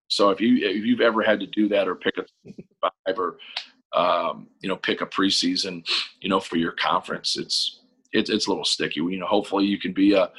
so 0.08 0.30
if 0.30 0.40
you 0.40 0.66
if 0.68 0.84
you've 0.84 1.00
ever 1.00 1.22
had 1.22 1.40
to 1.40 1.46
do 1.46 1.68
that 1.68 1.88
or 1.88 1.94
pick 1.94 2.16
a 2.18 2.52
five 2.80 3.18
or 3.18 3.38
um, 3.92 4.48
you 4.60 4.68
know 4.68 4.76
pick 4.76 5.00
a 5.00 5.06
preseason, 5.06 5.86
you 6.20 6.28
know 6.28 6.40
for 6.40 6.56
your 6.56 6.72
conference, 6.72 7.36
it's 7.36 7.80
it's 8.12 8.30
it's 8.30 8.46
a 8.46 8.50
little 8.50 8.64
sticky. 8.64 9.00
You 9.00 9.18
know, 9.18 9.26
hopefully 9.26 9.64
you 9.64 9.78
can 9.78 9.92
be 9.92 10.14
a 10.14 10.30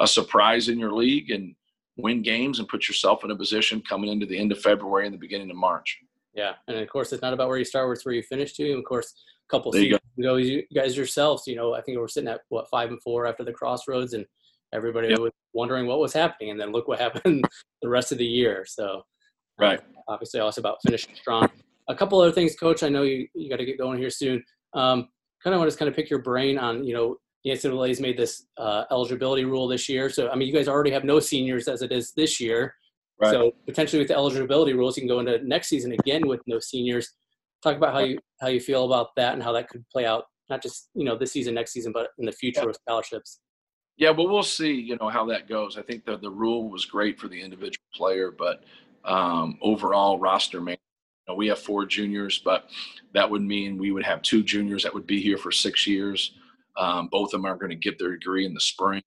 a 0.00 0.06
surprise 0.06 0.68
in 0.68 0.78
your 0.78 0.92
league 0.92 1.30
and 1.30 1.54
win 1.96 2.22
games, 2.22 2.58
and 2.58 2.68
put 2.68 2.88
yourself 2.88 3.24
in 3.24 3.30
a 3.30 3.36
position 3.36 3.82
coming 3.88 4.10
into 4.10 4.26
the 4.26 4.38
end 4.38 4.52
of 4.52 4.60
February 4.60 5.06
and 5.06 5.14
the 5.14 5.18
beginning 5.18 5.50
of 5.50 5.56
March. 5.56 5.98
Yeah, 6.34 6.54
and 6.68 6.78
of 6.78 6.88
course, 6.88 7.12
it's 7.12 7.22
not 7.22 7.32
about 7.32 7.48
where 7.48 7.58
you 7.58 7.64
start; 7.64 7.90
it's 7.96 8.04
where 8.04 8.14
you 8.14 8.22
finish 8.22 8.52
too. 8.52 8.70
And 8.70 8.78
of 8.78 8.84
course, 8.84 9.12
a 9.48 9.50
couple 9.50 9.72
there 9.72 9.98
seasons 10.18 10.24
ago, 10.24 10.36
you 10.36 10.62
guys 10.74 10.96
yourselves, 10.96 11.46
you 11.46 11.56
know, 11.56 11.74
I 11.74 11.82
think 11.82 11.98
we're 11.98 12.08
sitting 12.08 12.28
at 12.28 12.40
what 12.48 12.68
five 12.70 12.90
and 12.90 13.02
four 13.02 13.26
after 13.26 13.44
the 13.44 13.52
Crossroads, 13.52 14.14
and 14.14 14.24
everybody 14.72 15.08
yep. 15.08 15.18
was 15.18 15.32
wondering 15.52 15.86
what 15.86 16.00
was 16.00 16.12
happening, 16.12 16.50
and 16.50 16.60
then 16.60 16.72
look 16.72 16.88
what 16.88 16.98
happened 17.06 17.44
the 17.82 17.88
rest 17.88 18.12
of 18.12 18.18
the 18.18 18.26
year. 18.26 18.64
So, 18.66 19.02
right, 19.58 19.80
obviously, 20.08 20.40
also 20.40 20.60
about 20.60 20.78
finishing 20.84 21.14
strong. 21.14 21.48
A 21.88 21.94
couple 21.94 22.20
other 22.20 22.32
things, 22.32 22.54
Coach. 22.54 22.82
I 22.82 22.88
know 22.88 23.02
you 23.02 23.26
you 23.34 23.48
got 23.48 23.56
to 23.56 23.64
get 23.64 23.78
going 23.78 23.98
here 23.98 24.10
soon. 24.10 24.42
Um, 24.74 25.08
kind 25.42 25.54
of 25.54 25.60
want 25.60 25.70
to 25.70 25.78
kind 25.78 25.88
of 25.88 25.94
pick 25.94 26.10
your 26.10 26.20
brain 26.20 26.58
on, 26.58 26.84
you 26.84 26.92
know, 26.92 27.16
the 27.44 27.50
NCAA's 27.50 28.00
made 28.00 28.18
this 28.18 28.46
uh, 28.56 28.84
eligibility 28.90 29.44
rule 29.44 29.68
this 29.68 29.88
year. 29.88 30.10
So, 30.10 30.28
I 30.28 30.34
mean, 30.34 30.48
you 30.48 30.54
guys 30.54 30.68
already 30.68 30.90
have 30.90 31.04
no 31.04 31.20
seniors 31.20 31.68
as 31.68 31.80
it 31.82 31.92
is 31.92 32.12
this 32.16 32.40
year. 32.40 32.74
Right. 33.20 33.30
So 33.30 33.52
potentially 33.66 34.00
with 34.00 34.08
the 34.08 34.14
eligibility 34.14 34.72
rules, 34.74 34.96
you 34.96 35.02
can 35.02 35.08
go 35.08 35.20
into 35.20 35.38
next 35.46 35.68
season 35.68 35.92
again 35.92 36.26
with 36.26 36.40
no 36.46 36.58
seniors. 36.58 37.14
Talk 37.62 37.76
about 37.76 37.92
how 37.92 38.00
you 38.00 38.18
how 38.40 38.48
you 38.48 38.60
feel 38.60 38.84
about 38.84 39.14
that 39.16 39.34
and 39.34 39.42
how 39.42 39.52
that 39.52 39.68
could 39.68 39.84
play 39.90 40.06
out, 40.06 40.24
not 40.48 40.62
just 40.62 40.90
you 40.94 41.04
know 41.04 41.16
this 41.16 41.32
season, 41.32 41.54
next 41.54 41.72
season, 41.72 41.92
but 41.92 42.10
in 42.18 42.26
the 42.26 42.32
future 42.32 42.60
yeah. 42.60 42.66
with 42.66 42.76
scholarships. 42.76 43.40
Yeah, 43.96 44.10
well 44.10 44.28
we'll 44.28 44.42
see. 44.44 44.72
You 44.72 44.96
know 44.96 45.08
how 45.08 45.26
that 45.26 45.48
goes. 45.48 45.76
I 45.76 45.82
think 45.82 46.04
that 46.06 46.22
the 46.22 46.30
rule 46.30 46.70
was 46.70 46.84
great 46.84 47.18
for 47.18 47.26
the 47.28 47.40
individual 47.40 47.84
player, 47.92 48.30
but 48.30 48.62
um, 49.04 49.58
overall 49.60 50.18
roster 50.18 50.60
man, 50.60 50.76
you 51.26 51.32
know, 51.32 51.36
we 51.36 51.48
have 51.48 51.58
four 51.58 51.84
juniors, 51.84 52.38
but 52.38 52.68
that 53.12 53.28
would 53.28 53.42
mean 53.42 53.76
we 53.76 53.90
would 53.90 54.04
have 54.04 54.22
two 54.22 54.42
juniors 54.42 54.84
that 54.84 54.94
would 54.94 55.06
be 55.06 55.20
here 55.20 55.36
for 55.36 55.50
six 55.50 55.86
years. 55.86 56.34
Um, 56.76 57.08
both 57.10 57.34
of 57.34 57.42
them 57.42 57.44
are 57.44 57.56
going 57.56 57.70
to 57.70 57.76
get 57.76 57.98
their 57.98 58.12
degree 58.12 58.46
in 58.46 58.54
the 58.54 58.60
spring. 58.60 59.02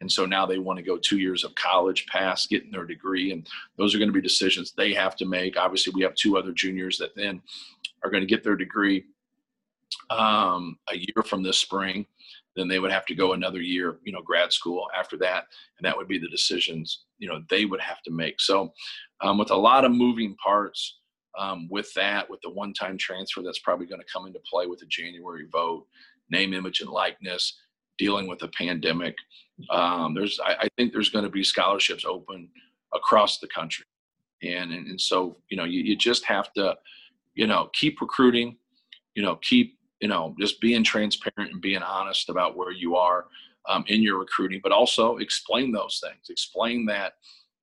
And 0.00 0.10
so 0.10 0.26
now 0.26 0.44
they 0.44 0.58
want 0.58 0.78
to 0.78 0.84
go 0.84 0.98
two 0.98 1.18
years 1.18 1.42
of 1.42 1.54
college 1.54 2.06
past 2.06 2.50
getting 2.50 2.70
their 2.70 2.84
degree. 2.84 3.32
And 3.32 3.48
those 3.78 3.94
are 3.94 3.98
going 3.98 4.08
to 4.08 4.14
be 4.14 4.20
decisions 4.20 4.72
they 4.72 4.92
have 4.92 5.16
to 5.16 5.26
make. 5.26 5.56
Obviously, 5.56 5.92
we 5.94 6.02
have 6.02 6.14
two 6.14 6.36
other 6.36 6.52
juniors 6.52 6.98
that 6.98 7.16
then 7.16 7.40
are 8.04 8.10
going 8.10 8.22
to 8.22 8.26
get 8.26 8.44
their 8.44 8.56
degree 8.56 9.04
um, 10.10 10.76
a 10.92 10.96
year 10.96 11.22
from 11.24 11.42
this 11.42 11.58
spring. 11.58 12.06
Then 12.56 12.68
they 12.68 12.78
would 12.78 12.92
have 12.92 13.06
to 13.06 13.14
go 13.14 13.32
another 13.32 13.60
year, 13.60 13.98
you 14.04 14.12
know, 14.12 14.22
grad 14.22 14.52
school 14.52 14.86
after 14.96 15.16
that. 15.18 15.44
And 15.78 15.84
that 15.84 15.96
would 15.96 16.08
be 16.08 16.18
the 16.18 16.28
decisions, 16.28 17.04
you 17.18 17.28
know, 17.28 17.42
they 17.50 17.64
would 17.64 17.80
have 17.80 18.02
to 18.02 18.10
make. 18.10 18.40
So, 18.40 18.72
um, 19.22 19.38
with 19.38 19.50
a 19.50 19.56
lot 19.56 19.84
of 19.84 19.92
moving 19.92 20.36
parts, 20.36 20.98
um, 21.38 21.68
with 21.70 21.92
that, 21.94 22.28
with 22.30 22.40
the 22.42 22.50
one 22.50 22.72
time 22.72 22.96
transfer 22.96 23.42
that's 23.42 23.58
probably 23.58 23.86
going 23.86 24.00
to 24.00 24.12
come 24.12 24.26
into 24.26 24.40
play 24.50 24.66
with 24.66 24.80
the 24.80 24.86
January 24.86 25.46
vote, 25.50 25.86
name, 26.30 26.54
image, 26.54 26.80
and 26.80 26.90
likeness, 26.90 27.58
dealing 27.98 28.26
with 28.26 28.42
a 28.42 28.48
pandemic. 28.48 29.14
Um, 29.70 30.14
there's, 30.14 30.38
I, 30.44 30.54
I, 30.62 30.68
think 30.76 30.92
there's 30.92 31.08
going 31.08 31.24
to 31.24 31.30
be 31.30 31.42
scholarships 31.42 32.04
open 32.04 32.48
across 32.94 33.38
the 33.38 33.48
country, 33.48 33.86
and 34.42 34.72
and, 34.72 34.86
and 34.86 35.00
so 35.00 35.38
you 35.48 35.56
know 35.56 35.64
you, 35.64 35.82
you 35.82 35.96
just 35.96 36.24
have 36.26 36.52
to, 36.54 36.76
you 37.34 37.46
know, 37.46 37.70
keep 37.72 38.00
recruiting, 38.00 38.58
you 39.14 39.22
know, 39.22 39.36
keep 39.36 39.78
you 40.00 40.08
know 40.08 40.34
just 40.38 40.60
being 40.60 40.84
transparent 40.84 41.52
and 41.52 41.62
being 41.62 41.82
honest 41.82 42.28
about 42.28 42.56
where 42.56 42.70
you 42.70 42.96
are 42.96 43.26
um, 43.68 43.84
in 43.88 44.02
your 44.02 44.18
recruiting, 44.18 44.60
but 44.62 44.72
also 44.72 45.16
explain 45.16 45.72
those 45.72 46.02
things. 46.04 46.28
Explain 46.28 46.84
that 46.86 47.14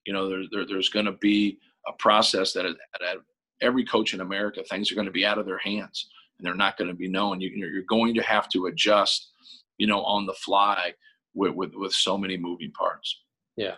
you 0.06 0.14
know 0.14 0.28
there, 0.28 0.44
there 0.52 0.66
there's 0.66 0.90
going 0.90 1.06
to 1.06 1.12
be 1.12 1.60
a 1.88 1.94
process 1.94 2.54
that 2.54 2.66
at, 2.66 2.76
at 3.02 3.18
every 3.62 3.86
coach 3.86 4.14
in 4.14 4.22
America, 4.22 4.64
things 4.64 4.92
are 4.92 4.96
going 4.96 5.06
to 5.06 5.12
be 5.12 5.26
out 5.26 5.38
of 5.38 5.46
their 5.46 5.60
hands 5.60 6.10
and 6.38 6.46
they're 6.46 6.56
not 6.56 6.78
going 6.78 6.90
to 6.90 6.96
be 6.96 7.08
known. 7.08 7.42
You, 7.42 7.50
you're 7.50 7.84
going 7.84 8.14
to 8.16 8.22
have 8.22 8.50
to 8.50 8.68
adjust, 8.68 9.30
you 9.78 9.88
know, 9.88 10.04
on 10.04 10.26
the 10.26 10.34
fly 10.34 10.94
with, 11.34 11.54
with, 11.54 11.74
with 11.76 11.94
so 11.94 12.18
many 12.18 12.38
moving 12.38 12.72
parts. 12.72 13.24
Yeah. 13.56 13.76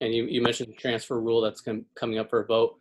And 0.00 0.14
you, 0.14 0.24
you 0.24 0.42
mentioned 0.42 0.68
the 0.70 0.76
transfer 0.76 1.20
rule 1.20 1.40
that's 1.40 1.60
com- 1.60 1.86
coming 1.94 2.18
up 2.18 2.30
for 2.30 2.40
a 2.40 2.46
vote. 2.46 2.76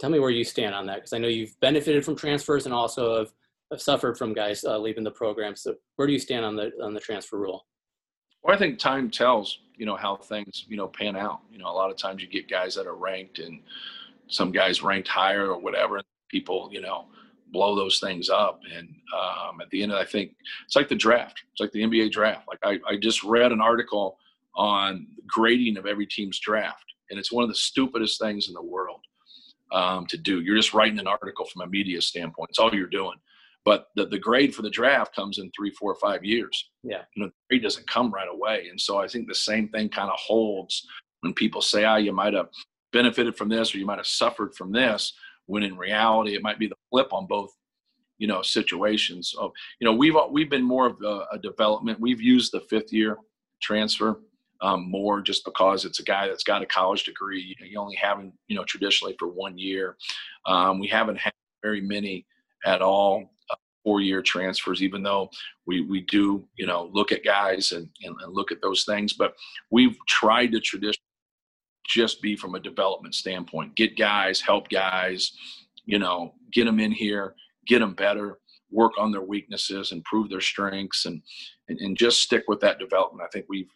Tell 0.00 0.10
me 0.10 0.18
where 0.18 0.30
you 0.30 0.44
stand 0.44 0.74
on 0.74 0.86
that, 0.86 0.96
because 0.96 1.12
I 1.12 1.18
know 1.18 1.28
you've 1.28 1.58
benefited 1.60 2.04
from 2.04 2.16
transfers 2.16 2.66
and 2.66 2.74
also 2.74 3.18
have, 3.18 3.32
have 3.70 3.80
suffered 3.80 4.16
from 4.16 4.32
guys 4.32 4.64
uh, 4.64 4.78
leaving 4.78 5.04
the 5.04 5.10
program. 5.10 5.54
So 5.56 5.74
where 5.96 6.06
do 6.06 6.12
you 6.12 6.18
stand 6.18 6.44
on 6.44 6.56
the 6.56 6.72
on 6.82 6.94
the 6.94 7.00
transfer 7.00 7.38
rule? 7.38 7.66
Well, 8.42 8.54
I 8.54 8.58
think 8.58 8.78
time 8.78 9.10
tells, 9.10 9.58
you 9.76 9.86
know, 9.86 9.96
how 9.96 10.16
things, 10.16 10.64
you 10.68 10.76
know, 10.76 10.88
pan 10.88 11.16
out. 11.16 11.40
You 11.50 11.58
know, 11.58 11.68
a 11.68 11.72
lot 11.72 11.90
of 11.90 11.96
times 11.96 12.22
you 12.22 12.28
get 12.28 12.48
guys 12.48 12.74
that 12.74 12.86
are 12.86 12.96
ranked 12.96 13.38
and 13.38 13.60
some 14.28 14.50
guys 14.50 14.82
ranked 14.82 15.08
higher 15.08 15.52
or 15.52 15.60
whatever. 15.60 16.00
People, 16.28 16.68
you 16.72 16.80
know, 16.80 17.06
blow 17.52 17.76
those 17.76 17.98
things 17.98 18.28
up. 18.28 18.60
And 18.74 18.88
um, 19.14 19.60
at 19.60 19.70
the 19.70 19.82
end, 19.82 19.92
of, 19.92 19.98
I 19.98 20.04
think 20.04 20.34
it's 20.64 20.76
like 20.76 20.88
the 20.88 20.94
draft. 20.94 21.40
It's 21.52 21.60
like 21.60 21.72
the 21.72 21.82
NBA 21.82 22.12
draft. 22.12 22.48
Like 22.48 22.58
I, 22.64 22.78
I 22.90 22.96
just 22.96 23.22
read 23.22 23.52
an 23.52 23.60
article 23.60 24.18
on 24.54 25.06
grading 25.26 25.76
of 25.76 25.86
every 25.86 26.06
team's 26.06 26.38
draft, 26.38 26.84
and 27.10 27.18
it's 27.18 27.32
one 27.32 27.42
of 27.44 27.48
the 27.48 27.54
stupidest 27.54 28.20
things 28.20 28.48
in 28.48 28.54
the 28.54 28.62
world 28.62 29.00
um, 29.72 30.06
to 30.06 30.16
do. 30.16 30.40
You're 30.40 30.56
just 30.56 30.74
writing 30.74 30.98
an 30.98 31.06
article 31.06 31.46
from 31.46 31.62
a 31.62 31.66
media 31.66 32.00
standpoint. 32.00 32.50
It's 32.50 32.58
all 32.58 32.74
you're 32.74 32.86
doing. 32.86 33.18
But 33.64 33.88
the, 33.94 34.06
the 34.06 34.18
grade 34.18 34.54
for 34.54 34.62
the 34.62 34.70
draft 34.70 35.14
comes 35.14 35.38
in 35.38 35.50
three, 35.52 35.70
four, 35.70 35.94
five 35.94 36.24
years. 36.24 36.70
Yeah. 36.82 37.02
You 37.14 37.22
know, 37.22 37.28
the 37.28 37.34
grade 37.48 37.62
doesn't 37.62 37.86
come 37.86 38.10
right 38.10 38.28
away. 38.28 38.66
And 38.68 38.80
so 38.80 38.98
I 38.98 39.06
think 39.06 39.28
the 39.28 39.34
same 39.34 39.68
thing 39.68 39.88
kind 39.88 40.10
of 40.10 40.18
holds 40.18 40.84
when 41.20 41.32
people 41.32 41.62
say, 41.62 41.84
ah, 41.84 41.96
you 41.96 42.12
might 42.12 42.34
have 42.34 42.48
benefited 42.92 43.36
from 43.36 43.48
this 43.48 43.72
or 43.72 43.78
you 43.78 43.86
might 43.86 43.98
have 43.98 44.06
suffered 44.06 44.54
from 44.54 44.72
this 44.72 45.12
when 45.46 45.62
in 45.62 45.76
reality 45.76 46.34
it 46.34 46.42
might 46.42 46.58
be 46.58 46.66
the 46.66 46.76
flip 46.90 47.12
on 47.12 47.26
both 47.26 47.50
you 48.18 48.28
know 48.28 48.42
situations. 48.42 49.30
So 49.30 49.52
you 49.80 49.84
know 49.84 49.94
we've 49.94 50.14
we've 50.30 50.50
been 50.50 50.62
more 50.62 50.86
of 50.86 51.02
a, 51.02 51.26
a 51.32 51.38
development 51.38 52.00
we've 52.00 52.20
used 52.20 52.52
the 52.52 52.60
fifth 52.70 52.92
year 52.92 53.18
transfer 53.60 54.20
um, 54.60 54.88
more 54.88 55.20
just 55.20 55.44
because 55.44 55.84
it's 55.84 55.98
a 55.98 56.04
guy 56.04 56.28
that's 56.28 56.44
got 56.44 56.62
a 56.62 56.66
college 56.66 57.04
degree 57.04 57.56
you 57.60 57.78
only 57.78 57.96
haven't 57.96 58.32
you 58.46 58.56
know 58.56 58.64
traditionally 58.64 59.16
for 59.18 59.28
one 59.28 59.58
year. 59.58 59.96
Um, 60.46 60.78
we 60.78 60.86
haven't 60.86 61.18
had 61.18 61.32
very 61.62 61.80
many 61.80 62.26
at 62.64 62.80
all 62.80 63.32
uh, 63.50 63.56
four 63.82 64.00
year 64.00 64.22
transfers 64.22 64.82
even 64.82 65.02
though 65.02 65.28
we 65.66 65.80
we 65.82 66.02
do 66.02 66.46
you 66.56 66.66
know 66.66 66.90
look 66.92 67.10
at 67.10 67.24
guys 67.24 67.72
and, 67.72 67.88
and, 68.04 68.14
and 68.22 68.32
look 68.32 68.52
at 68.52 68.62
those 68.62 68.84
things. 68.84 69.12
But 69.12 69.34
we've 69.70 69.96
tried 70.06 70.52
to 70.52 70.60
tradition 70.60 71.02
just 71.86 72.22
be 72.22 72.36
from 72.36 72.54
a 72.54 72.60
development 72.60 73.14
standpoint. 73.14 73.74
Get 73.74 73.96
guys, 73.96 74.40
help 74.40 74.68
guys, 74.68 75.32
you 75.84 75.98
know, 75.98 76.34
get 76.52 76.64
them 76.64 76.80
in 76.80 76.92
here, 76.92 77.34
get 77.66 77.80
them 77.80 77.94
better, 77.94 78.38
work 78.70 78.92
on 78.98 79.12
their 79.12 79.22
weaknesses, 79.22 79.92
improve 79.92 80.30
their 80.30 80.40
strengths, 80.40 81.06
and 81.06 81.22
and, 81.68 81.78
and 81.80 81.96
just 81.96 82.22
stick 82.22 82.44
with 82.48 82.60
that 82.60 82.78
development. 82.78 83.26
I 83.26 83.30
think 83.32 83.46
we've, 83.48 83.70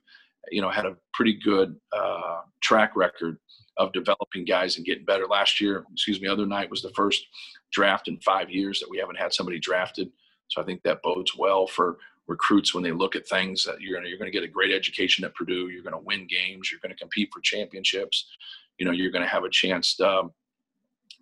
you 0.50 0.60
know, 0.60 0.70
had 0.70 0.86
a 0.86 0.96
pretty 1.12 1.38
good 1.44 1.76
uh, 1.92 2.40
track 2.60 2.96
record 2.96 3.38
of 3.76 3.92
developing 3.92 4.44
guys 4.44 4.76
and 4.76 4.86
getting 4.86 5.04
better. 5.04 5.26
Last 5.26 5.60
year, 5.60 5.84
excuse 5.92 6.20
me, 6.20 6.28
other 6.28 6.46
night 6.46 6.70
was 6.70 6.82
the 6.82 6.92
first 6.96 7.26
draft 7.72 8.08
in 8.08 8.18
five 8.20 8.50
years 8.50 8.80
that 8.80 8.90
we 8.90 8.98
haven't 8.98 9.18
had 9.18 9.32
somebody 9.32 9.58
drafted. 9.58 10.10
So 10.48 10.62
I 10.62 10.64
think 10.64 10.82
that 10.82 11.02
bodes 11.02 11.36
well 11.36 11.66
for 11.66 11.98
recruits 12.26 12.74
when 12.74 12.82
they 12.82 12.92
look 12.92 13.14
at 13.16 13.28
things 13.28 13.62
that 13.64 13.80
you're 13.80 13.96
gonna 13.96 14.08
you're 14.08 14.18
gonna 14.18 14.30
get 14.30 14.42
a 14.42 14.48
great 14.48 14.72
education 14.72 15.24
at 15.24 15.34
Purdue. 15.34 15.68
You're 15.68 15.82
gonna 15.82 15.98
win 15.98 16.26
games. 16.26 16.70
You're 16.70 16.80
gonna 16.80 16.96
compete 16.96 17.30
for 17.32 17.40
championships. 17.40 18.26
You 18.78 18.86
know, 18.86 18.92
you're 18.92 19.12
gonna 19.12 19.28
have 19.28 19.44
a 19.44 19.50
chance 19.50 19.96
to 19.96 20.08
um, 20.08 20.32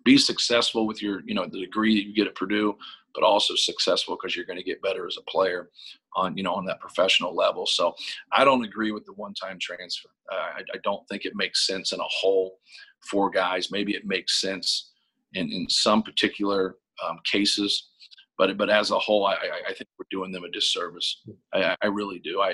be 0.03 0.17
successful 0.17 0.87
with 0.87 1.01
your 1.01 1.21
you 1.25 1.33
know 1.33 1.45
the 1.45 1.59
degree 1.59 1.95
that 1.95 2.07
you 2.07 2.13
get 2.13 2.27
at 2.27 2.35
Purdue, 2.35 2.77
but 3.13 3.23
also 3.23 3.55
successful 3.55 4.15
because 4.15 4.35
you're 4.35 4.45
going 4.45 4.59
to 4.59 4.63
get 4.63 4.81
better 4.81 5.07
as 5.07 5.17
a 5.17 5.29
player 5.29 5.69
on 6.15 6.37
you 6.37 6.43
know 6.43 6.53
on 6.53 6.65
that 6.65 6.79
professional 6.79 7.35
level. 7.35 7.65
So 7.65 7.95
I 8.31 8.45
don't 8.45 8.63
agree 8.63 8.91
with 8.91 9.05
the 9.05 9.13
one-time 9.13 9.57
transfer. 9.59 10.09
Uh, 10.31 10.35
I, 10.35 10.59
I, 10.73 10.77
don't 10.83 11.05
think 11.07 11.25
it 11.25 11.35
makes 11.35 11.67
sense 11.67 11.91
in 11.91 11.99
a 11.99 12.03
whole 12.07 12.59
for 13.01 13.29
guys. 13.29 13.71
Maybe 13.71 13.93
it 13.95 14.05
makes 14.05 14.39
sense 14.39 14.91
in 15.33 15.51
in 15.51 15.67
some 15.69 16.03
particular 16.03 16.75
um, 17.05 17.19
cases 17.25 17.89
but 18.37 18.57
but 18.57 18.69
as 18.69 18.91
a 18.91 18.99
whole, 18.99 19.25
I, 19.25 19.35
I 19.67 19.73
think 19.73 19.89
we're 19.97 20.05
doing 20.09 20.31
them 20.31 20.43
a 20.43 20.49
disservice. 20.49 21.21
I, 21.53 21.75
I, 21.81 21.87
really 21.87 22.19
do. 22.19 22.41
I, 22.41 22.51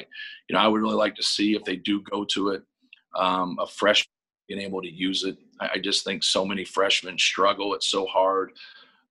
you 0.48 0.54
know, 0.54 0.60
I 0.60 0.68
would 0.68 0.82
really 0.82 0.96
like 0.96 1.16
to 1.16 1.24
see 1.24 1.56
if 1.56 1.64
they 1.64 1.76
do 1.76 2.02
go 2.02 2.26
to 2.26 2.50
it, 2.50 2.64
um, 3.16 3.58
a 3.60 3.68
freshman 3.68 4.12
being 4.48 4.62
able 4.62 4.82
to 4.82 4.92
use 4.92 5.24
it. 5.24 5.38
I, 5.60 5.72
I, 5.74 5.78
just 5.80 6.04
think 6.04 6.24
so 6.24 6.46
many 6.46 6.64
freshmen 6.64 7.18
struggle. 7.18 7.74
It's 7.74 7.88
so 7.88 8.06
hard 8.06 8.52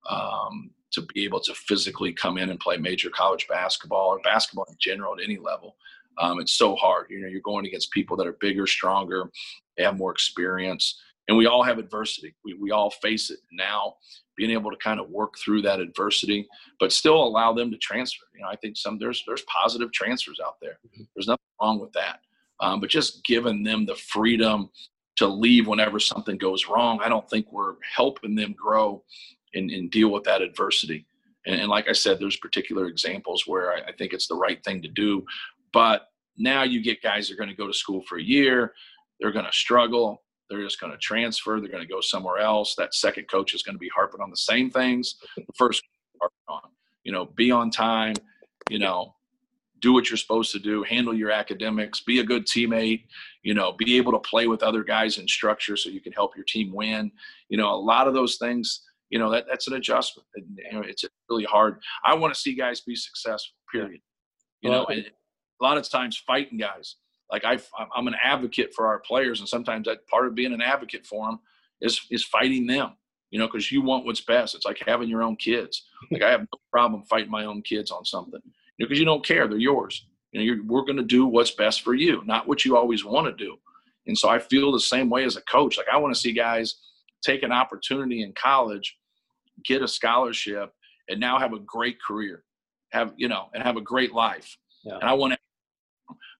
um, 0.09 0.71
to 0.91 1.01
be 1.13 1.23
able 1.23 1.41
to 1.41 1.53
physically 1.53 2.13
come 2.13 2.37
in 2.37 2.49
and 2.49 2.59
play 2.59 2.77
major 2.77 3.09
college 3.09 3.47
basketball 3.47 4.09
or 4.09 4.19
basketball 4.19 4.65
in 4.69 4.75
general 4.79 5.13
at 5.13 5.23
any 5.23 5.37
level. 5.37 5.75
Um, 6.17 6.39
it's 6.39 6.53
so 6.53 6.75
hard. 6.75 7.07
You 7.09 7.21
know, 7.21 7.27
you're 7.27 7.41
going 7.41 7.65
against 7.65 7.91
people 7.91 8.17
that 8.17 8.27
are 8.27 8.37
bigger, 8.39 8.67
stronger, 8.67 9.29
they 9.77 9.83
have 9.83 9.97
more 9.97 10.11
experience 10.11 11.01
and 11.27 11.37
we 11.37 11.45
all 11.45 11.63
have 11.63 11.77
adversity. 11.77 12.35
We, 12.43 12.53
we 12.53 12.71
all 12.71 12.89
face 12.89 13.29
it 13.29 13.39
now. 13.51 13.95
Being 14.37 14.51
able 14.51 14.71
to 14.71 14.77
kind 14.77 14.99
of 14.99 15.09
work 15.09 15.37
through 15.37 15.61
that 15.63 15.79
adversity, 15.79 16.47
but 16.79 16.91
still 16.91 17.23
allow 17.23 17.53
them 17.53 17.69
to 17.69 17.77
transfer. 17.77 18.25
You 18.33 18.41
know, 18.41 18.47
I 18.47 18.55
think 18.55 18.75
some 18.75 18.97
there's 18.97 19.23
there's 19.27 19.43
positive 19.43 19.91
transfers 19.91 20.39
out 20.43 20.55
there. 20.61 20.79
Mm-hmm. 20.87 21.03
There's 21.15 21.27
nothing 21.27 21.45
wrong 21.61 21.79
with 21.79 21.91
that. 21.93 22.21
Um, 22.59 22.79
but 22.79 22.89
just 22.89 23.23
giving 23.25 23.63
them 23.63 23.85
the 23.85 23.95
freedom 23.95 24.69
to 25.17 25.27
leave 25.27 25.67
whenever 25.67 25.99
something 25.99 26.37
goes 26.37 26.67
wrong, 26.67 26.99
I 27.03 27.09
don't 27.09 27.29
think 27.29 27.51
we're 27.51 27.75
helping 27.95 28.35
them 28.35 28.53
grow 28.53 29.03
and, 29.53 29.69
and 29.69 29.91
deal 29.91 30.09
with 30.09 30.23
that 30.23 30.41
adversity. 30.41 31.05
And, 31.45 31.59
and, 31.59 31.69
like 31.69 31.87
I 31.89 31.93
said, 31.93 32.19
there's 32.19 32.37
particular 32.37 32.85
examples 32.87 33.45
where 33.47 33.73
I, 33.73 33.81
I 33.89 33.91
think 33.93 34.13
it's 34.13 34.27
the 34.27 34.35
right 34.35 34.63
thing 34.63 34.81
to 34.83 34.87
do. 34.87 35.25
But 35.73 36.07
now 36.37 36.63
you 36.63 36.81
get 36.81 37.01
guys 37.01 37.27
that 37.27 37.33
are 37.33 37.37
going 37.37 37.49
to 37.49 37.55
go 37.55 37.67
to 37.67 37.73
school 37.73 38.03
for 38.07 38.17
a 38.17 38.23
year, 38.23 38.73
they're 39.19 39.31
going 39.31 39.45
to 39.45 39.51
struggle 39.51 40.23
they're 40.51 40.63
just 40.63 40.79
going 40.79 40.91
to 40.91 40.97
transfer. 40.97 41.59
They're 41.59 41.71
going 41.71 41.85
to 41.85 41.91
go 41.91 42.01
somewhere 42.01 42.39
else. 42.39 42.75
That 42.75 42.93
second 42.93 43.29
coach 43.29 43.53
is 43.53 43.63
going 43.63 43.75
to 43.75 43.79
be 43.79 43.89
harping 43.89 44.21
on 44.21 44.29
the 44.29 44.37
same 44.37 44.69
things. 44.69 45.15
The 45.37 45.53
first 45.57 45.81
on, 46.47 46.61
you 47.03 47.11
know, 47.11 47.25
be 47.25 47.51
on 47.51 47.71
time, 47.71 48.13
you 48.69 48.79
know, 48.79 49.15
do 49.79 49.93
what 49.93 50.09
you're 50.09 50.17
supposed 50.17 50.51
to 50.51 50.59
do, 50.59 50.83
handle 50.83 51.13
your 51.13 51.31
academics, 51.31 52.01
be 52.01 52.19
a 52.19 52.23
good 52.23 52.45
teammate, 52.45 53.05
you 53.41 53.53
know, 53.53 53.71
be 53.71 53.97
able 53.97 54.11
to 54.11 54.19
play 54.19 54.45
with 54.47 54.61
other 54.61 54.83
guys 54.83 55.17
in 55.17 55.27
structure 55.27 55.75
so 55.75 55.89
you 55.89 56.01
can 56.01 56.13
help 56.13 56.35
your 56.35 56.45
team 56.45 56.71
win. 56.71 57.11
You 57.49 57.57
know, 57.57 57.73
a 57.73 57.75
lot 57.75 58.07
of 58.07 58.13
those 58.13 58.37
things, 58.37 58.83
you 59.09 59.17
know, 59.17 59.31
that, 59.31 59.45
that's 59.49 59.67
an 59.67 59.73
adjustment. 59.73 60.27
And, 60.35 60.45
you 60.57 60.73
know, 60.73 60.85
it's 60.87 61.03
really 61.29 61.45
hard. 61.45 61.81
I 62.05 62.13
want 62.13 62.33
to 62.33 62.39
see 62.39 62.53
guys 62.53 62.81
be 62.81 62.95
successful, 62.95 63.55
period. 63.71 64.01
You 64.61 64.69
know, 64.69 64.85
a 64.87 65.03
lot 65.59 65.77
of 65.77 65.89
times 65.89 66.21
fighting 66.27 66.59
guys. 66.59 66.97
Like 67.31 67.45
I, 67.45 67.59
I'm 67.95 68.07
an 68.07 68.15
advocate 68.21 68.73
for 68.73 68.87
our 68.87 68.99
players, 68.99 69.39
and 69.39 69.47
sometimes 69.47 69.85
that 69.85 70.05
part 70.07 70.27
of 70.27 70.35
being 70.35 70.53
an 70.53 70.61
advocate 70.61 71.05
for 71.05 71.27
them 71.27 71.39
is 71.81 72.01
is 72.11 72.23
fighting 72.23 72.67
them. 72.67 72.93
You 73.29 73.39
know, 73.39 73.47
because 73.47 73.71
you 73.71 73.81
want 73.81 74.05
what's 74.05 74.19
best. 74.19 74.55
It's 74.55 74.65
like 74.65 74.81
having 74.85 75.07
your 75.07 75.23
own 75.23 75.37
kids. 75.37 75.85
Like 76.11 76.23
I 76.23 76.31
have 76.31 76.41
no 76.41 76.59
problem 76.71 77.03
fighting 77.03 77.31
my 77.31 77.45
own 77.45 77.61
kids 77.61 77.91
on 77.91 78.03
something 78.03 78.41
you, 78.43 78.85
know, 78.85 78.89
because 78.89 78.99
you 78.99 79.05
don't 79.05 79.25
care; 79.25 79.47
they're 79.47 79.57
yours. 79.57 80.05
You 80.31 80.55
know, 80.55 80.63
we're 80.67 80.83
going 80.83 80.97
to 80.97 81.03
do 81.03 81.25
what's 81.25 81.51
best 81.51 81.81
for 81.81 81.93
you, 81.93 82.21
not 82.25 82.47
what 82.47 82.65
you 82.65 82.75
always 82.77 83.03
want 83.05 83.27
to 83.27 83.45
do. 83.45 83.57
And 84.07 84.17
so 84.17 84.29
I 84.29 84.39
feel 84.39 84.71
the 84.71 84.79
same 84.79 85.09
way 85.09 85.23
as 85.25 85.35
a 85.35 85.41
coach. 85.41 85.77
Like 85.77 85.87
I 85.91 85.97
want 85.97 86.13
to 86.13 86.19
see 86.19 86.33
guys 86.33 86.75
take 87.21 87.43
an 87.43 87.51
opportunity 87.51 88.23
in 88.23 88.33
college, 88.33 88.97
get 89.63 89.81
a 89.81 89.87
scholarship, 89.87 90.73
and 91.07 91.19
now 91.19 91.37
have 91.37 91.53
a 91.53 91.59
great 91.59 92.01
career, 92.01 92.43
have 92.91 93.13
you 93.15 93.27
know, 93.27 93.49
and 93.53 93.63
have 93.63 93.77
a 93.77 93.81
great 93.81 94.13
life. 94.13 94.57
Yeah. 94.83 94.95
And 94.95 95.03
I 95.03 95.13
want 95.13 95.33
to 95.33 95.39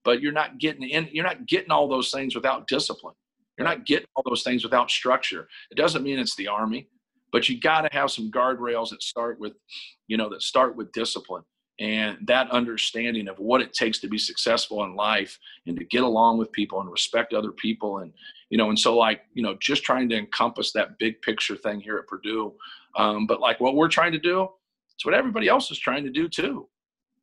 but 0.03 0.21
you're 0.21 0.31
not 0.31 0.57
getting 0.59 0.87
in 0.89 1.09
you're 1.11 1.25
not 1.25 1.45
getting 1.45 1.71
all 1.71 1.87
those 1.87 2.11
things 2.11 2.35
without 2.35 2.67
discipline. 2.67 3.15
You're 3.57 3.67
not 3.67 3.85
getting 3.85 4.07
all 4.15 4.23
those 4.25 4.43
things 4.43 4.63
without 4.63 4.89
structure. 4.89 5.47
It 5.69 5.75
doesn't 5.77 6.03
mean 6.03 6.19
it's 6.19 6.35
the 6.35 6.47
army 6.47 6.87
but 7.31 7.47
you 7.47 7.59
got 7.59 7.81
to 7.81 7.89
have 7.91 8.11
some 8.11 8.31
guardrails 8.31 8.89
that 8.89 9.01
start 9.01 9.39
with 9.39 9.53
you 10.07 10.17
know 10.17 10.29
that 10.29 10.41
start 10.41 10.75
with 10.75 10.91
discipline 10.91 11.43
and 11.79 12.17
that 12.27 12.51
understanding 12.51 13.27
of 13.27 13.39
what 13.39 13.61
it 13.61 13.73
takes 13.73 13.99
to 13.99 14.07
be 14.07 14.17
successful 14.17 14.83
in 14.83 14.95
life 14.95 15.39
and 15.65 15.77
to 15.77 15.85
get 15.85 16.03
along 16.03 16.37
with 16.37 16.51
people 16.51 16.81
and 16.81 16.91
respect 16.91 17.33
other 17.33 17.51
people 17.51 17.99
and 17.99 18.13
you 18.49 18.57
know 18.57 18.69
and 18.69 18.79
so 18.79 18.95
like 18.95 19.21
you 19.33 19.41
know 19.41 19.55
just 19.59 19.83
trying 19.83 20.09
to 20.09 20.17
encompass 20.17 20.71
that 20.71 20.97
big 20.99 21.21
picture 21.21 21.55
thing 21.55 21.79
here 21.79 21.97
at 21.97 22.07
purdue 22.07 22.53
um, 22.97 23.25
but 23.25 23.39
like 23.39 23.59
what 23.59 23.75
we're 23.75 23.87
trying 23.87 24.11
to 24.11 24.19
do 24.19 24.47
it's 24.93 25.05
what 25.05 25.15
everybody 25.15 25.47
else 25.47 25.71
is 25.71 25.79
trying 25.79 26.03
to 26.03 26.11
do 26.11 26.27
too 26.27 26.67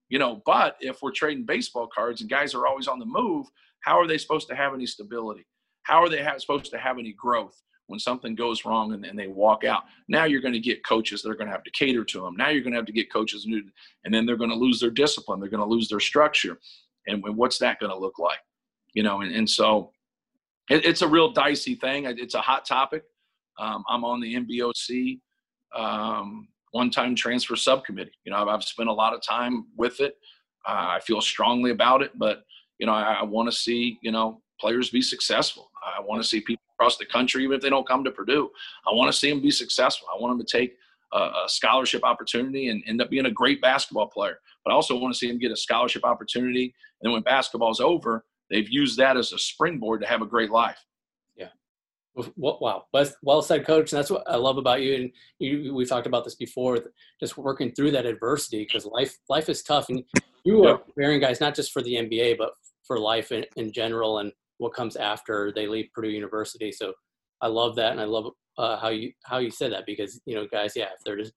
you 0.08 0.18
know 0.18 0.42
but 0.46 0.76
if 0.80 1.02
we're 1.02 1.12
trading 1.12 1.44
baseball 1.44 1.86
cards 1.86 2.20
and 2.20 2.30
guys 2.30 2.54
are 2.54 2.66
always 2.66 2.88
on 2.88 2.98
the 2.98 3.06
move 3.06 3.46
how 3.80 3.98
are 3.98 4.06
they 4.06 4.18
supposed 4.18 4.48
to 4.48 4.56
have 4.56 4.74
any 4.74 4.86
stability? 4.86 5.46
How 5.82 6.02
are 6.02 6.08
they 6.08 6.26
supposed 6.38 6.70
to 6.72 6.78
have 6.78 6.98
any 6.98 7.12
growth 7.12 7.60
when 7.86 7.98
something 7.98 8.34
goes 8.34 8.64
wrong 8.64 8.92
and, 8.92 9.04
and 9.04 9.18
they 9.18 9.28
walk 9.28 9.64
out? 9.64 9.84
Now 10.08 10.24
you're 10.24 10.40
going 10.40 10.54
to 10.54 10.60
get 10.60 10.84
coaches 10.84 11.22
that 11.22 11.30
are 11.30 11.34
going 11.34 11.46
to 11.46 11.52
have 11.52 11.64
to 11.64 11.70
cater 11.70 12.04
to 12.04 12.20
them 12.20 12.36
now 12.36 12.48
you're 12.48 12.62
going 12.62 12.72
to 12.72 12.78
have 12.78 12.86
to 12.86 12.92
get 12.92 13.12
coaches 13.12 13.46
new 13.46 13.62
and 14.04 14.12
then 14.12 14.26
they're 14.26 14.36
going 14.36 14.50
to 14.50 14.56
lose 14.56 14.80
their 14.80 14.90
discipline. 14.90 15.40
They're 15.40 15.48
going 15.48 15.66
to 15.66 15.74
lose 15.74 15.88
their 15.88 16.00
structure. 16.00 16.58
And 17.06 17.24
what's 17.36 17.58
that 17.58 17.80
going 17.80 17.90
to 17.90 17.98
look 17.98 18.18
like? 18.18 18.40
You 18.92 19.02
know 19.02 19.20
and, 19.20 19.34
and 19.34 19.48
so 19.48 19.92
it, 20.68 20.84
it's 20.84 21.02
a 21.02 21.08
real 21.08 21.32
dicey 21.32 21.74
thing. 21.74 22.04
It's 22.04 22.34
a 22.34 22.40
hot 22.40 22.64
topic. 22.64 23.04
Um, 23.58 23.82
i'm 23.88 24.04
on 24.04 24.20
the 24.20 24.34
mboc 24.36 25.18
um, 25.74 26.48
one-time 26.72 27.14
transfer 27.14 27.56
subcommittee. 27.56 28.12
You 28.24 28.32
know, 28.32 28.38
I've, 28.38 28.48
I've 28.48 28.64
spent 28.64 28.88
a 28.88 28.92
lot 28.92 29.14
of 29.14 29.22
time 29.22 29.66
with 29.76 30.00
it. 30.00 30.16
Uh, 30.66 30.96
I 30.96 31.00
feel 31.00 31.20
strongly 31.20 31.70
about 31.70 32.02
it, 32.02 32.12
but 32.16 32.44
you 32.78 32.86
know, 32.86 32.92
I, 32.92 33.18
I 33.20 33.22
want 33.24 33.50
to 33.50 33.56
see 33.56 33.98
you 34.02 34.12
know 34.12 34.42
players 34.60 34.90
be 34.90 35.02
successful. 35.02 35.70
I 35.84 36.00
want 36.00 36.22
to 36.22 36.28
see 36.28 36.40
people 36.40 36.62
across 36.78 36.96
the 36.96 37.06
country, 37.06 37.44
even 37.44 37.56
if 37.56 37.62
they 37.62 37.70
don't 37.70 37.86
come 37.86 38.04
to 38.04 38.10
Purdue, 38.10 38.50
I 38.86 38.94
want 38.94 39.10
to 39.12 39.18
see 39.18 39.30
them 39.30 39.40
be 39.40 39.50
successful. 39.50 40.08
I 40.12 40.20
want 40.20 40.36
them 40.36 40.46
to 40.46 40.58
take 40.58 40.76
a, 41.12 41.18
a 41.18 41.44
scholarship 41.46 42.04
opportunity 42.04 42.68
and 42.68 42.82
end 42.86 43.00
up 43.00 43.10
being 43.10 43.26
a 43.26 43.30
great 43.30 43.60
basketball 43.60 44.08
player. 44.08 44.38
But 44.64 44.72
I 44.72 44.74
also 44.74 44.96
want 44.96 45.14
to 45.14 45.18
see 45.18 45.28
them 45.28 45.38
get 45.38 45.52
a 45.52 45.56
scholarship 45.56 46.04
opportunity, 46.04 46.64
and 46.64 46.72
then 47.02 47.12
when 47.12 47.22
basketball's 47.22 47.80
over, 47.80 48.24
they've 48.50 48.68
used 48.68 48.98
that 48.98 49.16
as 49.16 49.32
a 49.32 49.38
springboard 49.38 50.00
to 50.02 50.06
have 50.06 50.22
a 50.22 50.26
great 50.26 50.50
life. 50.50 50.78
Wow, 52.36 52.86
well 53.22 53.42
said, 53.42 53.66
coach. 53.66 53.92
And 53.92 53.98
that's 53.98 54.10
what 54.10 54.24
I 54.26 54.36
love 54.36 54.58
about 54.58 54.82
you. 54.82 54.94
And 54.94 55.10
you, 55.38 55.74
we've 55.74 55.88
talked 55.88 56.06
about 56.06 56.24
this 56.24 56.34
before, 56.34 56.78
just 57.20 57.36
working 57.36 57.72
through 57.72 57.92
that 57.92 58.06
adversity 58.06 58.64
because 58.64 58.86
life 58.86 59.16
life 59.28 59.48
is 59.48 59.62
tough, 59.62 59.88
and 59.88 60.02
you 60.44 60.64
are 60.64 60.78
preparing 60.78 61.20
guys 61.20 61.40
not 61.40 61.54
just 61.54 61.72
for 61.72 61.82
the 61.82 61.94
NBA 61.94 62.38
but 62.38 62.50
for 62.86 62.98
life 62.98 63.32
in, 63.32 63.44
in 63.56 63.72
general 63.72 64.18
and 64.18 64.32
what 64.56 64.74
comes 64.74 64.96
after 64.96 65.52
they 65.54 65.66
leave 65.66 65.88
Purdue 65.94 66.08
University. 66.08 66.72
So 66.72 66.92
I 67.40 67.46
love 67.48 67.76
that, 67.76 67.92
and 67.92 68.00
I 68.00 68.04
love 68.04 68.32
uh, 68.56 68.76
how 68.78 68.88
you 68.88 69.12
how 69.24 69.38
you 69.38 69.50
said 69.50 69.72
that 69.72 69.86
because 69.86 70.20
you 70.26 70.34
know, 70.34 70.46
guys, 70.46 70.74
yeah, 70.74 70.86
if 70.86 71.00
they're 71.04 71.16
just 71.16 71.32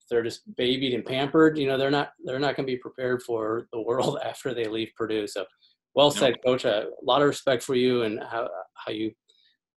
if 0.00 0.08
they're 0.08 0.22
just 0.22 0.42
babied 0.56 0.94
and 0.94 1.04
pampered, 1.04 1.58
you 1.58 1.66
know, 1.66 1.76
they're 1.76 1.90
not 1.90 2.12
they're 2.24 2.38
not 2.38 2.56
going 2.56 2.66
to 2.66 2.72
be 2.72 2.78
prepared 2.78 3.22
for 3.22 3.66
the 3.72 3.80
world 3.80 4.18
after 4.24 4.54
they 4.54 4.66
leave 4.66 4.90
Purdue. 4.96 5.26
So 5.26 5.44
well 5.94 6.10
said, 6.10 6.34
coach. 6.44 6.64
A 6.64 6.86
lot 7.02 7.22
of 7.22 7.28
respect 7.28 7.62
for 7.62 7.74
you 7.74 8.02
and 8.02 8.20
how 8.22 8.48
how 8.74 8.92
you 8.92 9.12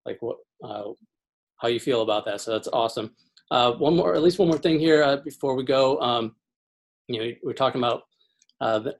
like 0.08 0.22
what 0.22 0.38
uh, 0.64 0.84
how 1.58 1.68
you 1.68 1.78
feel 1.78 2.02
about 2.02 2.24
that. 2.24 2.40
So 2.40 2.52
that's 2.52 2.68
awesome. 2.68 3.14
Uh, 3.50 3.72
one 3.72 3.96
more, 3.96 4.14
at 4.14 4.22
least 4.22 4.38
one 4.38 4.48
more 4.48 4.58
thing 4.58 4.78
here 4.78 5.02
uh, 5.02 5.18
before 5.18 5.54
we 5.54 5.64
go. 5.64 6.00
Um, 6.00 6.34
you 7.08 7.20
know, 7.20 7.30
we're 7.42 7.52
talking 7.52 7.80
about 7.80 8.02
uh, 8.60 8.78
the, 8.80 8.96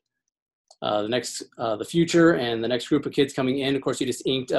uh, 0.83 1.03
the 1.03 1.09
next 1.09 1.43
uh, 1.59 1.77
the 1.77 1.85
future 1.85 2.35
and 2.35 2.63
the 2.63 2.69
next 2.69 2.89
group 2.89 3.07
of 3.07 3.13
kids 3.13 3.33
coming 3.33 3.59
in. 3.61 3.75
Of 3.75 3.83
course, 3.83 4.01
you 4.01 4.07
just 4.07 4.27
inked. 4.27 4.53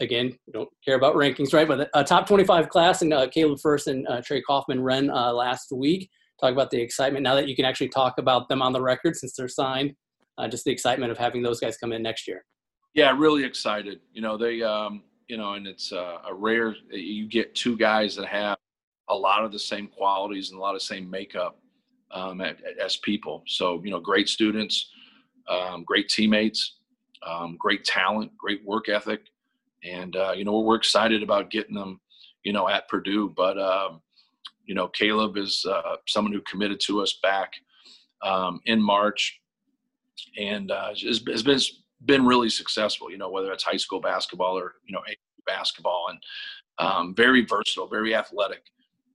again, 0.00 0.38
we 0.46 0.52
don't 0.52 0.68
care 0.84 0.96
about 0.96 1.14
rankings, 1.14 1.52
right? 1.52 1.68
But 1.68 1.90
a 1.94 2.04
top 2.04 2.26
25 2.26 2.68
class 2.68 3.02
and 3.02 3.12
Caleb 3.32 3.60
Furst 3.60 3.86
and 3.86 4.06
Trey 4.24 4.40
Kaufman-Renn 4.42 5.08
last 5.34 5.72
week. 5.72 6.10
Talk 6.40 6.52
about 6.52 6.70
the 6.70 6.80
excitement 6.80 7.24
now 7.24 7.34
that 7.34 7.48
you 7.48 7.56
can 7.56 7.64
actually 7.64 7.88
talk 7.88 8.14
about 8.18 8.48
them 8.48 8.62
on 8.62 8.72
the 8.72 8.80
record 8.80 9.16
since 9.16 9.34
they're 9.34 9.48
signed. 9.48 9.94
just 10.50 10.64
the 10.64 10.70
excitement 10.72 11.12
of 11.12 11.18
having 11.18 11.42
those 11.42 11.60
guys 11.60 11.76
come 11.76 11.92
in 11.92 12.02
next 12.02 12.26
year. 12.26 12.44
Yeah, 12.98 13.14
really 13.16 13.44
excited. 13.44 14.00
You 14.12 14.22
know, 14.22 14.36
they, 14.36 14.60
um, 14.60 15.04
you 15.28 15.36
know, 15.36 15.52
and 15.52 15.68
it's 15.68 15.92
uh, 15.92 16.18
a 16.26 16.34
rare, 16.34 16.74
you 16.90 17.28
get 17.28 17.54
two 17.54 17.76
guys 17.76 18.16
that 18.16 18.26
have 18.26 18.58
a 19.08 19.14
lot 19.14 19.44
of 19.44 19.52
the 19.52 19.58
same 19.60 19.86
qualities 19.86 20.50
and 20.50 20.58
a 20.58 20.60
lot 20.60 20.74
of 20.74 20.82
same 20.82 21.08
makeup 21.08 21.60
um, 22.10 22.40
as 22.40 22.96
people. 22.96 23.44
So, 23.46 23.80
you 23.84 23.92
know, 23.92 24.00
great 24.00 24.28
students, 24.28 24.90
um, 25.48 25.84
great 25.84 26.08
teammates, 26.08 26.78
um, 27.24 27.56
great 27.56 27.84
talent, 27.84 28.36
great 28.36 28.64
work 28.64 28.88
ethic. 28.88 29.20
And, 29.84 30.16
uh, 30.16 30.32
you 30.34 30.44
know, 30.44 30.58
we're 30.58 30.74
excited 30.74 31.22
about 31.22 31.50
getting 31.52 31.76
them, 31.76 32.00
you 32.42 32.52
know, 32.52 32.68
at 32.68 32.88
Purdue. 32.88 33.32
But, 33.36 33.60
um, 33.60 34.02
you 34.64 34.74
know, 34.74 34.88
Caleb 34.88 35.36
is 35.36 35.64
uh, 35.70 35.98
someone 36.08 36.32
who 36.32 36.40
committed 36.40 36.80
to 36.86 37.00
us 37.00 37.16
back 37.22 37.52
um, 38.22 38.60
in 38.64 38.82
March 38.82 39.40
and 40.36 40.72
uh, 40.72 40.88
has 40.88 41.20
been 41.20 41.60
been 42.04 42.24
really 42.24 42.50
successful. 42.50 43.10
You 43.10 43.18
know, 43.18 43.30
whether 43.30 43.52
it's 43.52 43.64
high 43.64 43.76
school 43.76 44.00
basketball 44.00 44.58
or 44.58 44.74
you 44.86 44.92
know 44.92 45.02
basketball, 45.46 46.06
and 46.10 46.18
um, 46.78 47.14
very 47.14 47.44
versatile, 47.44 47.88
very 47.88 48.14
athletic, 48.14 48.62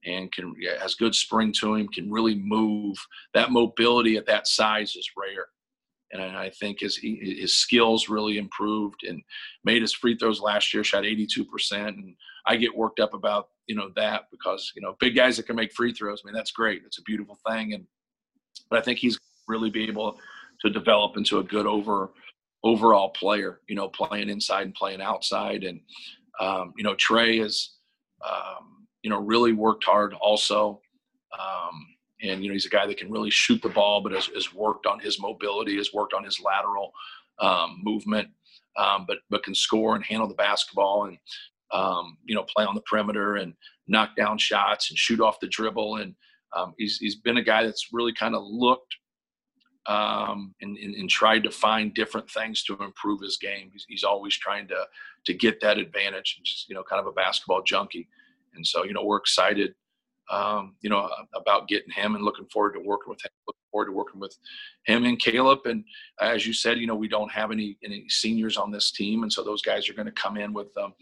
and 0.06 0.32
can 0.32 0.54
has 0.80 0.96
good 0.96 1.15
spring 1.15 1.54
to 1.60 1.76
him. 1.76 1.88
Can 1.88 2.12
really 2.12 2.36
move. 2.36 2.98
That 3.34 3.52
mobility 3.52 4.17
at 4.17 4.26
that 4.26 4.48
size 4.48 4.96
is 4.96 5.10
rare, 5.17 5.48
and 6.12 6.22
I 6.38 6.50
think 6.50 6.82
his 6.82 6.98
his 6.98 7.56
skills 7.56 8.10
really 8.10 8.38
improved 8.38 9.04
and 9.08 9.22
made 9.63 9.82
his 9.82 9.93
free 9.93 10.17
throws 10.17 10.41
last 10.41 10.74
year. 10.74 10.84
Shot 10.84 11.06
82 11.06 11.46
percent, 11.46 11.98
and 11.98 12.15
I 12.46 12.58
get 12.58 12.76
worked 12.76 13.00
up 13.00 13.13
about 13.13 13.50
you 13.67 13.76
know 13.76 13.91
that 13.96 14.24
because 14.32 14.72
you 14.76 14.82
know 14.82 14.96
big 15.00 15.15
guys 15.15 15.38
that 15.38 15.48
can 15.48 15.56
make 15.56 15.74
free 15.74 15.93
throws. 15.93 16.22
I 16.24 16.28
mean, 16.28 16.36
that's 16.36 16.52
great. 16.52 16.84
It's 16.86 17.00
a 17.00 17.04
beautiful 17.04 17.38
thing, 17.48 17.74
and 17.74 17.86
but 18.69 18.80
I 18.80 18.82
think 18.82 19.00
he's 19.00 19.19
really 19.48 19.69
be 19.69 19.88
able 19.88 20.18
to 20.62 20.70
develop 20.70 21.18
into 21.18 21.39
a 21.39 21.43
good 21.43 21.66
over 21.66 22.10
overall 22.64 23.09
player, 23.09 23.59
you 23.68 23.76
know, 23.76 23.89
playing 23.89 24.30
inside 24.30 24.64
and 24.64 24.74
playing 24.74 25.01
outside. 25.01 25.64
And, 25.64 25.82
um, 26.39 26.74
you 26.78 26.84
know, 26.84 26.95
Trey 26.95 27.39
has, 27.39 27.72
um, 28.26 28.88
you 29.01 29.09
know, 29.09 29.20
really 29.20 29.53
worked 29.53 29.84
hard 29.84 30.14
also. 30.14 30.82
Um, 31.38 31.88
and, 32.22 32.41
you 32.41 32.49
know, 32.49 32.53
he's 32.53 32.66
a 32.66 32.70
guy 32.70 32.88
that 32.88 32.97
can 32.97 33.11
really 33.11 33.30
shoot 33.30 33.61
the 33.61 33.70
ball, 33.70 34.01
but 34.01 34.14
has, 34.14 34.28
has 34.28 34.53
worked 34.53 34.86
on 34.86 34.99
his 34.99 35.20
mobility, 35.20 35.76
has 35.78 35.93
worked 35.93 36.14
on 36.14 36.24
his 36.24 36.39
lateral 36.39 36.93
um, 37.39 37.82
movement, 37.84 38.30
um, 38.78 39.05
but, 39.07 39.18
but 39.30 39.43
can 39.43 39.53
score 39.53 39.95
and 39.95 40.05
handle 40.05 40.28
the 40.28 40.34
basketball 40.36 41.05
and, 41.05 41.18
um, 41.74 42.18
you 42.24 42.34
know, 42.34 42.43
play 42.43 42.64
on 42.64 42.76
the 42.76 42.82
perimeter 42.82 43.36
and 43.36 43.53
knock 43.88 44.16
down 44.16 44.38
shots 44.38 44.89
and 44.89 44.97
shoot 44.97 45.20
off 45.20 45.39
the 45.41 45.47
dribble. 45.47 45.97
And 45.97 46.16
he's, 46.78 46.97
he's 46.97 47.16
been 47.16 47.38
a 47.38 47.43
guy 47.43 47.66
that's 47.66 47.89
really 47.91 48.14
kind 48.14 48.36
of 48.36 48.43
looked 48.45 48.95
um, 49.86 50.53
and, 50.61 50.77
and, 50.77 50.95
and, 50.95 51.09
tried 51.09 51.43
to 51.43 51.51
find 51.51 51.93
different 51.93 52.29
things 52.29 52.63
to 52.63 52.77
improve 52.81 53.21
his 53.21 53.38
game. 53.38 53.69
He's, 53.73 53.86
he's 53.89 54.03
always 54.05 54.34
trying 54.38 54.67
to 54.69 54.86
to 55.25 55.34
get 55.34 55.59
that 55.59 55.77
advantage, 55.77 56.36
and 56.38 56.45
just 56.45 56.69
you 56.69 56.75
know, 56.75 56.84
kind 56.84 57.01
of 57.01 57.07
a 57.07 57.11
basketball 57.11 57.63
junkie. 57.63 58.07
And 58.55 58.65
so, 58.65 58.86
you 58.86 58.93
know, 58.93 59.03
we're 59.03 59.17
excited 59.17 59.73
um, 60.31 60.75
you 60.81 60.89
know, 60.89 61.09
about 61.36 61.67
getting 61.67 61.91
him 61.91 62.15
and 62.15 62.23
looking 62.23 62.45
forward 62.47 62.73
to 62.73 62.79
working 62.79 63.09
with 63.09 63.23
him. 63.23 63.31
Looking 63.47 63.59
forward 63.71 63.86
to 63.88 63.91
working 63.91 64.19
with 64.19 64.38
him 64.86 65.05
and 65.05 65.19
Caleb. 65.19 65.59
And 65.65 65.84
as 66.21 66.45
you 66.47 66.53
said, 66.53 66.77
you 66.77 66.88
know, 66.88 66.95
we 66.95 67.07
don't 67.07 67.31
have 67.31 67.51
any 67.51 67.77
any 67.84 68.07
seniors 68.09 68.57
on 68.57 68.71
this 68.71 68.91
team, 68.91 69.23
and 69.23 69.31
so 69.31 69.43
those 69.43 69.61
guys 69.61 69.89
are 69.89 69.93
going 69.93 70.05
to 70.05 70.11
come 70.11 70.38
in 70.38 70.53
with 70.53 70.75
um, 70.77 70.93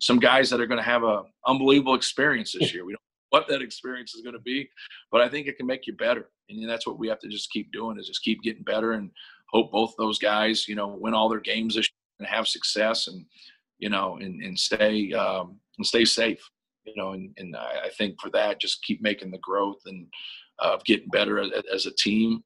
some 0.00 0.18
guys 0.18 0.48
that 0.50 0.60
are 0.60 0.66
going 0.66 0.78
to 0.78 0.84
have 0.84 1.04
a 1.04 1.24
unbelievable 1.46 1.94
experience 1.94 2.52
this 2.52 2.72
year. 2.74 2.84
We 2.84 2.92
don't 2.92 3.02
what 3.30 3.48
that 3.48 3.62
experience 3.62 4.14
is 4.14 4.22
going 4.22 4.34
to 4.34 4.40
be, 4.40 4.68
but 5.10 5.20
I 5.20 5.28
think 5.28 5.46
it 5.46 5.56
can 5.56 5.66
make 5.66 5.86
you 5.86 5.94
better, 5.94 6.30
and 6.48 6.68
that's 6.68 6.86
what 6.86 6.98
we 6.98 7.08
have 7.08 7.20
to 7.20 7.28
just 7.28 7.50
keep 7.50 7.72
doing 7.72 7.98
is 7.98 8.06
just 8.06 8.22
keep 8.22 8.42
getting 8.42 8.62
better 8.62 8.92
and 8.92 9.10
hope 9.48 9.72
both 9.72 9.94
those 9.98 10.18
guys, 10.18 10.68
you 10.68 10.74
know, 10.74 10.88
win 10.88 11.14
all 11.14 11.28
their 11.28 11.40
games 11.40 11.74
this 11.74 11.88
and 12.18 12.28
have 12.28 12.46
success 12.46 13.08
and 13.08 13.24
you 13.78 13.88
know 13.88 14.18
and, 14.18 14.42
and 14.42 14.58
stay 14.58 15.10
um, 15.14 15.56
and 15.78 15.86
stay 15.86 16.04
safe 16.04 16.50
you 16.84 16.94
know, 16.96 17.12
and, 17.12 17.30
and 17.38 17.56
I, 17.56 17.88
think 17.96 18.20
for 18.20 18.30
that, 18.30 18.60
just 18.60 18.82
keep 18.82 19.02
making 19.02 19.30
the 19.30 19.38
growth 19.38 19.80
and 19.86 20.06
uh, 20.58 20.78
getting 20.84 21.08
better 21.08 21.38
as, 21.38 21.50
as, 21.72 21.86
a 21.86 21.92
team. 21.92 22.42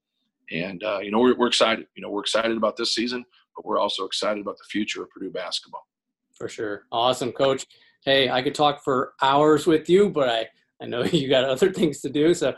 And 0.50 0.82
uh, 0.82 0.98
you 1.00 1.10
know, 1.10 1.18
we're, 1.20 1.36
we're 1.36 1.46
excited. 1.46 1.86
You 1.94 2.02
know, 2.02 2.10
we're 2.10 2.20
excited 2.20 2.56
about 2.56 2.76
this 2.76 2.94
season, 2.94 3.24
but 3.56 3.64
we're 3.64 3.78
also 3.78 4.04
excited 4.04 4.40
about 4.40 4.58
the 4.58 4.64
future 4.68 5.02
of 5.02 5.10
Purdue 5.10 5.30
basketball. 5.30 5.86
For 6.34 6.48
sure, 6.48 6.82
awesome, 6.92 7.32
Coach. 7.32 7.66
Hey, 8.04 8.28
I 8.28 8.42
could 8.42 8.54
talk 8.54 8.84
for 8.84 9.14
hours 9.22 9.66
with 9.66 9.88
you, 9.88 10.10
but 10.10 10.28
I 10.28 10.48
I 10.80 10.86
know 10.86 11.04
you 11.12 11.28
got 11.28 11.44
other 11.44 11.72
things 11.72 12.00
to 12.00 12.10
do, 12.10 12.34
so 12.34 12.54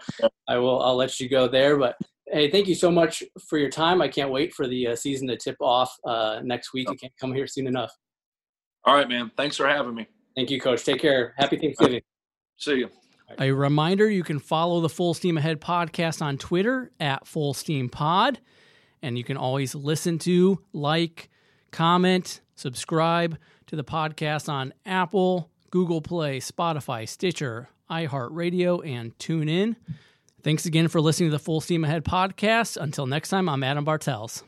I 0.49 0.59
will 0.59 0.81
I'll 0.81 0.97
let 0.97 1.19
you 1.21 1.29
go 1.29 1.49
there. 1.49 1.77
But 1.77 1.97
hey, 2.27 2.51
thank 2.51 2.67
you 2.67 2.75
so 2.75 2.91
much 2.91 3.23
for 3.49 3.59
your 3.59 3.71
time. 3.71 4.03
I 4.03 4.09
can't 4.09 4.31
wait 4.31 4.55
for 4.55 4.67
the 4.67 4.89
uh, 4.89 4.97
season 4.97 5.29
to 5.29 5.37
tip 5.37 5.57
off 5.61 5.95
uh, 6.05 6.41
next 6.43 6.73
week. 6.73 6.91
You 6.91 6.97
can't 6.97 7.13
come 7.21 7.33
here 7.33 7.47
soon 7.47 7.67
enough. 7.67 7.93
All 8.85 8.95
right, 8.95 9.09
man. 9.09 9.31
Thanks 9.37 9.57
for 9.57 9.67
having 9.67 9.95
me. 9.95 10.07
Thank 10.35 10.51
you, 10.51 10.61
Coach. 10.61 10.85
Take 10.85 11.01
care. 11.01 11.35
Happy 11.37 11.57
Thanksgiving. 11.57 12.03
See 12.57 12.77
you. 12.77 12.91
A 13.41 13.51
reminder 13.51 14.09
you 14.09 14.23
can 14.23 14.39
follow 14.39 14.81
the 14.81 14.89
Full 14.89 15.13
Steam 15.13 15.37
Ahead 15.37 15.61
podcast 15.61 16.23
on 16.23 16.39
Twitter 16.39 16.93
at 17.01 17.27
Full 17.27 17.55
Steam 17.55 17.89
Pod. 17.89 18.39
And 19.03 19.19
you 19.19 19.25
can 19.25 19.37
always 19.37 19.75
listen 19.75 20.19
to, 20.21 20.61
like, 20.73 21.29
comment, 21.71 22.41
subscribe 22.55 23.37
to 23.67 23.77
the 23.77 23.85
podcast 23.85 24.49
on 24.49 24.73
Apple, 24.85 25.51
Google 25.71 26.01
Play, 26.01 26.39
Spotify, 26.39 27.09
Stitcher, 27.09 27.69
iHeartRadio, 27.91 28.87
and 28.87 29.17
TuneIn. 29.19 29.77
Thanks 30.43 30.67
again 30.67 30.89
for 30.89 31.01
listening 31.01 31.31
to 31.31 31.37
the 31.37 31.43
Full 31.43 31.61
Steam 31.61 31.85
Ahead 31.85 32.05
podcast. 32.05 32.77
Until 32.77 33.07
next 33.07 33.31
time, 33.31 33.49
I'm 33.49 33.63
Adam 33.63 33.85
Bartels. 33.85 34.45